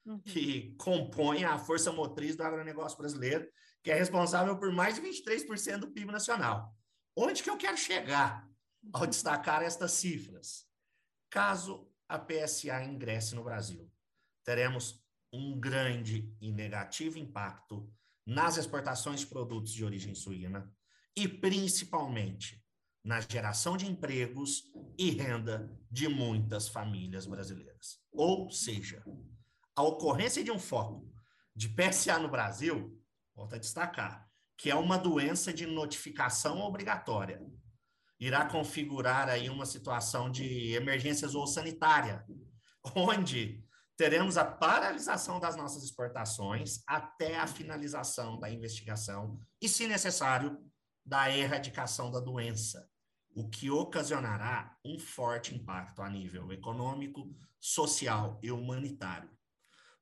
uhum. 0.06 0.20
que 0.20 0.76
compõe 0.78 1.44
a 1.44 1.58
força 1.58 1.92
motriz 1.92 2.36
do 2.36 2.44
agronegócio 2.44 2.98
brasileiro, 2.98 3.48
que 3.84 3.92
é 3.92 3.96
responsável 3.96 4.58
por 4.58 4.72
mais 4.72 4.96
de 4.96 5.02
23% 5.02 5.80
do 5.80 5.92
PIB 5.92 6.12
nacional. 6.12 6.74
Onde 7.16 7.42
que 7.44 7.50
eu 7.50 7.58
quero 7.58 7.78
chegar 7.78 8.48
ao 8.94 9.06
destacar 9.08 9.64
estas 9.64 9.92
cifras? 9.94 10.66
Caso 11.30 11.92
a 12.08 12.18
PSA 12.18 12.84
ingresse 12.84 13.36
no 13.36 13.44
Brasil, 13.44 13.92
teremos 14.46 15.04
um 15.34 15.60
grande 15.60 16.34
e 16.40 16.52
negativo 16.52 17.18
impacto 17.18 17.92
nas 18.28 18.58
exportações 18.58 19.22
de 19.22 19.28
produtos 19.28 19.72
de 19.72 19.86
origem 19.86 20.14
suína 20.14 20.70
e 21.16 21.30
principalmente 21.30 22.62
na 23.02 23.22
geração 23.22 23.78
de 23.78 23.90
empregos 23.90 24.64
e 24.98 25.12
renda 25.12 25.74
de 25.90 26.10
muitas 26.10 26.68
famílias 26.68 27.26
brasileiras. 27.26 28.02
Ou 28.12 28.52
seja, 28.52 29.02
a 29.74 29.82
ocorrência 29.82 30.44
de 30.44 30.52
um 30.52 30.60
foco 30.60 31.10
de 31.56 31.70
PSA 31.70 32.20
no 32.20 32.28
Brasil, 32.28 33.02
volta 33.34 33.56
a 33.56 33.60
destacar, 33.60 34.30
que 34.58 34.70
é 34.70 34.76
uma 34.76 34.98
doença 34.98 35.54
de 35.54 35.66
notificação 35.66 36.60
obrigatória, 36.60 37.42
irá 38.20 38.46
configurar 38.46 39.30
aí 39.30 39.50
uma 39.50 39.66
situação 39.66 40.30
de 40.30 40.74
emergência 40.74 41.28
zoossanitária, 41.30 42.26
onde 42.94 43.64
teremos 43.98 44.38
a 44.38 44.46
paralisação 44.46 45.40
das 45.40 45.56
nossas 45.56 45.84
exportações 45.84 46.84
até 46.86 47.40
a 47.40 47.48
finalização 47.48 48.40
da 48.40 48.50
investigação 48.50 49.42
e, 49.60 49.68
se 49.68 49.88
necessário, 49.88 50.58
da 51.04 51.36
erradicação 51.36 52.12
da 52.12 52.20
doença, 52.20 52.88
o 53.36 53.50
que 53.50 53.72
ocasionará 53.72 54.78
um 54.86 55.00
forte 55.00 55.56
impacto 55.56 56.02
a 56.02 56.10
nível 56.10 56.52
econômico, 56.52 57.34
social 57.60 58.40
e 58.44 58.52
humanitário. 58.52 59.30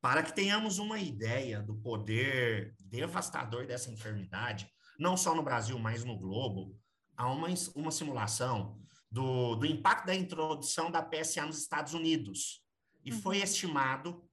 Para 0.02 0.24
que 0.24 0.34
tenhamos 0.34 0.78
uma 0.78 1.00
ideia 1.00 1.62
do 1.62 1.76
poder 1.76 2.76
devastador 2.80 3.66
dessa 3.66 3.92
enfermidade, 3.92 4.70
não 5.00 5.16
só 5.16 5.34
no 5.34 5.44
Brasil, 5.44 5.80
mas 5.80 6.04
no 6.04 6.18
globo, 6.18 6.78
há 7.16 7.32
uma, 7.32 7.48
uma 7.76 7.92
simulação 7.92 8.78
do, 9.10 9.56
do 9.56 9.66
impacto 9.66 10.08
da 10.08 10.16
introdução 10.16 10.92
da 10.92 11.02
PSA 11.02 11.46
nos 11.46 11.60
Estados 11.60 11.94
Unidos, 11.94 12.65
e 13.06 13.14
uhum. 13.14 13.22
foi 13.22 13.38
estimado 13.38 14.28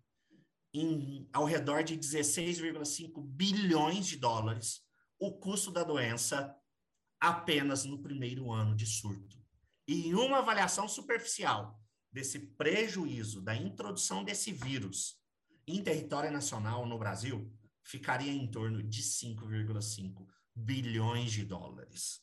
em 0.74 1.28
ao 1.32 1.44
redor 1.44 1.82
de 1.84 1.96
16,5 1.96 3.22
bilhões 3.22 4.06
de 4.06 4.16
dólares 4.16 4.80
o 5.18 5.30
custo 5.30 5.70
da 5.70 5.84
doença 5.84 6.56
apenas 7.20 7.84
no 7.84 8.02
primeiro 8.02 8.50
ano 8.50 8.74
de 8.74 8.86
surto. 8.86 9.40
E 9.86 10.08
em 10.08 10.14
uma 10.14 10.38
avaliação 10.38 10.88
superficial 10.88 11.80
desse 12.10 12.38
prejuízo 12.38 13.40
da 13.40 13.54
introdução 13.54 14.24
desse 14.24 14.52
vírus 14.52 15.20
em 15.66 15.82
território 15.82 16.30
nacional 16.30 16.86
no 16.86 16.98
Brasil, 16.98 17.52
ficaria 17.84 18.32
em 18.32 18.50
torno 18.50 18.82
de 18.82 19.02
5,5 19.02 20.26
bilhões 20.54 21.32
de 21.32 21.44
dólares. 21.44 22.20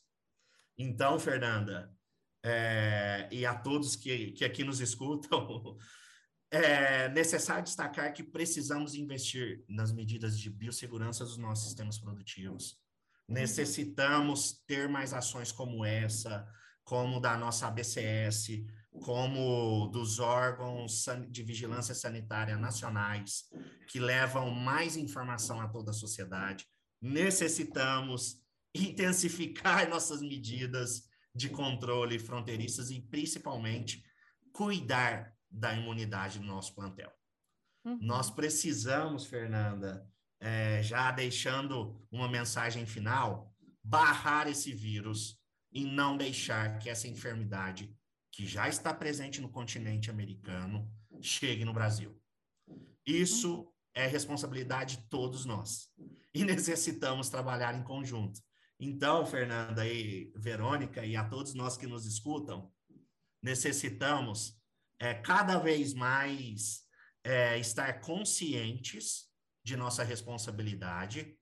Então, 0.76 1.18
Fernanda, 1.18 1.94
é, 2.42 3.28
e 3.30 3.44
a 3.44 3.54
todos 3.54 3.96
que, 3.96 4.32
que 4.32 4.44
aqui 4.44 4.64
nos 4.64 4.80
escutam, 4.80 5.78
é 6.50 7.08
necessário 7.10 7.62
destacar 7.62 8.12
que 8.12 8.24
precisamos 8.24 8.94
investir 8.94 9.64
nas 9.68 9.92
medidas 9.92 10.38
de 10.38 10.50
biossegurança 10.50 11.24
dos 11.24 11.36
nossos 11.36 11.66
sistemas 11.66 11.98
produtivos. 11.98 12.76
Necessitamos 13.28 14.60
ter 14.66 14.88
mais 14.88 15.12
ações 15.12 15.52
como 15.52 15.84
essa, 15.84 16.44
como 16.82 17.20
da 17.20 17.36
nossa 17.36 17.68
ABCS, 17.68 18.64
como 19.04 19.86
dos 19.88 20.18
órgãos 20.18 21.06
de 21.28 21.44
vigilância 21.44 21.94
sanitária 21.94 22.56
nacionais, 22.56 23.44
que 23.86 24.00
levam 24.00 24.50
mais 24.50 24.96
informação 24.96 25.60
a 25.60 25.68
toda 25.68 25.92
a 25.92 25.94
sociedade, 25.94 26.66
necessitamos 27.00 28.40
intensificar 28.74 29.88
nossas 29.88 30.20
medidas 30.20 31.08
de 31.32 31.48
controle 31.48 32.18
fronteiriças 32.18 32.90
e, 32.90 33.00
principalmente, 33.00 34.04
cuidar 34.52 35.32
da 35.50 35.74
imunidade 35.74 36.38
do 36.38 36.46
nosso 36.46 36.74
plantel. 36.74 37.12
Uhum. 37.84 37.98
Nós 38.00 38.30
precisamos, 38.30 39.26
Fernanda, 39.26 40.06
é, 40.38 40.82
já 40.82 41.10
deixando 41.10 42.00
uma 42.10 42.28
mensagem 42.28 42.86
final, 42.86 43.54
barrar 43.82 44.48
esse 44.48 44.72
vírus 44.72 45.38
e 45.72 45.84
não 45.84 46.16
deixar 46.16 46.78
que 46.78 46.88
essa 46.88 47.08
enfermidade, 47.08 47.94
que 48.32 48.46
já 48.46 48.68
está 48.68 48.92
presente 48.92 49.40
no 49.40 49.48
continente 49.48 50.10
americano, 50.10 50.90
chegue 51.20 51.64
no 51.64 51.72
Brasil. 51.72 52.20
Isso 53.04 53.72
é 53.94 54.06
responsabilidade 54.06 54.98
de 54.98 55.08
todos 55.08 55.44
nós 55.44 55.90
e 56.34 56.44
necessitamos 56.44 57.28
trabalhar 57.28 57.74
em 57.74 57.82
conjunto. 57.82 58.40
Então, 58.78 59.26
Fernanda 59.26 59.86
e 59.86 60.32
Verônica, 60.34 61.04
e 61.04 61.14
a 61.14 61.24
todos 61.24 61.54
nós 61.54 61.76
que 61.76 61.86
nos 61.86 62.06
escutam, 62.06 62.72
necessitamos 63.42 64.58
é, 65.00 65.14
cada 65.14 65.58
vez 65.58 65.94
mais 65.94 66.82
é, 67.24 67.58
estar 67.58 68.00
conscientes 68.00 69.28
de 69.64 69.76
nossa 69.76 70.04
responsabilidade 70.04 71.36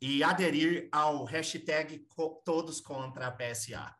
e 0.00 0.22
aderir 0.22 0.88
ao 0.90 1.24
hashtag 1.24 2.06
Todos 2.44 2.80
contra 2.80 3.26
a 3.26 3.32
PSA. 3.32 3.94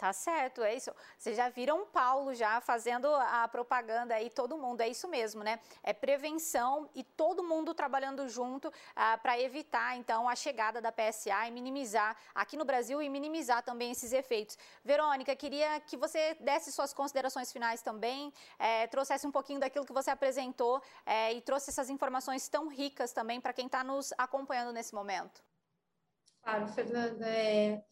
Tá 0.00 0.14
certo, 0.14 0.62
é 0.62 0.74
isso. 0.74 0.90
Vocês 1.18 1.36
já 1.36 1.50
viram 1.50 1.84
Paulo 1.84 2.34
já 2.34 2.58
fazendo 2.62 3.06
a 3.14 3.46
propaganda 3.46 4.14
aí, 4.14 4.30
todo 4.30 4.56
mundo, 4.56 4.80
é 4.80 4.88
isso 4.88 5.06
mesmo, 5.06 5.44
né? 5.44 5.60
É 5.82 5.92
prevenção 5.92 6.88
e 6.94 7.04
todo 7.04 7.44
mundo 7.44 7.74
trabalhando 7.74 8.26
junto 8.26 8.72
ah, 8.96 9.18
para 9.18 9.38
evitar, 9.38 9.98
então, 9.98 10.26
a 10.26 10.34
chegada 10.34 10.80
da 10.80 10.90
PSA 10.90 11.46
e 11.46 11.50
minimizar 11.50 12.16
aqui 12.34 12.56
no 12.56 12.64
Brasil 12.64 13.02
e 13.02 13.10
minimizar 13.10 13.62
também 13.62 13.90
esses 13.90 14.14
efeitos. 14.14 14.56
Verônica, 14.82 15.36
queria 15.36 15.78
que 15.80 15.98
você 15.98 16.34
desse 16.40 16.72
suas 16.72 16.94
considerações 16.94 17.52
finais 17.52 17.82
também, 17.82 18.32
é, 18.58 18.86
trouxesse 18.86 19.26
um 19.26 19.30
pouquinho 19.30 19.60
daquilo 19.60 19.84
que 19.84 19.92
você 19.92 20.10
apresentou 20.10 20.82
é, 21.04 21.34
e 21.34 21.42
trouxe 21.42 21.68
essas 21.68 21.90
informações 21.90 22.48
tão 22.48 22.68
ricas 22.68 23.12
também 23.12 23.38
para 23.38 23.52
quem 23.52 23.66
está 23.66 23.84
nos 23.84 24.14
acompanhando 24.16 24.72
nesse 24.72 24.94
momento. 24.94 25.44
Claro, 26.42 26.66
Fernanda. 26.68 27.26
É 27.28 27.84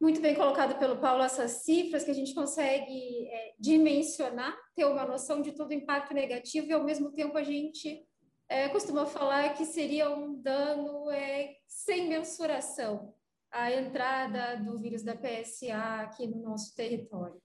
muito 0.00 0.20
bem 0.20 0.34
colocado 0.34 0.78
pelo 0.78 0.98
Paulo 0.98 1.22
essas 1.22 1.62
cifras 1.64 2.04
que 2.04 2.10
a 2.10 2.14
gente 2.14 2.34
consegue 2.34 3.28
é, 3.28 3.54
dimensionar, 3.58 4.56
ter 4.74 4.84
uma 4.84 5.06
noção 5.06 5.40
de 5.40 5.52
todo 5.52 5.70
o 5.70 5.74
impacto 5.74 6.12
negativo 6.12 6.68
e 6.68 6.72
ao 6.72 6.84
mesmo 6.84 7.10
tempo 7.12 7.36
a 7.38 7.42
gente 7.42 8.06
é, 8.48 8.68
costuma 8.68 9.06
falar 9.06 9.54
que 9.54 9.64
seria 9.64 10.10
um 10.10 10.40
dano 10.40 11.10
é, 11.10 11.56
sem 11.66 12.08
mensuração 12.08 13.14
a 13.50 13.72
entrada 13.72 14.56
do 14.56 14.78
vírus 14.78 15.02
da 15.02 15.16
PSA 15.16 16.02
aqui 16.02 16.26
no 16.26 16.42
nosso 16.42 16.74
território. 16.74 17.40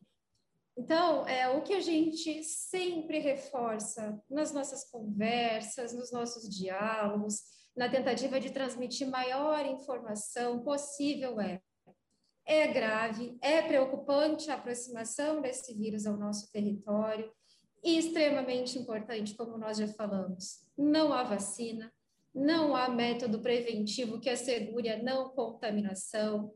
Então, 0.78 1.28
é 1.28 1.50
o 1.50 1.62
que 1.62 1.74
a 1.74 1.80
gente 1.80 2.44
sempre 2.44 3.20
reforça 3.20 4.22
nas 4.30 4.52
nossas 4.52 4.90
conversas, 4.90 5.94
nos 5.94 6.12
nossos 6.12 6.50
diálogos, 6.50 7.42
na 7.76 7.90
tentativa 7.90 8.40
de 8.40 8.52
transmitir 8.52 9.08
maior 9.08 9.66
informação 9.66 10.62
possível 10.64 11.40
é 11.40 11.62
é 12.52 12.68
grave, 12.68 13.38
é 13.42 13.62
preocupante 13.62 14.52
a 14.52 14.56
aproximação 14.56 15.42
desse 15.42 15.74
vírus 15.74 16.06
ao 16.06 16.18
nosso 16.18 16.52
território 16.52 17.32
e 17.82 17.98
extremamente 17.98 18.78
importante, 18.78 19.36
como 19.36 19.58
nós 19.58 19.78
já 19.78 19.88
falamos, 19.88 20.68
não 20.78 21.14
há 21.14 21.24
vacina, 21.24 21.90
não 22.36 22.76
há 22.76 22.90
método 22.90 23.40
preventivo 23.40 24.20
que 24.20 24.30
assegure 24.30 24.90
a 24.90 25.02
não 25.02 25.30
contaminação. 25.30 26.54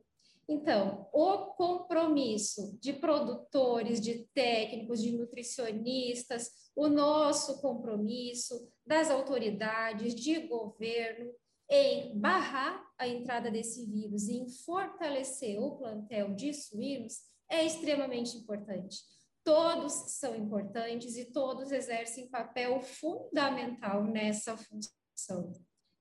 Então, 0.50 1.08
o 1.14 1.54
compromisso 1.56 2.78
de 2.82 2.92
produtores, 2.92 4.02
de 4.02 4.28
técnicos, 4.34 5.02
de 5.02 5.14
nutricionistas, 5.14 6.52
o 6.76 6.90
nosso 6.90 7.62
compromisso 7.62 8.70
das 8.86 9.10
autoridades, 9.10 10.14
de 10.14 10.42
governo, 10.42 11.32
em 11.70 12.18
barrar 12.20 12.86
a 12.98 13.08
entrada 13.08 13.50
desse 13.50 13.86
vírus 13.86 14.28
e 14.28 14.38
em 14.38 14.50
fortalecer 14.50 15.60
o 15.60 15.78
plantel 15.78 16.34
de 16.36 16.54
suínos 16.54 17.22
é 17.50 17.66
extremamente 17.66 18.38
importante. 18.38 18.98
Todos 19.44 19.94
são 20.12 20.36
importantes 20.36 21.16
e 21.18 21.32
todos 21.32 21.72
exercem 21.72 22.30
papel 22.30 22.82
fundamental 22.82 24.04
nessa 24.04 24.58
função. 24.58 25.54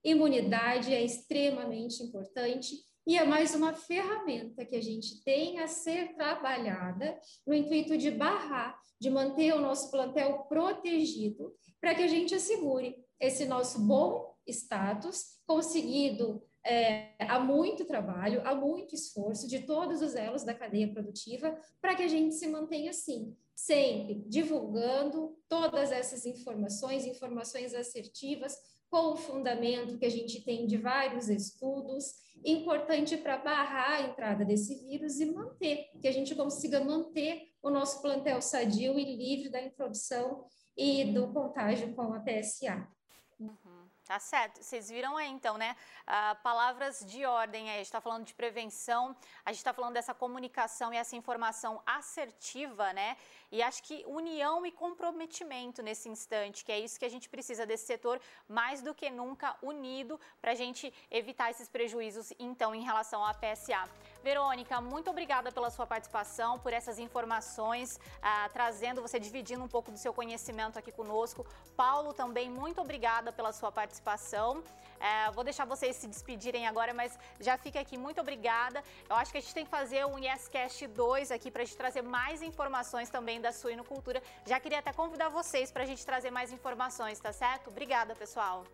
Imunidade 0.03 0.93
é 0.93 1.03
extremamente 1.03 2.03
importante 2.03 2.77
e 3.07 3.19
é 3.19 3.25
mais 3.25 3.55
uma 3.55 3.75
ferramenta 3.75 4.65
que 4.65 4.77
a 4.77 4.83
gente 4.83 5.23
tem 5.25 5.59
a 5.61 5.69
ser 5.69 6.15
trabalhada 6.15 7.19
no 7.47 7.55
intuito 7.55 7.99
de 7.99 8.11
barrar, 8.11 8.79
de 8.99 9.11
manter 9.11 9.55
o 9.55 9.61
nosso 9.61 9.91
plantel 9.91 10.45
protegido, 10.45 11.55
para 11.81 11.95
que 11.95 12.03
a 12.03 12.09
gente 12.09 12.35
assegure 12.35 12.97
esse 13.21 13.45
nosso 13.45 13.79
bom 13.87 14.34
status 14.47 15.39
conseguido 15.47 16.43
é, 16.65 17.15
há 17.19 17.39
muito 17.39 17.85
trabalho, 17.85 18.41
há 18.45 18.55
muito 18.55 18.95
esforço 18.95 19.47
de 19.47 19.61
todos 19.61 20.01
os 20.01 20.15
elos 20.15 20.45
da 20.45 20.55
cadeia 20.55 20.91
produtiva 20.91 21.59
para 21.81 21.95
que 21.95 22.03
a 22.03 22.09
gente 22.09 22.35
se 22.35 22.49
mantenha 22.49 22.91
assim, 22.91 23.37
sempre 23.55 24.25
divulgando 24.27 25.37
todas 25.49 25.93
essas 25.93 26.25
informações, 26.25 27.07
informações 27.07 27.75
assertivas, 27.75 28.57
com 28.91 29.13
o 29.13 29.17
fundamento 29.17 29.99
que 29.99 30.07
a 30.07 30.11
gente 30.11 30.41
tem 30.45 30.67
de 30.67 30.77
vários 30.77 31.29
estudos, 31.29 32.15
importante 32.45 33.17
para 33.17 33.39
barrar 33.39 33.95
a 33.95 34.03
entrada 34.03 34.45
desse 34.45 34.77
vírus 34.87 35.19
e 35.19 35.27
manter, 35.27 35.91
que 36.01 36.07
a 36.07 36.13
gente 36.13 36.35
consiga 36.35 36.83
manter 36.83 37.43
o 37.61 37.71
nosso 37.71 38.01
plantel 38.01 38.41
sadio 38.41 38.99
e 38.99 39.17
livre 39.17 39.49
da 39.49 39.61
introdução 39.61 40.45
e 40.77 41.05
do 41.07 41.33
contágio 41.33 41.93
com 41.95 42.13
a 42.13 42.21
PSA. 42.21 42.87
Tá 44.07 44.19
certo. 44.19 44.63
Vocês 44.63 44.91
viram 44.91 45.17
aí, 45.17 45.31
então, 45.31 45.57
né? 45.57 45.75
Ah, 46.07 46.37
palavras 46.43 47.01
de 47.07 47.25
ordem 47.25 47.71
aí. 47.71 47.77
A 47.77 47.79
gente 47.79 47.87
está 47.87 48.03
falando 48.03 48.27
de 48.27 48.35
prevenção, 48.35 49.17
a 49.43 49.51
gente 49.51 49.61
está 49.61 49.73
falando 49.73 49.95
dessa 49.95 50.13
comunicação 50.13 50.93
e 50.93 50.97
essa 50.99 51.17
informação 51.17 51.83
assertiva, 51.87 52.93
né? 52.93 53.17
E 53.55 53.63
acho 53.63 53.85
que 53.85 54.05
união 54.09 54.67
e 54.67 54.73
comprometimento 54.73 55.81
nesse 55.81 56.09
instante, 56.09 56.65
que 56.65 56.73
é 56.73 56.81
isso 56.81 56.99
que 56.99 57.05
a 57.05 57.09
gente 57.09 57.29
precisa 57.29 57.65
desse 57.65 57.87
setor, 57.87 58.21
mais 58.49 58.83
do 58.83 58.93
que 58.93 59.09
nunca 59.09 59.57
unido, 59.63 60.19
para 60.41 60.51
a 60.51 60.55
gente 60.57 60.93
evitar 61.09 61.53
esses 61.53 61.69
prejuízos, 61.69 62.33
então, 62.37 62.75
em 62.75 62.83
relação 62.83 63.25
à 63.25 63.33
PSA. 63.33 63.89
Verônica, 64.25 64.81
muito 64.81 65.09
obrigada 65.09 65.53
pela 65.53 65.71
sua 65.71 65.87
participação, 65.87 66.59
por 66.59 66.73
essas 66.73 66.99
informações, 66.99 68.01
ah, 68.21 68.51
trazendo, 68.53 69.01
você 69.01 69.21
dividindo 69.21 69.63
um 69.63 69.69
pouco 69.69 69.93
do 69.93 69.99
seu 69.99 70.13
conhecimento 70.13 70.77
aqui 70.77 70.91
conosco. 70.91 71.47
Paulo, 71.77 72.13
também, 72.13 72.51
muito 72.51 72.81
obrigada 72.81 73.31
pela 73.31 73.53
sua 73.53 73.71
participação. 73.71 74.65
É, 75.05 75.31
vou 75.33 75.45
deixar 75.45 75.67
vocês 75.67 75.97
se 75.97 76.07
despedirem 76.07 76.67
agora, 76.67 76.95
mas 76.95 77.19
já 77.39 77.59
fica 77.59 77.79
aqui, 77.79 77.99
muito 77.99 78.23
obrigada. 78.23 78.83
Eu 79.11 79.17
acho 79.17 79.31
que 79.33 79.37
a 79.37 79.41
gente 79.43 79.53
tem 79.53 79.65
que 79.67 79.71
fazer 79.71 80.07
um 80.07 80.19
YesCast 80.19 80.87
2 80.87 81.31
aqui 81.31 81.51
para 81.51 81.61
a 81.63 81.65
gente 81.67 81.77
trazer 81.77 82.01
mais 82.01 82.41
informações 82.41 83.11
também 83.11 83.39
da 83.39 83.53
suinocultura. 83.53 84.23
Já 84.47 84.59
queria 84.59 84.79
até 84.79 84.95
convidar 84.95 85.29
vocês 85.29 85.71
para 85.71 85.83
a 85.83 85.87
gente 85.87 86.07
trazer 86.07 86.31
mais 86.31 86.51
informações, 86.53 87.21
tá 87.21 87.33
certo? 87.33 87.69
Obrigada, 87.69 88.15
pessoal. 88.15 88.65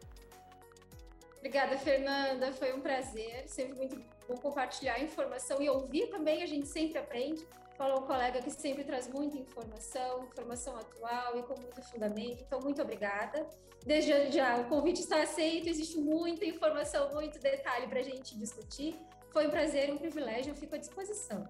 Obrigada, 1.39 1.77
Fernanda. 1.79 2.53
Foi 2.53 2.73
um 2.75 2.81
prazer. 2.81 3.49
Sempre 3.49 3.75
muito 3.79 3.97
bom 4.29 4.37
compartilhar 4.37 5.01
informação 5.01 5.61
e 5.61 5.69
ouvir 5.69 6.07
também. 6.11 6.45
A 6.45 6.47
gente 6.47 6.69
sempre 6.69 6.99
aprende. 6.99 7.45
Falou 7.81 8.01
um 8.03 8.07
colega 8.07 8.43
que 8.43 8.51
sempre 8.51 8.85
traz 8.85 9.09
muita 9.09 9.39
informação, 9.39 10.25
informação 10.25 10.77
atual 10.77 11.39
e 11.39 11.43
com 11.45 11.59
muito 11.59 11.81
fundamento. 11.85 12.45
Então, 12.47 12.61
muito 12.61 12.83
obrigada. 12.83 13.49
Desde 13.87 14.31
já, 14.33 14.59
o 14.59 14.65
convite 14.67 15.01
está 15.01 15.23
aceito. 15.23 15.67
Existe 15.67 15.97
muita 15.97 16.45
informação, 16.45 17.11
muito 17.15 17.39
detalhe 17.39 17.87
para 17.87 18.01
a 18.01 18.03
gente 18.03 18.39
discutir. 18.39 18.95
Foi 19.33 19.47
um 19.47 19.51
prazer, 19.51 19.91
um 19.91 19.97
privilégio. 19.97 20.51
Eu 20.51 20.57
fico 20.57 20.75
à 20.75 20.79
disposição. 20.79 21.49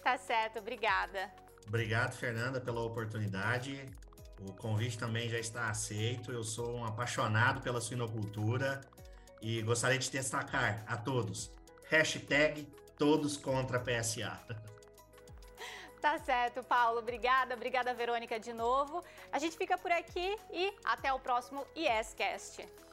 Tá 0.00 0.16
certo. 0.16 0.60
Obrigada. 0.60 1.28
Obrigado, 1.66 2.12
Fernanda, 2.12 2.60
pela 2.60 2.82
oportunidade. 2.82 3.84
O 4.48 4.52
convite 4.52 4.96
também 4.96 5.28
já 5.28 5.40
está 5.40 5.68
aceito. 5.68 6.30
Eu 6.30 6.44
sou 6.44 6.76
um 6.76 6.84
apaixonado 6.84 7.60
pela 7.62 7.80
suinocultura 7.80 8.80
e 9.42 9.60
gostaria 9.62 9.98
de 9.98 10.08
destacar 10.08 10.84
a 10.86 10.96
todos. 10.96 11.50
Hashtag 11.90 12.68
todos 12.96 13.36
contra 13.36 13.80
PSA. 13.80 14.38
Tá 16.00 16.18
certo, 16.18 16.62
Paulo. 16.62 16.98
Obrigada. 16.98 17.54
Obrigada, 17.54 17.94
Verônica, 17.94 18.38
de 18.38 18.52
novo. 18.52 19.02
A 19.32 19.38
gente 19.38 19.56
fica 19.56 19.76
por 19.76 19.90
aqui 19.90 20.38
e 20.50 20.72
até 20.84 21.12
o 21.12 21.18
próximo 21.18 21.66
YesCast. 21.76 22.85